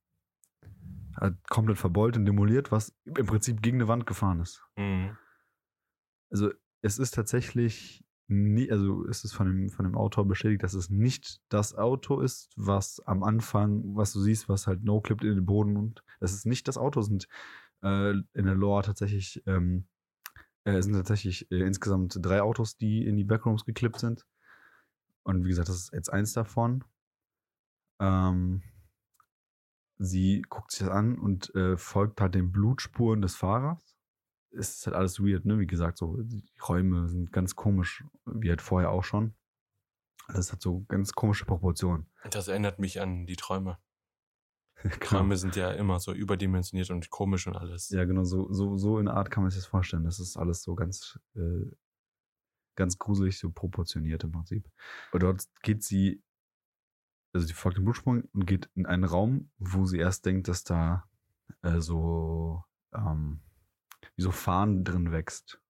[1.17, 4.63] hat komplett verbeult und demoliert, was im Prinzip gegen eine Wand gefahren ist.
[4.77, 5.17] Mhm.
[6.31, 6.51] Also,
[6.83, 10.89] es ist tatsächlich nie, also es ist von dem, von dem Autor bestätigt, dass es
[10.89, 15.47] nicht das Auto ist, was am Anfang, was du siehst, was halt no-clippt in den
[15.47, 17.27] Boden und es ist nicht das Auto, es sind
[17.83, 19.87] äh, in der Lore tatsächlich, ähm,
[20.65, 24.25] äh, es sind tatsächlich äh, insgesamt drei Autos, die in die Backrooms geklippt sind.
[25.25, 26.85] Und wie gesagt, das ist jetzt eins davon.
[28.01, 28.63] Ähm,
[30.01, 33.97] sie guckt sich das an und äh, folgt halt den Blutspuren des Fahrers.
[34.51, 35.59] Es ist halt alles weird, ne?
[35.61, 39.35] Wie gesagt, so die Räume sind ganz komisch, wie halt vorher auch schon.
[40.29, 42.07] Das hat so ganz komische Proportionen.
[42.31, 43.79] Das erinnert mich an die Träume.
[44.83, 44.97] Genau.
[44.99, 47.91] Träume sind ja immer so überdimensioniert und komisch und alles.
[47.91, 50.05] Ja, genau, so, so, so in Art kann man sich das vorstellen.
[50.05, 51.71] Das ist alles so ganz, äh,
[52.77, 54.67] ganz gruselig, so proportioniert im Prinzip.
[55.13, 56.23] Und dort geht sie,
[57.33, 60.65] also sie folgt dem Blutsprung und geht in einen Raum, wo sie erst denkt, dass
[60.65, 61.05] da
[61.63, 63.41] äh, so, ähm,
[64.17, 65.61] wie so Fahnen drin wächst.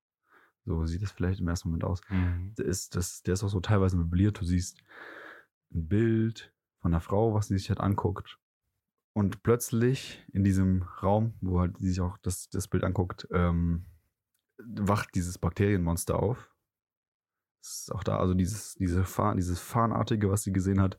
[0.65, 2.01] So sieht das vielleicht im ersten Moment aus.
[2.09, 2.55] Mhm.
[2.57, 4.41] Der ist, das, der ist auch so teilweise möbliert.
[4.41, 4.79] Du siehst
[5.73, 8.39] ein Bild von einer Frau, was sie sich halt anguckt.
[9.13, 13.87] Und plötzlich in diesem Raum, wo halt sie sich auch das, das Bild anguckt, ähm,
[14.59, 16.51] wacht dieses Bakterienmonster auf.
[17.63, 20.99] Es ist auch da, also dieses, diese Fahn, dieses Fahnartige, was sie gesehen hat,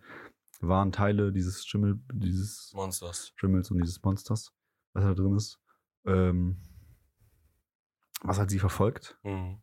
[0.62, 3.34] waren Teile dieses Schimmel, dieses Monsters.
[3.36, 4.54] Schimmels und dieses Monsters.
[4.94, 5.60] was da drin ist,
[6.06, 6.58] ähm,
[8.22, 9.18] was halt sie verfolgt.
[9.24, 9.62] Mhm.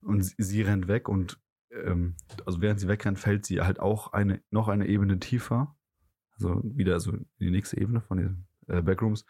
[0.00, 1.40] Und sie, sie rennt weg und
[1.70, 5.76] ähm, also während sie wegrennt, fällt sie halt auch eine, noch eine Ebene tiefer.
[6.34, 9.24] Also wieder so in die nächste Ebene von den äh, Backrooms.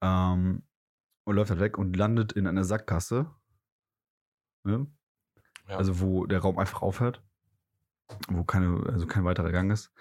[0.00, 0.62] Ähm,
[1.24, 3.30] und läuft halt weg und landet in einer Sackgasse.
[4.64, 4.86] Ne?
[5.68, 5.76] Ja.
[5.76, 7.22] Also wo der Raum einfach aufhört.
[8.28, 9.92] Wo keine, also kein weiterer Gang ist.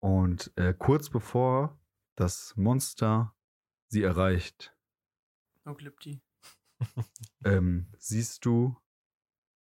[0.00, 1.78] Und äh, kurz bevor
[2.16, 3.34] das Monster
[3.88, 4.74] sie erreicht,
[5.76, 6.22] Clip die.
[7.44, 8.76] ähm, siehst du,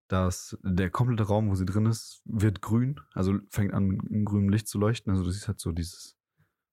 [0.08, 3.00] dass der komplette Raum, wo sie drin ist, wird grün.
[3.14, 5.10] Also fängt an, mit einem grünen Licht zu leuchten.
[5.10, 6.16] Also du siehst halt so dieses,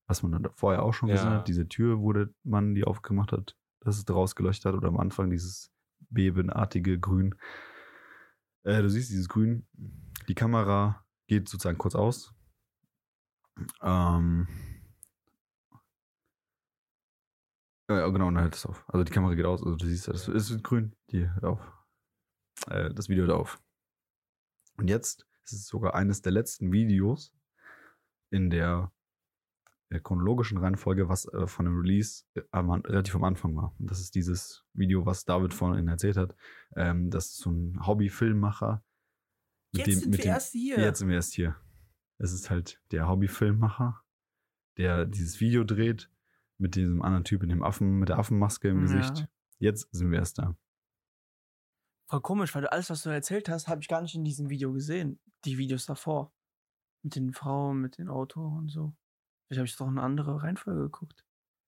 [0.07, 1.15] was man dann vorher auch schon Ja.
[1.15, 4.75] gesehen hat, diese Tür, wo der Mann die aufgemacht hat, dass es draus geleuchtet hat.
[4.75, 5.71] Oder am Anfang dieses
[6.09, 7.35] bebenartige Grün.
[8.63, 9.67] Äh, du siehst dieses Grün.
[10.27, 12.33] Die Kamera geht sozusagen kurz aus.
[13.81, 14.47] Ähm,
[17.89, 18.83] ja, genau, und dann hört es auf.
[18.87, 21.71] Also die Kamera geht aus, also du siehst, es ist grün, die hört auf.
[22.67, 23.61] Äh, das Video hört auf.
[24.77, 27.33] Und jetzt ist es sogar eines der letzten Videos
[28.29, 29.00] in der, äh,
[29.99, 33.75] chronologischen Reihenfolge, was äh, von dem Release äh, am, relativ am Anfang war.
[33.79, 36.35] Und das ist dieses Video, was David vorhin erzählt hat.
[36.75, 38.83] Ähm, das ist so ein Hobby-Filmmacher.
[39.73, 40.79] Jetzt dem- sind wir dem- erst hier.
[40.79, 41.55] Jetzt sind wir erst hier.
[42.17, 44.01] Es ist halt der Hobbyfilmmacher,
[44.77, 46.09] der dieses Video dreht
[46.57, 48.99] mit diesem anderen Typ in dem Affen, mit der Affenmaske im Ja.
[48.99, 49.27] Gesicht.
[49.57, 50.55] Jetzt sind wir erst da.
[52.09, 54.49] Voll komisch, weil du alles, was du erzählt hast, habe ich gar nicht in diesem
[54.49, 55.19] Video gesehen.
[55.45, 56.33] Die Videos davor.
[57.03, 58.95] Mit den Frauen, mit dem Auto und so.
[59.51, 61.25] Vielleicht habe ich doch eine andere Reihenfolge geguckt.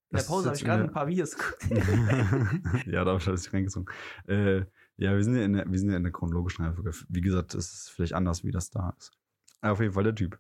[0.09, 1.63] In Das der Pause habe ich gerade ein paar Videos geguckt.
[2.87, 3.93] ja, da habe ich dich reingezogen.
[4.25, 4.59] Äh,
[4.95, 6.91] ja, wir sind ja, in der, wir sind ja in der chronologischen Reihenfolge.
[7.09, 9.11] Wie gesagt, es ist vielleicht anders, wie das da ist.
[9.59, 10.39] Aber auf jeden Fall der Typ.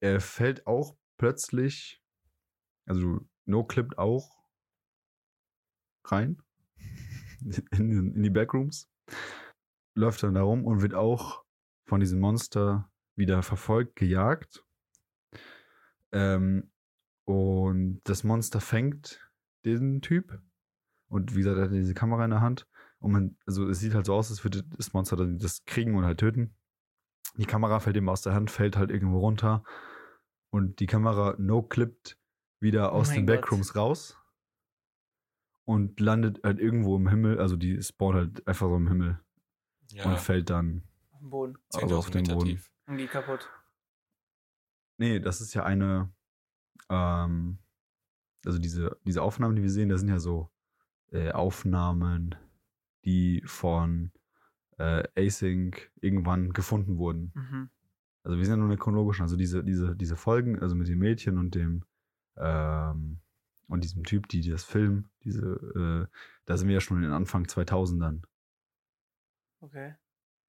[0.00, 2.00] Er fällt auch plötzlich,
[2.86, 4.44] also No clippt auch
[6.04, 6.40] rein
[7.72, 8.88] in, in die Backrooms,
[9.96, 11.44] läuft dann da rum und wird auch
[11.88, 14.64] von diesem Monster wieder verfolgt, gejagt.
[16.12, 16.70] Ähm,
[17.24, 19.20] und das Monster fängt
[19.64, 20.40] den Typ.
[21.08, 22.66] Und wie gesagt, er hat diese Kamera in der Hand.
[22.98, 25.96] Und man, also es sieht halt so aus, als würde das Monster dann das kriegen
[25.96, 26.54] und halt töten.
[27.36, 29.64] Die Kamera fällt ihm aus der Hand, fällt halt irgendwo runter.
[30.50, 32.18] Und die Kamera no-clippt
[32.60, 33.36] wieder Oh aus mein den Gott.
[33.42, 34.16] Backrooms raus.
[35.64, 37.38] Und landet halt irgendwo im Himmel.
[37.38, 39.20] Also die spawnt halt einfach so im Himmel.
[39.92, 40.82] Ja, Und fällt dann
[41.12, 41.58] Auf dem Boden.
[41.74, 42.46] also auf 10.000 den Boden.
[42.48, 42.70] tief.
[42.86, 43.48] Und die kaputt.
[45.00, 46.12] Nee, das ist ja eine,
[46.90, 47.56] ähm,
[48.44, 50.50] also diese, diese Aufnahmen, die wir sehen, das sind ja so
[51.10, 52.34] äh, Aufnahmen,
[53.06, 54.12] die von
[54.76, 57.32] äh, Async irgendwann gefunden wurden.
[57.34, 57.70] Mhm.
[58.24, 60.86] Also wir sind ja nur in der chronologischen, also diese, diese, diese Folgen, also mit
[60.86, 61.82] dem Mädchen und dem
[62.36, 63.20] ähm,
[63.68, 66.14] und diesem Typ, die das Film, diese, äh,
[66.44, 68.20] da sind wir ja schon in den Anfang 2000ern.
[69.60, 69.94] Okay.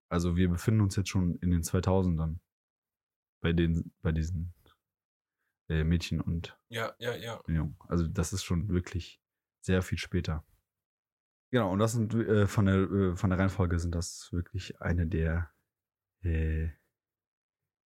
[0.09, 2.39] Also wir befinden uns jetzt schon in den 2000ern
[3.41, 4.53] bei den, bei diesen
[5.69, 7.41] äh, Mädchen und Ja, ja, ja.
[7.47, 7.77] Jungen.
[7.87, 9.21] Also das ist schon wirklich
[9.61, 10.45] sehr viel später.
[11.51, 15.05] Genau, und das sind äh, von der äh, von der Reihenfolge sind das wirklich eine
[15.05, 15.51] der
[16.23, 16.69] äh,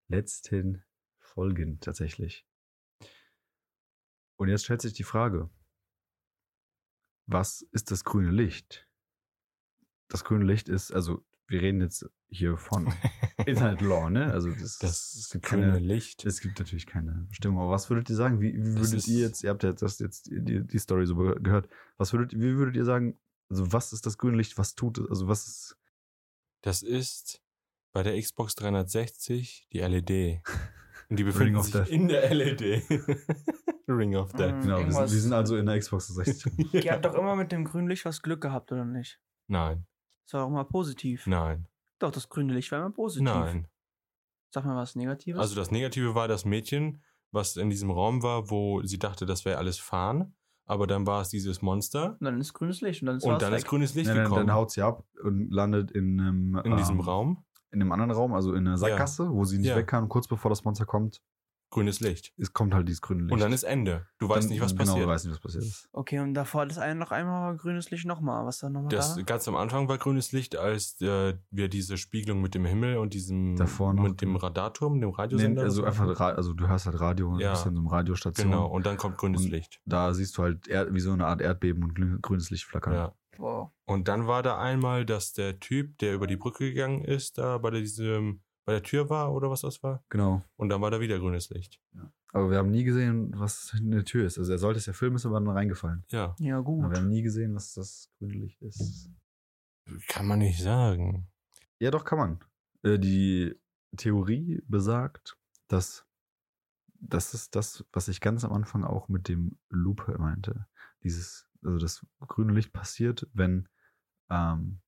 [0.09, 0.85] letzten
[1.18, 2.47] Folgen tatsächlich.
[4.36, 5.48] Und jetzt stellt sich die Frage,
[7.26, 8.89] was ist das grüne Licht?
[10.09, 12.93] Das grüne Licht ist, also wir reden jetzt hier von
[13.47, 14.33] Internet Law, ne?
[14.33, 16.25] Also das, Das es gibt grüne keine, Licht.
[16.25, 17.62] es gibt natürlich keine Bestimmung.
[17.62, 18.41] Aber was würdet ihr sagen?
[18.41, 21.69] Wie, wie würdet ihr jetzt, ihr habt ja das jetzt die, die Story so gehört,
[21.97, 23.19] was würdet, wie würdet ihr sagen,
[23.51, 25.77] also was ist das grüne Licht, was tut es, also was ist,
[26.62, 27.41] Das ist
[27.93, 30.41] bei der Xbox 360 die LED.
[31.11, 31.89] Und die Ring befinden of sich Death.
[31.89, 32.83] in der LED.
[33.89, 34.62] Ring of Death.
[34.62, 36.73] Genau, wir sind, wir sind also in der Xbox 60.
[36.73, 39.21] Ihr habt doch immer mit dem grünen Licht was Glück gehabt, oder nicht?
[39.47, 39.87] Nein,
[40.27, 41.27] Das war auch immer positiv.
[41.27, 41.67] nein,
[41.99, 43.25] Doch, das grüne Licht war immer positiv.
[43.25, 43.69] nein.
[44.51, 45.41] Sag mal was Negatives.
[45.41, 47.03] Also das Negative war das Mädchen,
[47.33, 50.35] was in diesem Raum war, wo sie dachte, das wäre alles fahren.
[50.67, 52.13] Aber dann war es dieses Monster.
[52.19, 54.25] und dann ist grünes Licht und dann ist Und dann ist grünes Licht Dann, dann,
[54.27, 54.47] gekommen.
[54.47, 57.45] dann haut sie ab und landet in einem, in diesem ähm, Raum.
[57.71, 59.77] in einem anderen Raum, also in einer Sackgasse, wo sie nicht Ja.
[59.77, 60.05] weg kann.
[60.05, 61.21] Und kurz bevor das Monster kommt,
[61.75, 62.33] Grünes Licht.
[62.39, 63.33] es kommt halt dieses grüne Licht.
[63.33, 64.07] Und dann ist Ende.
[64.19, 65.05] Du weißt Dann- nicht, was genau, passiert.
[65.05, 65.89] du weißt nicht, was passiert ist.
[65.93, 68.47] Okay, und davor das eine noch einmal war grünes Licht nochmal.
[68.47, 69.23] Was dann nochmal Das da?
[69.23, 73.13] ganz am Anfang war grünes Licht, als äh, wir diese Spiegelung mit dem Himmel und
[73.13, 74.05] diesem Davor noch.
[74.05, 75.63] mit dem Radarturm, dem Nee, Radiosender.
[75.63, 77.51] also was einfach, also du hörst halt Radio, und Ja.
[77.51, 78.51] bist in so einem Radiostation.
[78.53, 79.81] Genau, und dann kommt grünes Und- Licht.
[79.85, 82.93] Da siehst du halt Erd wie so eine Art Erdbeben und grünes Licht flackern.
[82.95, 83.15] Ja.
[83.37, 83.71] Wow.
[83.85, 87.59] Und dann war da einmal, dass der Typ, der über die Brücke gegangen ist, da
[87.59, 90.03] bei diesem, bei der Tür war oder was das war.
[90.09, 90.43] Genau.
[90.57, 91.81] Und dann war da wieder grünes Licht.
[92.32, 94.39] Aber wir haben nie gesehen, was hinter der Tür ist.
[94.39, 96.05] Also er sollte es ja filmen, ist aber dann reingefallen.
[96.09, 96.91] Ja, Ja, Aber gut.
[96.91, 99.11] wir haben nie gesehen, was das grüne Licht ist.
[100.09, 101.28] kann man nicht sagen.
[101.78, 102.41] Ja, doch, kann man.
[102.82, 103.55] Äh, die
[103.97, 105.36] Theorie besagt,
[105.69, 106.07] dass
[107.07, 110.66] das ist das, was ich ganz am Anfang auch mit dem Loop meinte.
[111.03, 113.69] Dieses, also das grüne Licht passiert, wenn
[114.31, 114.81] ähm,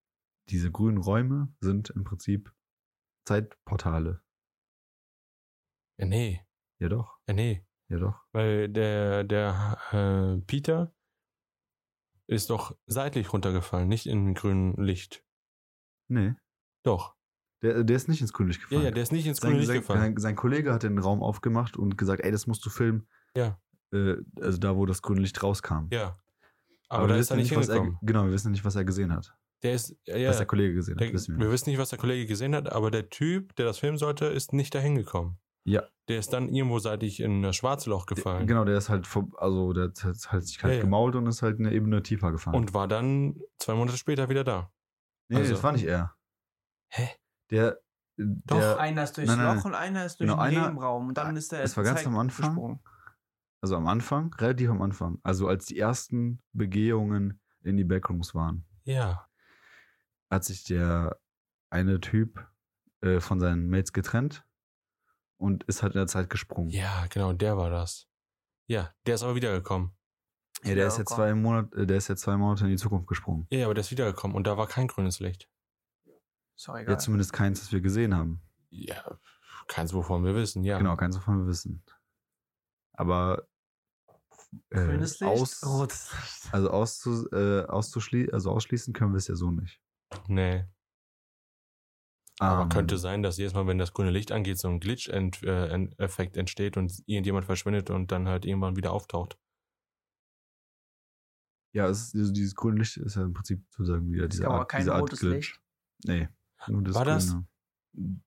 [0.48, 2.53] diese grünen Räume sind im Prinzip
[3.27, 4.23] Zeitportale.
[5.98, 6.40] Ja, nee.
[6.78, 7.66] Ja doch, Ja, nee.
[7.89, 8.20] ja doch.
[8.32, 10.94] Weil der, der äh, Peter
[12.28, 15.24] ist doch seitlich runtergefallen, nicht in grünem Licht.
[16.09, 16.35] Nee,
[16.85, 17.16] Doch.
[17.62, 18.85] der, der ist nicht ins grüne Licht Ja, gefallen.
[18.85, 20.16] ja, der ist nicht ins sein, grüne Licht sein, gefallen.
[20.19, 23.09] sein, Kollege hat den Raum aufgemacht und gesagt, ey, das musst du filmen.
[23.36, 23.61] Ja.
[23.93, 25.86] Äh, also da, wo das grüne Licht rauskam.
[25.90, 26.19] Ja.
[26.89, 27.98] Aber, da wir ist er nicht was er.
[28.03, 29.36] Genau, wir wissen nicht, was er gesehen hat.
[29.66, 30.28] Der ist, ja.
[30.28, 32.55] Was der Kollege gesehen Der, hat, wissen wir wir wissen nicht, was der Kollege gesehen
[32.55, 35.38] hat, aber der Typ, der das filmen sollte, ist nicht dahin gekommen.
[35.64, 35.82] Ja.
[36.09, 38.47] Der ist dann irgendwo seitlich in das schwarze Loch gefallen.
[38.47, 40.84] Genau, der ist halt, vor, also der hat halt sich halt Ja, ja.
[40.84, 42.55] gemault und ist halt eine Ebene tiefer gefahren.
[42.55, 44.70] Und war dann zwei Monate später wieder da.
[45.28, 46.14] nee, also- das war nicht er.
[46.90, 47.09] Hä?
[47.51, 47.78] Der,
[48.16, 50.68] Doch, der einer ist durchs Nein, nein, Loch und einer ist durch Genau, den einer-
[50.68, 51.09] Nebenraum.
[51.09, 52.47] Und dann ist der das war ganz am Anfang.
[52.51, 52.80] gesprungen.
[53.60, 58.64] also am Anfang, relativ am Anfang, also als die ersten Begehungen in die Backrooms waren,
[58.84, 59.26] Ja.
[60.31, 61.19] Hat sich der
[61.70, 62.47] eine Typ
[63.01, 64.44] äh, von seinen Mates getrennt
[65.39, 66.70] und ist halt in der Zeit gesprungen.
[66.70, 68.09] Ja, genau, der war das.
[68.66, 69.93] Ja, der ist aber wiedergekommen.
[70.65, 73.07] Ja, der ist jetzt zwei Monate, äh, der ist jetzt zwei Monate in die Zukunft
[73.07, 73.47] gesprungen.
[73.51, 75.48] Ja, aber der ist wiedergekommen und da war kein grünes Licht.
[76.55, 76.94] Sorry, egal.
[76.94, 78.40] Ja, zumindest keins, das wir gesehen haben.
[78.70, 79.19] Ja,
[79.69, 80.78] keins, wovon wir wissen, ja.
[80.78, 81.85] Genau, keins davon wir wissen.
[82.93, 83.47] Aber
[84.70, 86.55] äh, Grünes Licht, aus, rotes Licht.
[86.55, 89.81] also, auszu, äh, auszuschli also ausschließen können wir es ja so nicht.
[90.28, 90.65] Nee.
[92.39, 96.37] Aber Ähm, könnte sein, dass jedes Mal, wenn das grüne Licht angeht, so ein Glitch-Effekt
[96.37, 99.39] entsteht und irgendjemand verschwindet und dann halt irgendwann wieder auftaucht.
[101.74, 104.43] Ja, es ist, also dieses grüne Licht ist ja im Prinzip sozusagen wieder Es diese
[104.43, 105.53] gab aber Art, kein diese Art rotes Glitch.
[105.55, 105.61] Licht.
[106.05, 106.28] Nee,
[106.69, 107.37] nur das War das-
[107.95, 108.20] Grüne.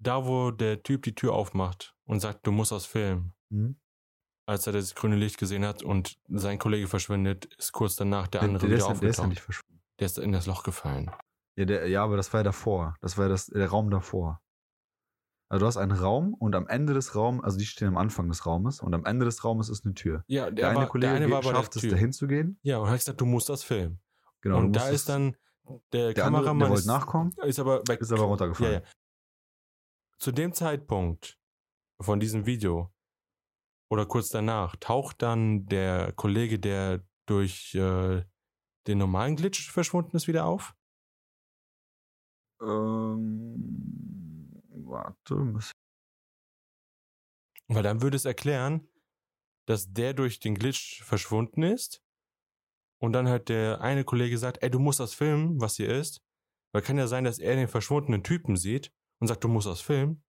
[0.00, 3.34] Da, wo der Typ die Tür aufmacht und sagt, du musst das filmen.
[3.50, 3.80] Hm?
[4.46, 8.42] Als er das grüne Licht gesehen hat und sein Kollege verschwindet, ist kurz danach der
[8.42, 9.28] Der, andere der, wieder ist, ja- der ist ja aufgetaucht.
[9.30, 9.67] nicht verschwunden.
[9.98, 11.10] Der ist in das Loch gefallen.
[11.56, 12.96] Ja, der, ja, aber das war ja davor.
[13.00, 14.40] Das war ja das, der Raum davor.
[15.50, 18.28] Also du hast einen Raum und am Ende des Raums, also die stehen am Anfang
[18.28, 20.22] des Raumes und am Ende des Raumes ist eine Tür.
[20.26, 21.90] Ja, Der eine Kollege der eine war geht, schafft der es, Tür.
[21.92, 22.58] dahin zu gehen.
[22.62, 24.00] Ja, und hat gesagt, du musst das filmen.
[24.42, 25.36] Genau, und da ist dann
[25.92, 28.00] der, der andere, Kameramann der wollte ist, nachkommen, ist aber weg.
[28.00, 28.72] ist aber runtergefallen.
[28.74, 28.86] Ja, ja.
[30.18, 31.38] Zu dem Zeitpunkt
[32.00, 32.92] von diesem Video
[33.90, 38.22] oder kurz danach taucht dann der Kollege, der durch äh,
[38.86, 40.74] den normalen Glitch verschwunden ist, wieder auf.
[42.60, 45.54] Ähm, warte,
[47.68, 48.88] Weil dann würde es erklären,
[49.66, 52.02] dass der durch den Glitch verschwunden ist
[52.98, 56.22] und dann halt der eine Kollege sagt, ey, du musst das filmen, was hier ist.
[56.72, 59.80] Weil kann ja sein, dass er den verschwundenen Typen sieht und sagt, du musst das
[59.80, 60.22] filmen.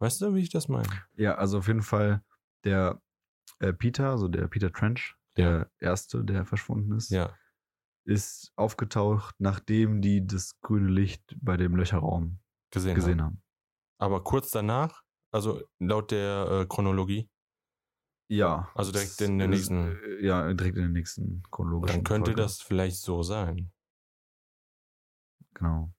[0.00, 0.88] Weißt du, wie ich das meine?
[1.16, 2.22] Ja, also auf jeden Fall
[2.64, 3.00] der
[3.60, 7.36] äh, Peter, also der Peter Trench, der erste, der verschwunden ist, Ja.
[8.06, 12.40] ist aufgetaucht, nachdem die das grüne Licht bei dem Löcherraum
[12.70, 13.26] Gesehen, gesehen haben.
[13.36, 13.42] haben.
[13.98, 15.02] Aber kurz danach,
[15.32, 17.28] also laut der äh, Chronologie,
[18.28, 18.70] Ja.
[18.74, 22.42] Also direkt in der nächsten- äh, Ja, direkt in der nächsten chronologischen dann könnte Folge.
[22.42, 23.70] das vielleicht so sein.
[25.54, 25.92] Genau.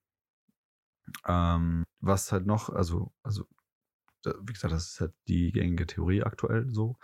[1.28, 3.45] Ähm, was halt noch, also, also,
[4.26, 6.98] wie gesagt, das ist halt die gängige Theorie aktuell so.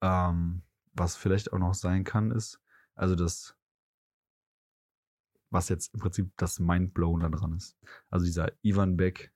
[0.00, 2.60] Ähm, was vielleicht auch noch sein kann, ist,
[2.94, 3.56] also das,
[5.50, 7.76] was jetzt im Prinzip das Mindblown da dran ist.
[8.10, 9.32] Also dieser Ivan Beck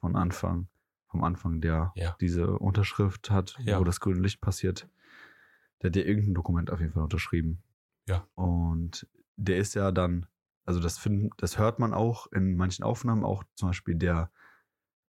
[0.00, 0.68] von Anfang,
[1.08, 2.16] vom Anfang, der Ja.
[2.20, 3.78] diese Unterschrift hat, Ja.
[3.78, 4.88] wo das grüne Licht passiert,
[5.82, 7.62] der hat ja irgendein Dokument auf jeden Fall unterschrieben.
[8.08, 8.26] Ja.
[8.34, 9.06] Und
[9.36, 10.26] der ist ja dann,
[10.64, 14.30] also das finden, das hört man auch in manchen Aufnahmen, auch zum Beispiel der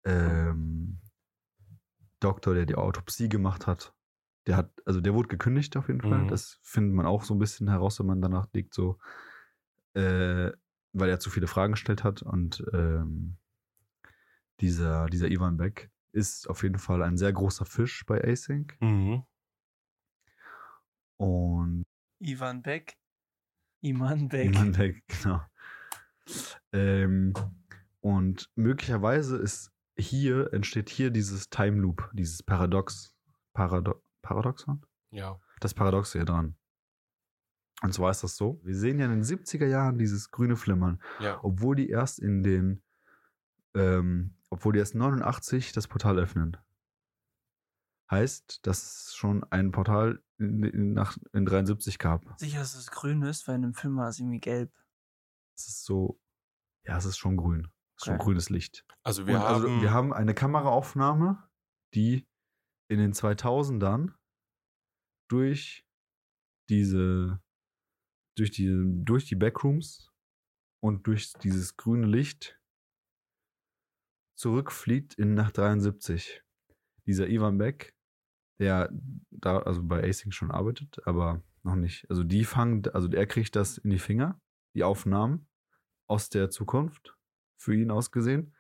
[0.05, 1.01] ähm,
[2.21, 3.95] Doktor, der die Autopsie gemacht hat,
[4.47, 6.23] der hat, also der wurde gekündigt auf jeden Fall.
[6.25, 6.29] Mhm.
[6.29, 8.99] Das findet man auch so ein bisschen heraus, wenn man danach liegt, so,
[9.95, 10.51] äh,
[10.93, 13.37] weil er zu viele Fragen gestellt hat und ähm,
[14.61, 19.25] dieser, dieser Ivan Beck ist auf jeden Fall ein sehr großer Fisch bei Async Mhm.
[21.17, 21.85] und
[22.21, 22.97] Ivan Beck.
[23.81, 24.51] Iman Beck.
[24.55, 25.43] Ivan Beck, genau.
[26.73, 27.35] Ähm,
[28.01, 33.15] und möglicherweise ist hier, entsteht hier dieses Time Loop, dieses Paradox,
[33.53, 34.85] Parado Paradoxon?
[35.11, 35.39] Ja.
[35.61, 36.57] Das Paradoxe hier dran.
[37.83, 41.01] Und zwar ist das so, wir sehen ja in den 70er Jahren dieses grüne Flimmern,
[41.21, 41.39] Ja.
[41.43, 42.83] obwohl die erst in den,
[43.75, 46.57] ähm, obwohl die erst 89 das Portal öffnen.
[48.11, 52.23] heißt, dass es schon ein Portal in, in, nach, in 73 gab.
[52.39, 54.71] Sicher, dass es grün ist, weil in dem Film war es irgendwie gelb.
[55.57, 56.21] Es ist so,
[56.85, 57.73] ja, es ist schon grün.
[57.97, 58.25] Es ist schon Okay.
[58.25, 58.85] grünes Licht.
[59.03, 61.43] Also wir Und haben, also wir haben eine Kameraaufnahme,
[61.95, 62.29] die
[62.89, 64.13] in den 2000ern
[65.29, 65.87] durch
[66.69, 67.41] diese,
[68.37, 68.73] durch die,
[69.05, 70.13] durch die Backrooms
[70.81, 72.61] und durch dieses grüne Licht
[74.37, 76.43] zurückfliegt in nach 73.
[77.07, 77.95] Dieser Ivan Beck,
[78.59, 78.91] der
[79.31, 82.09] da also bei Acing schon arbeitet, aber noch nicht.
[82.11, 84.41] Also die fangen, also er kriegt das in die Finger,
[84.75, 85.49] die Aufnahmen
[86.07, 87.17] aus der Zukunft,
[87.57, 88.55] für ihn ausgesehen,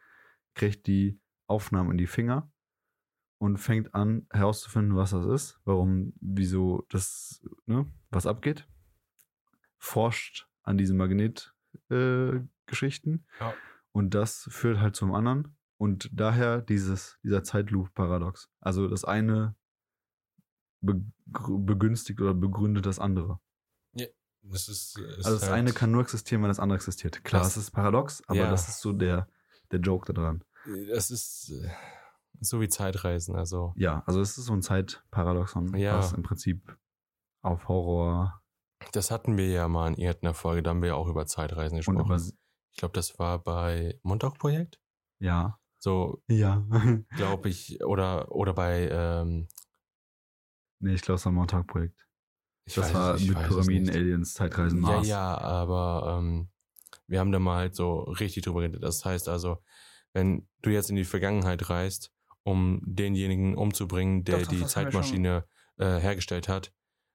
[0.54, 2.50] kriegt die Aufnahmen in die Finger
[3.44, 8.66] und fängt an herauszufinden, was das ist, warum, wieso das, ne, was abgeht.
[9.78, 13.44] Forscht an diesen Magnetgeschichten äh.
[13.44, 13.54] Ja.
[13.92, 18.48] und das führt halt zum anderen und daher dieses, dieser Zeitloop-Paradox.
[18.60, 19.54] Also das eine
[20.80, 23.40] be begünstigt oder begründet das andere.
[24.42, 27.24] das ist, ist Also das halt, eine kann nur existieren, wenn das andere existiert.
[27.24, 28.50] Klar, Das- es ist paradox, aber Ja.
[28.50, 29.28] das ist so der,
[29.70, 30.44] der Joke daran.
[30.90, 31.70] Das ist äh,
[32.48, 33.34] so wie Zeitreisen.
[33.36, 35.98] Also Ja, also es ist so ein Zeitparadoxon, Ja.
[35.98, 36.76] was im Prinzip
[37.42, 38.40] auf Horror
[38.92, 40.62] das hatten wir ja mal in irgendeiner Folge.
[40.62, 42.00] Da haben wir ja auch über Zeitreisen gesprochen.
[42.00, 44.78] über, ich glaube, das war bei Montauk-Projekt.
[45.20, 46.62] ja, So, ja.
[47.16, 49.48] glaube ich, oder, oder bei, ähm,
[50.80, 52.06] nee, ich glaube, es war Montag-Projekt.
[52.66, 53.88] ich Das weiß war mit Pyramiden.
[53.90, 55.06] Aliens, Zeitreisen, Ja, Mars.
[55.08, 56.50] ja, aber ähm,
[57.06, 58.82] wir haben da mal halt so richtig drüber geredet.
[58.82, 59.62] Das heißt also,
[60.12, 62.12] wenn du jetzt in die Vergangenheit reist,
[62.44, 65.44] um denjenigen umzubringen, der Doch, doch, die Zeitmaschine
[65.78, 66.72] äh, hergestellt hat,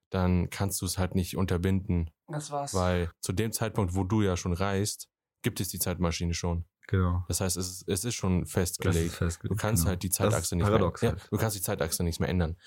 [0.10, 2.74] dann kannst du es halt nicht unterbinden, Das war's.
[2.74, 5.08] weil zu dem Zeitpunkt, wo du ja schon reist,
[5.44, 6.66] gibt es die Zeitmaschine schon.
[6.88, 7.24] Genau.
[7.28, 9.12] Das heißt, es ist, es ist schon Das ist festgelegt.
[9.14, 9.52] festgelegt.
[9.52, 9.90] Du kannst genau.
[9.92, 11.12] halt die Zeitachse nicht paradox mehr.
[11.12, 11.22] halt.
[11.22, 12.58] Ja, du kannst die Zeitachse nicht mehr ändern.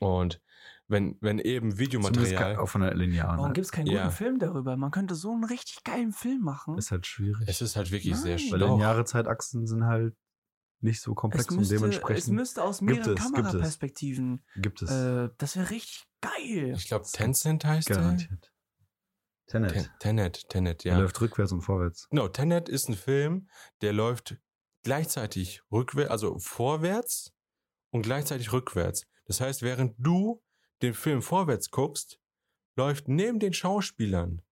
[0.00, 0.42] Und
[0.86, 2.56] wenn, wenn eben Videomaterial.
[2.56, 3.30] auf einer linearen.
[3.36, 3.54] Warum halt.
[3.54, 4.02] gibt es keinen Ja.
[4.04, 4.76] guten Film darüber?
[4.76, 6.76] Man könnte so einen richtig geilen Film machen.
[6.76, 7.48] Ist halt schwierig.
[7.48, 8.38] Es ist halt wirklich sehr Nein.
[8.40, 8.52] schwer.
[8.52, 8.70] Weil Doch.
[8.76, 10.14] lineare Zeitachsen sind halt
[10.80, 13.42] nicht so komplex es, müsste, und es dementsprechend müsste aus gibt mehreren es, gibt es.
[13.42, 14.44] Kameraperspektiven.
[14.56, 16.74] gibt es Äh, das wäre richtig geil.
[16.76, 17.96] Ich glaube, Tencent heißt der.
[17.96, 18.52] garantiert.
[19.46, 19.72] Tenet.
[19.72, 20.98] Ten, Tenet, Tenet, Der ja.
[21.00, 22.08] läuft rückwärts und vorwärts.
[22.10, 23.48] Genau, Tenet ist ein Film,
[23.82, 24.38] der läuft
[24.84, 27.32] gleichzeitig rückwärts, also vorwärts
[27.90, 29.06] und gleichzeitig rückwärts.
[29.24, 30.42] Das heißt, während du
[30.82, 32.20] den Film vorwärts guckst,
[32.76, 34.42] läuft neben den Schauspielern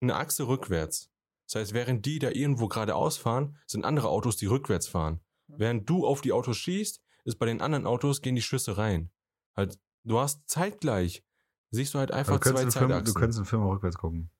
[0.00, 1.10] eine Achse rückwärts.
[1.46, 5.20] Das heißt, während die da irgendwo geradeaus fahren, sind andere Autos, die rückwärts fahren.
[5.58, 9.10] Während du auf die Autos schießt, ist bei den anderen Autos gehen die Schüsse rein.
[9.56, 11.24] Halt, du hast zeitgleich,
[11.70, 13.14] siehst du halt einfach du, zwei Film, du Zeitachsen.
[13.14, 14.30] könntest einen Film auch rückwärts gucken.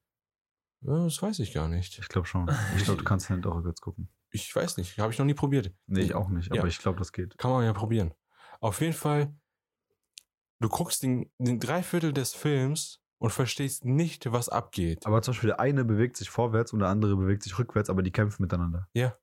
[0.83, 1.99] Ja, das weiß ich gar nicht.
[1.99, 2.49] Ich glaube schon.
[2.77, 4.09] Ich glaube, du kannst Tenet auch rückwärts gucken.
[4.31, 5.75] Ich weiß nicht, habe ich noch nie probiert.
[5.87, 6.67] Nee, ich auch nicht, aber Ja.
[6.67, 7.37] ich glaube, das geht.
[7.37, 8.15] Kann man ja probieren.
[8.61, 9.35] Auf jeden Fall,
[10.61, 15.05] du guckst den, den Dreiviertel des Films und verstehst nicht, was abgeht.
[15.05, 18.03] Aber zum Beispiel der eine bewegt sich vorwärts und der andere bewegt sich rückwärts, aber
[18.03, 18.89] die kämpfen miteinander.
[18.95, 19.17] Ja.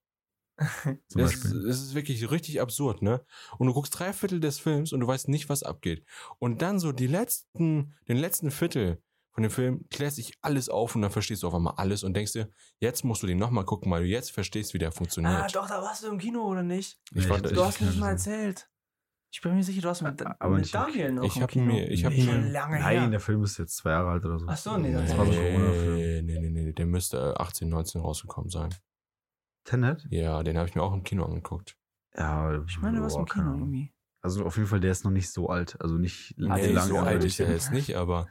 [1.07, 3.23] Zum Das ist, das ist wirklich richtig absurd, ne?
[3.59, 6.03] Und du guckst drei Viertel des Films und du weißt nicht, was abgeht.
[6.39, 9.01] Und dann so die letzten, den letzten Viertel
[9.31, 12.15] von dem Film klärt sich alles auf und dann verstehst du auf einmal alles und
[12.15, 15.31] denkst dir, jetzt musst du den nochmal gucken, weil du jetzt verstehst, wie der funktioniert.
[15.35, 16.99] ah, doch, da warst du im Kino, oder nicht?
[17.11, 18.67] Ich Nee, fand- ich- Du hast mir das ich- mal erzählt.
[19.29, 21.65] Ich bin mir sicher, du hast mit, Aber mit Daniel noch ich im hab Kino.
[21.65, 23.09] mir- ich hab Nee, mir- schon lange Nein, her.
[23.09, 24.47] der Film ist jetzt zwei Jahre alt oder so.
[24.49, 25.95] Ach so, nee, das war so ein Corona-Film.
[25.97, 28.73] nee, nee, nee, nee, der müsste äh, 18, 19 rausgekommen sein.
[29.67, 30.07] Tenet?
[30.09, 31.77] Ja, den habe ich mir auch im Kino angeguckt.
[32.15, 33.93] Ja, Ich meine, du warst boah, im Kino irgendwie.
[34.21, 35.79] Also auf jeden Fall, der ist noch nicht so alt.
[35.79, 36.79] Also nicht Ah, Nee, lange.
[36.79, 38.27] ist so alt ich ist er jetzt nicht, aber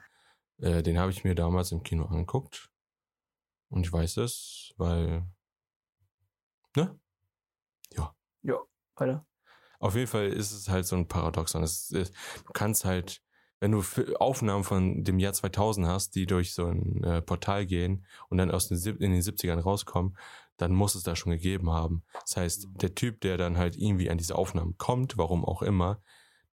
[0.58, 2.70] äh, den habe ich mir damals im Kino angeguckt.
[3.68, 5.24] Und ich weiß es, weil.
[6.76, 6.98] Ne?
[8.98, 9.26] Weiter.
[9.78, 11.62] Auf jeden Fall ist es halt so ein Paradoxon.
[11.62, 12.14] Es ist,
[12.46, 13.22] du kannst halt,
[13.60, 13.82] wenn du
[14.18, 18.50] Aufnahmen von dem Jahr 2000 hast, die durch so ein äh, Portal gehen und dann
[18.50, 20.16] aus den, in den 70ern rauskommen,
[20.56, 22.02] dann muss es da schon gegeben haben.
[22.20, 26.00] Das heißt, der Typ, der dann halt irgendwie an diese Aufnahmen kommt, warum auch immer,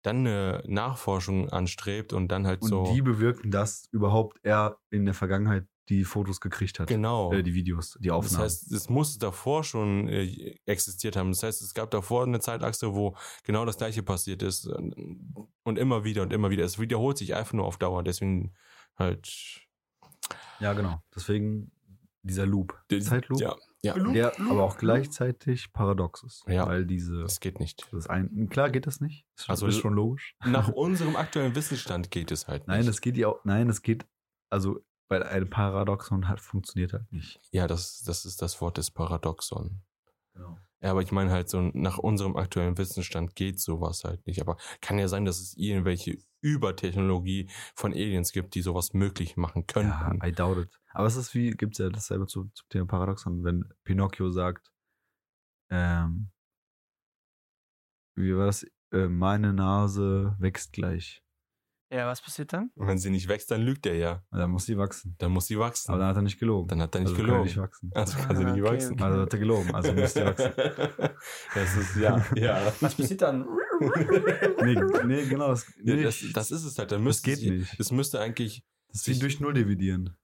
[0.02, 2.92] dann eine Nachforschung anstrebt und dann halt Und so.
[2.94, 6.88] die bewirken, dass überhaupt er in der Vergangenheit die Fotos gekriegt hat.
[6.88, 7.32] genau.
[7.34, 8.44] Äh, die Videos, die Das Aufnahmen.
[8.46, 11.32] heißt, es muss davor schon äh, existiert haben.
[11.32, 14.68] Das heißt, es gab davor eine Zeitachse, wo genau das gleiche passiert ist.
[14.68, 16.64] Und immer wieder und immer wieder.
[16.66, 18.04] Es wiederholt sich einfach nur auf Dauer.
[18.04, 18.54] Deswegen
[18.98, 19.62] halt.
[20.60, 21.02] ja, genau.
[21.16, 21.72] Deswegen
[22.24, 22.80] dieser Loop.
[23.02, 23.42] Zeitloop.
[23.42, 23.94] Ja, ja.
[23.98, 26.44] Der aber auch gleichzeitig paradox ist.
[26.48, 26.68] Ja.
[26.68, 27.22] Weil diese.
[27.22, 27.88] Das geht nicht.
[27.92, 29.26] Das ein, klar geht das nicht.
[29.38, 30.36] Das Also- ist schon logisch.
[30.46, 32.78] Nach unserem aktuellen Wissensstand geht es halt nicht.
[32.78, 33.44] Nein, das geht ja auch.
[33.44, 34.06] Nein, das geht.
[34.50, 34.80] Also,
[35.10, 37.40] weil ein Paradoxon halt funktioniert halt nicht.
[37.52, 39.82] ja, das, das ist das Wort des Paradoxon.
[40.34, 40.58] Genau.
[40.84, 44.42] Ja, aber ich meine halt so, nach unserem aktuellen Wissensstand geht sowas halt nicht.
[44.42, 49.66] Aber kann ja sein, dass es irgendwelche Übertechnologie von Aliens gibt, die sowas möglich machen
[49.68, 50.26] Ja, könnten.
[50.26, 50.80] I doubt it.
[50.94, 54.72] Aber es ist wie, gibt es ja dasselbe zu, zum Thema Paradoxon, wenn Pinocchio sagt,
[55.70, 56.32] ähm,
[58.16, 58.66] wie war das?
[58.94, 61.24] Äh, meine Nase wächst gleich.
[61.94, 62.72] Ja, was passiert dann?
[62.76, 64.24] Und wenn sie nicht wächst, dann lügt er ja.
[64.32, 65.16] Und dann muss sie wachsen.
[65.18, 65.90] Dann muss sie wachsen.
[65.92, 66.68] Aber dann hat er nicht gelogen.
[66.70, 67.42] dann hat er nicht also Kann gelogen.
[67.42, 67.92] er nicht wachsen.
[67.94, 68.94] also kann sie Ah, nicht okay, wachsen.
[68.94, 69.04] okay.
[69.04, 69.76] Also hat er gelogen.
[69.76, 70.52] Also muss sie wachsen.
[71.54, 72.74] das ist, ja, ja.
[72.80, 73.46] Was passiert dann?
[74.64, 75.48] Nee, nee genau.
[75.50, 76.92] Das, Ja, nee, das, das ist es halt.
[76.92, 77.80] Dann das müsste geht sie- nicht.
[77.80, 80.16] Das müsste eigentlich, Das ist wie durch Null dividieren.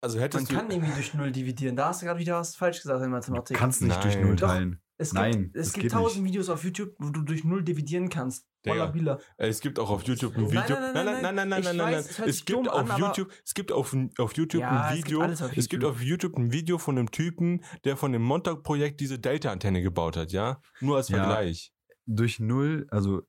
[0.00, 1.76] Also Man hättest du, kann irgendwie durch Null dividieren.
[1.76, 3.56] Da hast du gerade wieder was falsch gesagt in Du Mathematik.
[3.56, 4.26] kannst nicht durch Nein.
[4.26, 4.48] Null Doch.
[4.48, 4.80] teilen.
[4.98, 6.32] es Nein, gibt, es gibt tausend nicht.
[6.32, 8.46] Videos auf YouTube, wo du durch Null dividieren kannst.
[8.64, 9.18] Digga.
[9.36, 10.62] Äh, es gibt auch auf YouTube ein Video.
[10.76, 12.28] nein, nein, nein, nein, nein, nein, nein, nein, nein, weiß, nein.
[12.28, 15.22] es gibt auf an, YouTube, es gibt auf, auf YouTube Ja, ein es gibt Video.
[15.54, 19.82] Es gibt auf YouTube ein Video von einem Typen, der von dem Montauk-Projekt diese Delta-Antenne
[19.82, 20.60] gebaut hat, ja?
[20.80, 21.18] Nur als Ja.
[21.18, 21.72] Vergleich.
[22.06, 23.20] Durch Null, also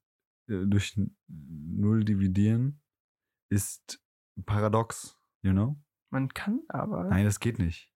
[0.50, 2.82] äh, durch Null dividieren
[3.50, 4.00] ist
[4.46, 5.78] paradox, you know?
[6.10, 7.04] Man kann aber.
[7.06, 7.92] Nein, das geht nicht.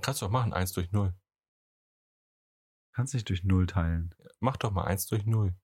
[0.00, 1.14] Kannst du doch machen, 1 durch 0.
[2.94, 4.14] Kannst nicht durch Null teilen.
[4.40, 5.54] Mach doch mal 1 durch 0.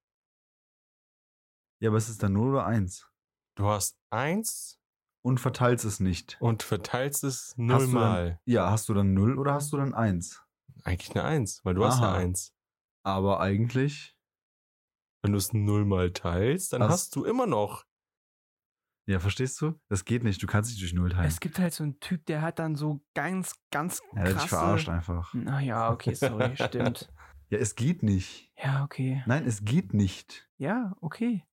[1.80, 3.08] Ja, aber es ist dann 0 oder 1.
[3.56, 4.80] Du hast 1
[5.22, 6.36] Und verteilst es nicht.
[6.40, 8.40] und verteilst es Hast du 0 dann- mal.
[8.44, 10.42] Ja, hast du dann 0 oder hast du dann 1?
[10.82, 12.16] Eigentlich eine 1, weil du hast ja Aha.
[12.18, 12.54] 1.
[13.04, 14.16] Aber eigentlich,
[15.22, 17.84] Wenn du es 0 mal teilst, dann Hast- hast du immer noch.
[19.06, 19.74] Ja, verstehst du?
[19.88, 20.42] Das geht nicht.
[20.42, 21.26] Du kannst nicht durch Null teilen.
[21.26, 24.42] Es gibt halt so einen Typ, der hat dann so ganz, ganz ja, der hat
[24.42, 24.96] dich verarscht krasse.
[24.96, 25.34] einfach.
[25.34, 27.12] Naja, okay, sorry, stimmt.
[27.48, 28.52] Ja, es geht nicht.
[28.56, 29.22] Ja, okay.
[29.26, 30.48] Nein, es geht nicht.
[30.58, 31.44] Ja, okay.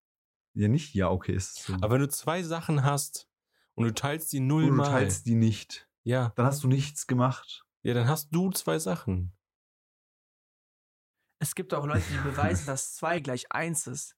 [0.53, 1.73] Ja, nicht, ja, okay, ist so.
[1.75, 3.27] Aber wenn du zwei Sachen hast
[3.73, 4.89] und du teilst die 0 Und du mal.
[4.89, 5.87] teilst die nicht.
[6.03, 7.63] ja, Dann hast du nichts gemacht.
[7.83, 9.33] ja, dann hast du zwei Sachen.
[11.39, 14.16] Es gibt auch Leute, die beweisen, dass 2 gleich 1 ist.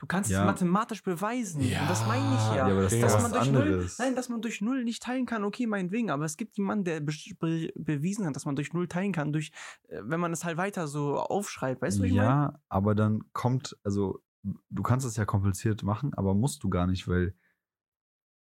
[0.00, 0.40] Du kannst Ja.
[0.40, 1.60] es mathematisch beweisen.
[1.62, 2.56] Ja, Und das meine ich ja.
[2.56, 3.98] Ja, aber das ist dass was man durch Null, anderes.
[3.98, 7.00] nein, dass man durch Null nicht teilen kann, okay, meinetwegen, aber es gibt jemanden, der
[7.00, 9.52] be be bewiesen hat, dass man durch Null teilen kann, durch,
[9.88, 12.24] äh, wenn man es halt weiter so aufschreibt, weißt du, ich meine?
[12.24, 14.20] ja, aber dann kommt, also
[14.70, 17.34] du kannst es ja kompliziert machen, aber musst du gar nicht, weil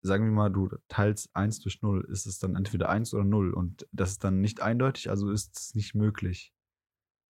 [0.02, 3.54] sagen wir mal, du teilst 1 durch 0, ist es dann entweder 1 oder 0
[3.54, 6.54] und das ist dann nicht eindeutig, also ist es nicht möglich.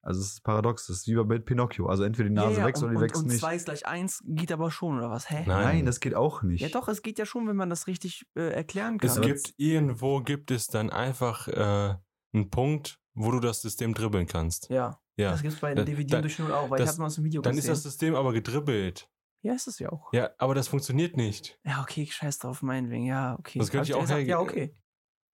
[0.07, 2.65] Also es ist paradox, das ist wie bei Pinocchio, also entweder die Nase ja, ja,
[2.67, 3.39] wächst und, oder die und, wächst und nicht.
[3.41, 5.29] 2 ist gleich 1 geht aber schon, oder was?
[5.29, 5.43] Hä?
[5.45, 5.63] Nein.
[5.65, 6.61] Nein, das geht auch nicht.
[6.61, 9.09] Ja doch, es geht ja schon, wenn man das richtig äh, erklären kann.
[9.09, 11.95] Es aber gibt irgendwo gibt es dann einfach äh,
[12.33, 14.69] einen Punkt, wo du das System dribbeln kannst.
[14.69, 15.31] ja, Ja.
[15.31, 17.07] das gibt es bei Da- Dividieren da- durch Null auch, weil ich das- hatte mal
[17.07, 17.73] aus dem Video Dann gesehen.
[17.73, 19.09] ist das System aber gedribbelt.
[19.41, 20.13] ja, ist es ja auch.
[20.13, 21.59] Ja, aber das funktioniert nicht.
[21.65, 23.05] Ja, okay, scheiß drauf, meinetwegen.
[23.05, 23.59] Ja, okay.
[23.59, 24.73] Das könnte ich auch gesagt, Ja, okay.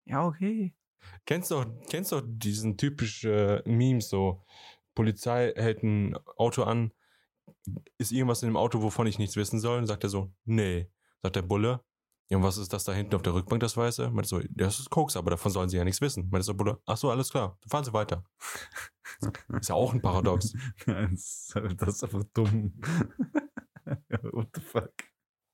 [0.07, 0.75] Ja, okay.
[1.27, 4.45] Kennst du kennst du diesen typischen äh, Memes so
[4.95, 6.93] Polizei hält ein Auto an,
[7.99, 9.79] ist irgendwas in dem Auto, wovon ich nichts wissen soll?
[9.79, 10.91] Und sagt er so, nee.
[11.23, 11.85] Sagt der Bulle,
[12.31, 14.11] ja, und was ist das da hinten auf der Rückbank, das Weiße?
[14.11, 16.29] Meint so, das ist Koks, aber davon sollen sie ja nichts wissen.
[16.31, 18.25] Meint so, Bulle, ach so, alles klar, fahren Sie weiter.
[19.61, 20.53] ist ja auch ein Paradox.
[20.87, 22.75] das, ist, das ist einfach dumm.
[24.33, 24.93] What the fuck?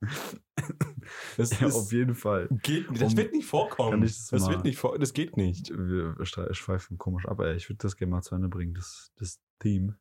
[1.37, 2.49] Das ja, ist- auf jeden Fall.
[2.63, 4.01] Geht, das Um- wird nicht vorkommen.
[4.01, 5.71] Das das mal- wird nicht vor, das geht nicht.
[5.71, 7.55] Wir schweifen komisch ab, ey.
[7.57, 9.99] Ich würde das gerne mal zu Ende bringen, das, das Theme.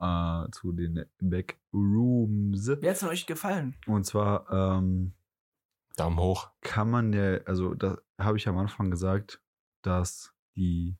[0.00, 2.68] Äh, zu den Backrooms.
[2.80, 3.76] Wie hat's denn euch gefallen?
[3.86, 5.12] Und zwar ähm,
[5.96, 6.50] Daumen hoch.
[6.60, 9.40] kann man ja, also da habe ich am Anfang gesagt,
[9.82, 10.96] dass die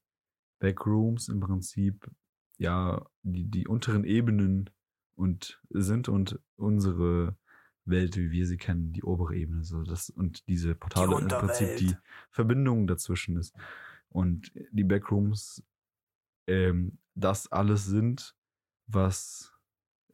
[0.61, 2.11] Backrooms im Prinzip
[2.59, 4.71] ja die, die unteren Ebenen
[5.15, 7.37] und sind und unsere
[7.87, 11.77] Welt, wie wir sie kennen, die obere Ebene, so das und diese Portale im Prinzip
[11.77, 11.97] die
[12.31, 13.55] Verbindung dazwischen ist.
[14.09, 15.63] Und die Backrooms
[16.47, 18.35] ähm, das alles sind,
[18.87, 19.53] was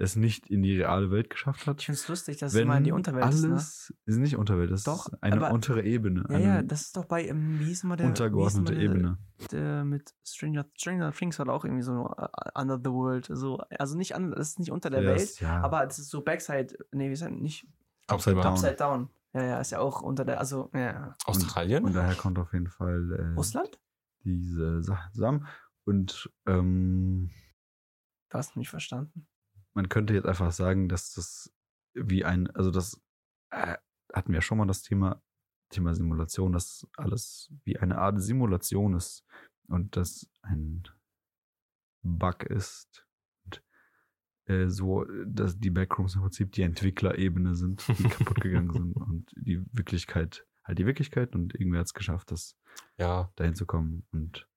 [0.02, 1.78] es nicht in die reale Welt geschafft hat.
[1.80, 3.50] Ich find's lustig, dass es Wenn mal in die Unterwelt ist, ne?
[3.52, 6.24] alles ist nicht Unterwelt, das Doch, ist eine aber- untere Ebene.
[6.28, 8.06] Ja, ja, das ist doch bei, ähm, wie hieß mal der?
[8.08, 9.18] untergeordnete wie hieß mal Ebene.
[9.52, 13.28] Der, der mit Stranger, Stranger Things war auch irgendwie so uh, Under the World.
[13.30, 15.98] So, also nicht, an, das ist nicht unter der Ja, Welt, ist- ja, aber es
[15.98, 17.30] ist so Backside, nee, wie ist das?
[17.30, 17.66] Nicht
[18.08, 18.46] Upside Down.
[18.46, 19.08] Upside Down.
[19.34, 21.14] Ja, ja, ist ja auch unter der, also, ja.
[21.24, 21.84] Australien?
[21.84, 23.80] Und daher kommt auf jeden Fall äh, Russland?
[24.24, 25.46] diese Sache zusammen.
[25.84, 27.30] Und ähm,
[28.30, 29.26] Du hast mich verstanden.
[29.74, 31.52] Man könnte jetzt einfach sagen, dass das
[31.94, 33.00] wie ein, also das
[33.50, 33.76] äh,
[34.12, 35.22] hatten wir schon mal das Thema,
[35.70, 39.24] Thema Simulation, dass alles wie eine Art Simulation ist
[39.68, 40.82] und das ein
[42.02, 43.06] Bug ist.
[43.44, 43.62] Und,
[44.46, 49.30] äh, so, dass die Backrooms im Prinzip die Entwicklerebene sind, die kaputt gegangen sind und
[49.36, 52.56] die Wirklichkeit halt die Wirklichkeit und irgendwer hat es geschafft, das
[52.98, 54.06] Ja, dahin zu kommen.
[54.12, 54.48] Und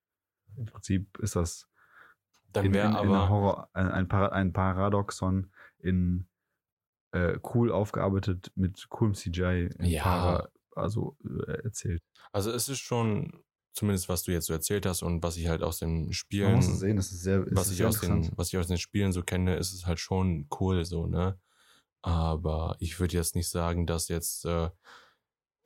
[0.56, 1.70] im Prinzip ist das
[2.56, 3.30] dann wäre aber.
[3.30, 6.28] Horror, ein, ein, Para, ein Paradoxon in
[7.12, 10.04] äh, cool aufgearbeitet mit coolem CGI Ja.
[10.04, 12.04] Para, also äh, erzählt.
[12.32, 15.64] Also es ist schon, zumindest was du jetzt so erzählt hast und was ich halt
[15.64, 18.50] aus den Man Spielen, muss es sehen, das ist sehr, was ich aus den, was
[18.50, 21.40] ich aus den Spielen so kenne, ist es halt schon cool so, ne?
[22.02, 24.70] Aber ich würde jetzt nicht sagen, dass jetzt, äh,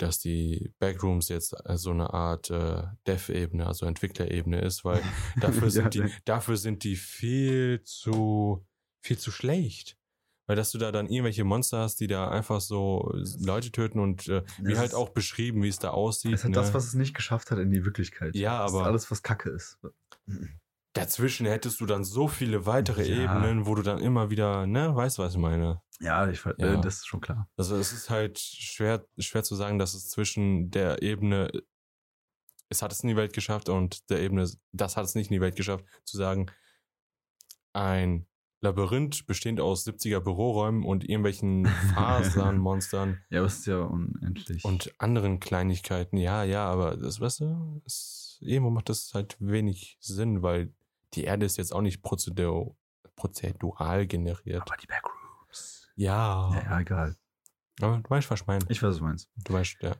[0.02, 5.02] dass die Backrooms jetzt äh, so eine Art äh, Dev-Ebene, also Entwicklerebene ist, weil
[5.42, 8.66] dafür sind die, dafür sind die viel zu,
[9.02, 9.96] viel zu schlecht.
[10.48, 14.28] Weil dass du da dann irgendwelche Monster hast, die da einfach so Leute töten und
[14.30, 16.34] äh, wie Das halt ist- auch beschrieben, wie es da aussieht.
[16.34, 16.56] Es hat ne?
[16.56, 18.36] das, was es nicht geschafft hat in die Wirklichkeit.
[18.36, 19.78] Ja, Das ist aber- alles, was Kacke ist.
[20.94, 23.24] Dazwischen hättest du dann so viele weitere Ja.
[23.24, 25.82] Ebenen, wo du dann immer wieder, ne, weißt du, was ich meine?
[26.00, 26.74] Ja, ich, ver- Ja.
[26.76, 27.50] Äh, das ist schon klar.
[27.58, 31.52] Also es ist halt schwer, schwer zu sagen, dass es zwischen der Ebene,
[32.70, 35.36] es hat es in die Welt geschafft und der Ebene, das hat es nicht in
[35.36, 36.48] die Welt geschafft, zu sagen,
[37.74, 38.26] ein
[38.62, 44.66] Labyrinth bestehend aus 70er Büroräumen und irgendwelchen Fasern, Monstern Ja, aber es ist ja unendlich.
[44.66, 46.18] und anderen Kleinigkeiten.
[46.18, 50.74] Ja, ja, aber das, weißt du, es, irgendwo macht das halt wenig Sinn, weil
[51.14, 52.76] die Erde ist jetzt auch nicht prozedur,
[53.16, 54.62] prozedural generiert.
[54.62, 55.90] aber die Backrooms.
[55.96, 57.18] Ja, Ja, ja, egal.
[57.82, 58.66] aber du weißt, was ich meine.
[58.70, 59.30] Ich weiß, was du meinst.
[59.38, 59.96] Du weißt, ja.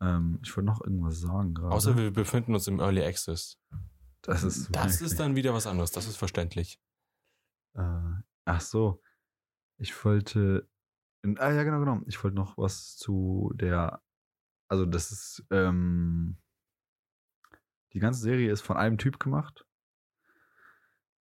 [0.00, 1.74] Ähm, ich wollte noch irgendwas sagen gerade.
[1.74, 3.58] Außer wir befinden uns im Early Access.
[4.22, 6.80] das ist, Das ist dann wieder was anderes, das ist verständlich.
[7.74, 8.12] Äh,
[8.46, 9.02] ach so.
[9.76, 10.68] Ich wollte.
[11.38, 12.00] Ah ja, genau, genau.
[12.06, 14.02] Ich wollte noch was zu der.
[14.68, 15.44] Also, das ist.
[15.50, 16.38] Ähm,
[17.92, 19.66] die ganze Serie ist von einem Typ gemacht.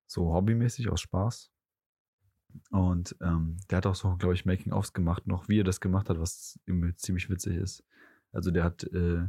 [0.09, 1.51] So hobbymäßig aus Spaß.
[2.71, 6.09] Und ähm, der hat auch so, glaube ich, Making-ofs gemacht, noch wie er das gemacht
[6.09, 7.83] hat, was irgendwie ziemlich witzig ist.
[8.31, 9.27] Also der hat äh,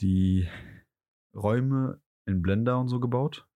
[0.00, 0.48] die
[1.34, 3.46] Räume in Blender und so gebaut.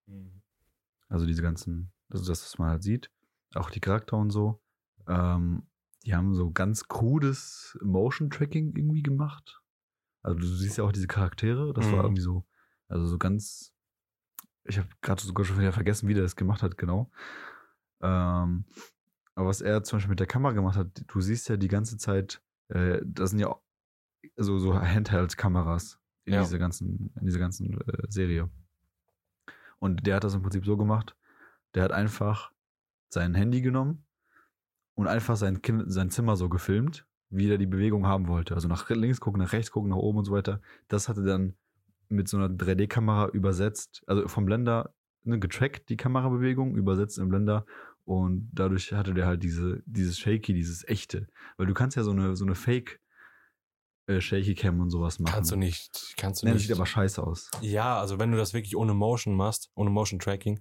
[1.08, 3.10] Also diese ganzen, also das, was man halt sieht,
[3.54, 4.62] auch die Charakter und so.
[5.08, 5.66] Ähm,
[6.04, 9.62] die haben so ganz krudes Motion-Tracking irgendwie gemacht.
[10.22, 11.92] Also du siehst ja auch diese Charaktere, das Mhm.
[11.92, 12.44] war irgendwie so,
[12.88, 13.74] also so ganz,
[14.64, 17.10] ich habe gerade sogar schon wieder vergessen, wie der das gemacht hat, genau.
[18.00, 18.64] Ähm,
[19.34, 21.96] aber was er zum Beispiel mit der Kamera gemacht hat, du siehst ja die ganze
[21.96, 23.56] Zeit, äh, das sind ja
[24.36, 26.42] so, so Handheld-Kameras in Ja.
[26.42, 28.50] dieser ganzen, in dieser ganzen äh, Serie.
[29.78, 31.16] Und der hat das im Prinzip so gemacht,
[31.74, 32.52] der hat einfach
[33.08, 34.04] sein Handy genommen
[34.94, 38.54] und einfach sein, kind, sein Zimmer so gefilmt, wie er die Bewegung haben wollte.
[38.54, 40.60] Also nach links gucken, nach rechts gucken, nach oben und so weiter.
[40.88, 41.56] Das hat er dann
[42.12, 44.94] mit so einer 3D-Kamera übersetzt, also vom Blender
[45.24, 47.66] ne, getrackt, die Kamerabewegung, übersetzt im Blender
[48.04, 51.28] und dadurch hatte der halt diese, dieses Shaky, dieses echte.
[51.56, 53.00] Weil du kannst ja so eine, so eine Fake
[54.06, 55.32] äh, Shaky Cam und sowas machen.
[55.34, 56.68] Kannst du nicht, kannst du Nee, das nicht.
[56.68, 57.50] sieht aber scheiße aus.
[57.60, 60.60] ja, also wenn du das wirklich ohne Motion machst, ohne Motion Tracking,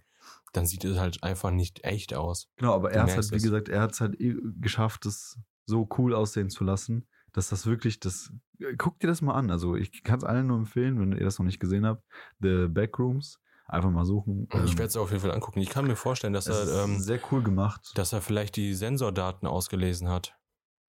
[0.53, 2.49] dann sieht es halt einfach nicht echt aus.
[2.57, 3.43] Genau, aber Du er hat halt, wie es.
[3.43, 7.65] gesagt, er hat es halt eh geschafft, das so cool aussehen zu lassen, dass das
[7.65, 8.31] wirklich das.
[8.77, 9.49] Guck dir das mal an.
[9.51, 12.03] Also ich kann es allen nur empfehlen, wenn ihr das noch nicht gesehen habt.
[12.39, 13.39] The Backrooms.
[13.67, 14.47] Einfach mal suchen.
[14.51, 15.59] Und ich Ähm, werde es auf jeden Fall angucken.
[15.59, 17.91] Ich kann mir vorstellen, dass es er, ähm, sehr cool gemacht.
[17.95, 20.35] dass er vielleicht die Sensordaten ausgelesen hat.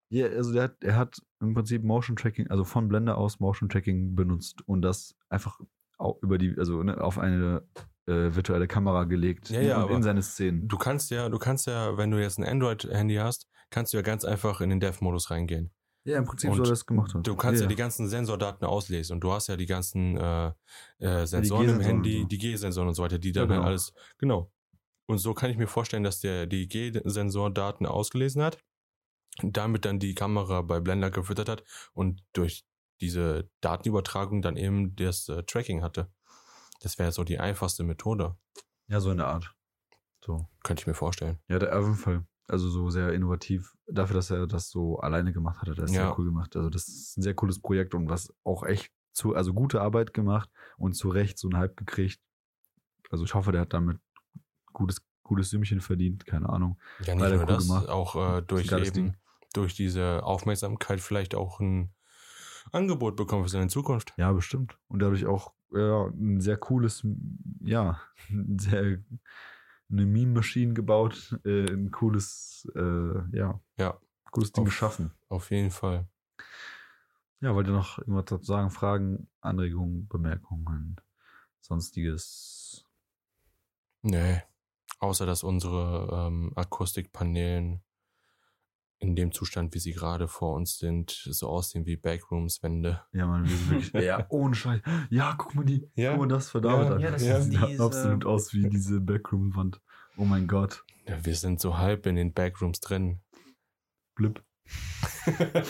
[0.08, 3.68] Ja, also der hat, er hat im Prinzip Motion Tracking, also von Blender aus Motion
[3.68, 5.60] Tracking benutzt und das einfach
[5.96, 7.62] auch über die, also ne, auf eine
[8.06, 10.66] äh, virtuelle Kamera gelegt Ja, ja, aber in seine Szenen.
[10.66, 14.02] Du kannst ja, du kannst ja, wenn du jetzt ein Android-Handy hast, kannst du ja
[14.02, 15.70] ganz einfach in den Dev-Modus reingehen.
[16.04, 17.26] Ja, im Prinzip Und so das gemacht hat.
[17.26, 20.52] Du kannst ja, ja die ganzen Sensordaten auslesen und du hast ja die ganzen äh,
[20.98, 22.26] äh, Sensoren im G-Sensoren Handy, so.
[22.26, 23.62] die G-Sensoren und so weiter, die dann Ja, genau.
[23.62, 24.50] halt alles, genau.
[25.06, 28.58] Und so kann ich mir vorstellen, dass der die G-Sensordaten ausgelesen hat,
[29.42, 32.64] damit dann die Kamera bei Blender gefüttert hat und durch
[33.00, 36.10] diese Datenübertragung dann eben das äh, Tracking hatte.
[36.80, 38.36] Das wäre so die einfachste Methode,
[38.88, 39.54] ja, so in der Art.
[40.24, 40.48] So.
[40.62, 41.38] könnte ich mir vorstellen.
[41.48, 42.26] Ja, der auf jeden Fall.
[42.48, 43.74] Also so sehr innovativ.
[43.86, 46.06] Dafür, dass er das so alleine gemacht hat, hat er das Ja.
[46.06, 46.56] sehr cool gemacht.
[46.56, 50.12] Also das ist ein sehr cooles Projekt und was auch echt zu, also gute Arbeit
[50.14, 52.20] gemacht und zu Recht so einen Hype gekriegt.
[53.10, 53.98] Also ich hoffe, der hat damit
[54.72, 56.78] gutes, gutes Sümmchen verdient, keine Ahnung.
[57.06, 57.88] Ja, nicht Leider nur cool das, gemacht.
[57.88, 59.16] auch äh, durch eben,
[59.52, 61.92] durch diese Aufmerksamkeit vielleicht auch ein
[62.72, 64.14] Angebot bekommen für seine Zukunft.
[64.16, 64.78] Ja, bestimmt.
[64.88, 67.06] Und dadurch auch ja, ein sehr cooles,
[67.60, 68.00] ja,
[68.30, 68.98] ein sehr
[69.92, 74.00] eine Meme-Maschine gebaut, äh, ein cooles, äh, ja, Ja.
[74.30, 75.12] cooles Ding Auf- geschaffen.
[75.28, 76.08] Auf jeden Fall.
[77.40, 78.70] Ja, wollt ihr noch irgendwas dazu sagen?
[78.70, 80.96] Fragen, Anregungen, Bemerkungen,
[81.60, 82.84] sonstiges?
[84.02, 84.42] Nee.
[85.00, 87.82] Außer dass unsere ähm, Akustikpaneelen
[89.02, 93.02] in dem Zustand, wie sie gerade vor uns sind, so aussehen wie Backrooms-Wände.
[93.12, 94.80] Ja, man, wir sind wirklich, ja, ohne Scheiß.
[95.10, 96.12] Ja, guck mal die, Ja.
[96.12, 96.90] guck mal das verdammt.
[96.90, 97.40] Ja, ja, das Ja.
[97.40, 99.80] sieht diese, absolut aus wie diese Backroom-Wand.
[100.16, 100.84] Oh mein Gott.
[101.06, 103.20] Ja, wir sind so halb in den Backrooms drin.
[104.14, 104.42] Blip.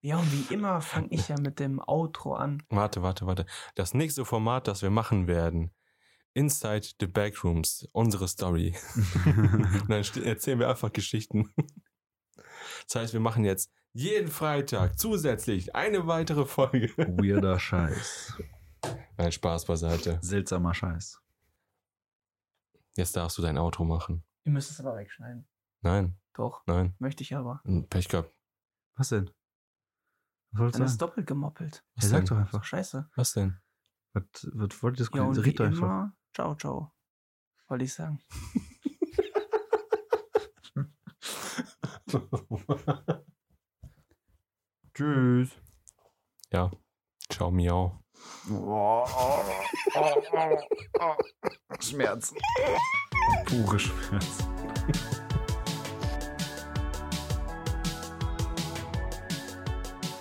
[0.00, 2.62] Ja, und wie immer fange ich ja mit dem Outro an.
[2.68, 3.46] warte, warte, warte.
[3.74, 5.72] Das nächste Format, das wir machen werden,
[6.34, 8.74] Inside the Backrooms, unsere Story.
[9.88, 11.54] Dann erzählen wir einfach Geschichten.
[12.86, 16.88] Das heißt, wir machen jetzt jeden Freitag zusätzlich eine weitere Folge.
[16.96, 18.34] Weirder Scheiß.
[19.16, 20.18] Nein, Spaß beiseite.
[20.22, 21.20] Seltsamer Scheiß.
[22.96, 24.24] Jetzt darfst du dein Outro machen.
[24.44, 25.48] Ihr müsst es aber wegschneiden.
[25.80, 26.94] Nein, Doch, nein.
[26.98, 27.62] möchte ich aber.
[27.90, 28.32] Pech gehabt.
[28.96, 29.30] Was denn?
[30.52, 31.84] Was soll's Dann ist doppelt gemoppelt.
[31.94, 32.26] Was Ja, sag denn?
[32.26, 32.64] doch einfach.
[32.64, 33.10] scheiße.
[33.16, 33.60] Was denn?
[34.12, 35.82] Was, was wollt ihr Ja, und wie doch einfach.
[35.82, 36.92] immer, ciao, ciao.
[37.68, 38.20] Wollte ich sagen.
[44.94, 45.50] Tschüss.
[46.52, 46.70] Ja.
[47.28, 47.98] Ciao, miau.
[51.80, 52.36] Schmerzen.
[53.46, 54.44] Pure Schmerzen.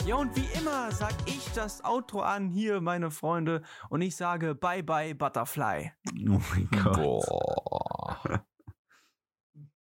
[0.05, 3.61] Ja, und wie immer sag ich das Outro an, hier, meine Freunde.
[3.89, 5.93] Und ich sage Bye Bye Butterfly.
[6.27, 6.95] Oh mein Gott.
[6.97, 7.62] Boah.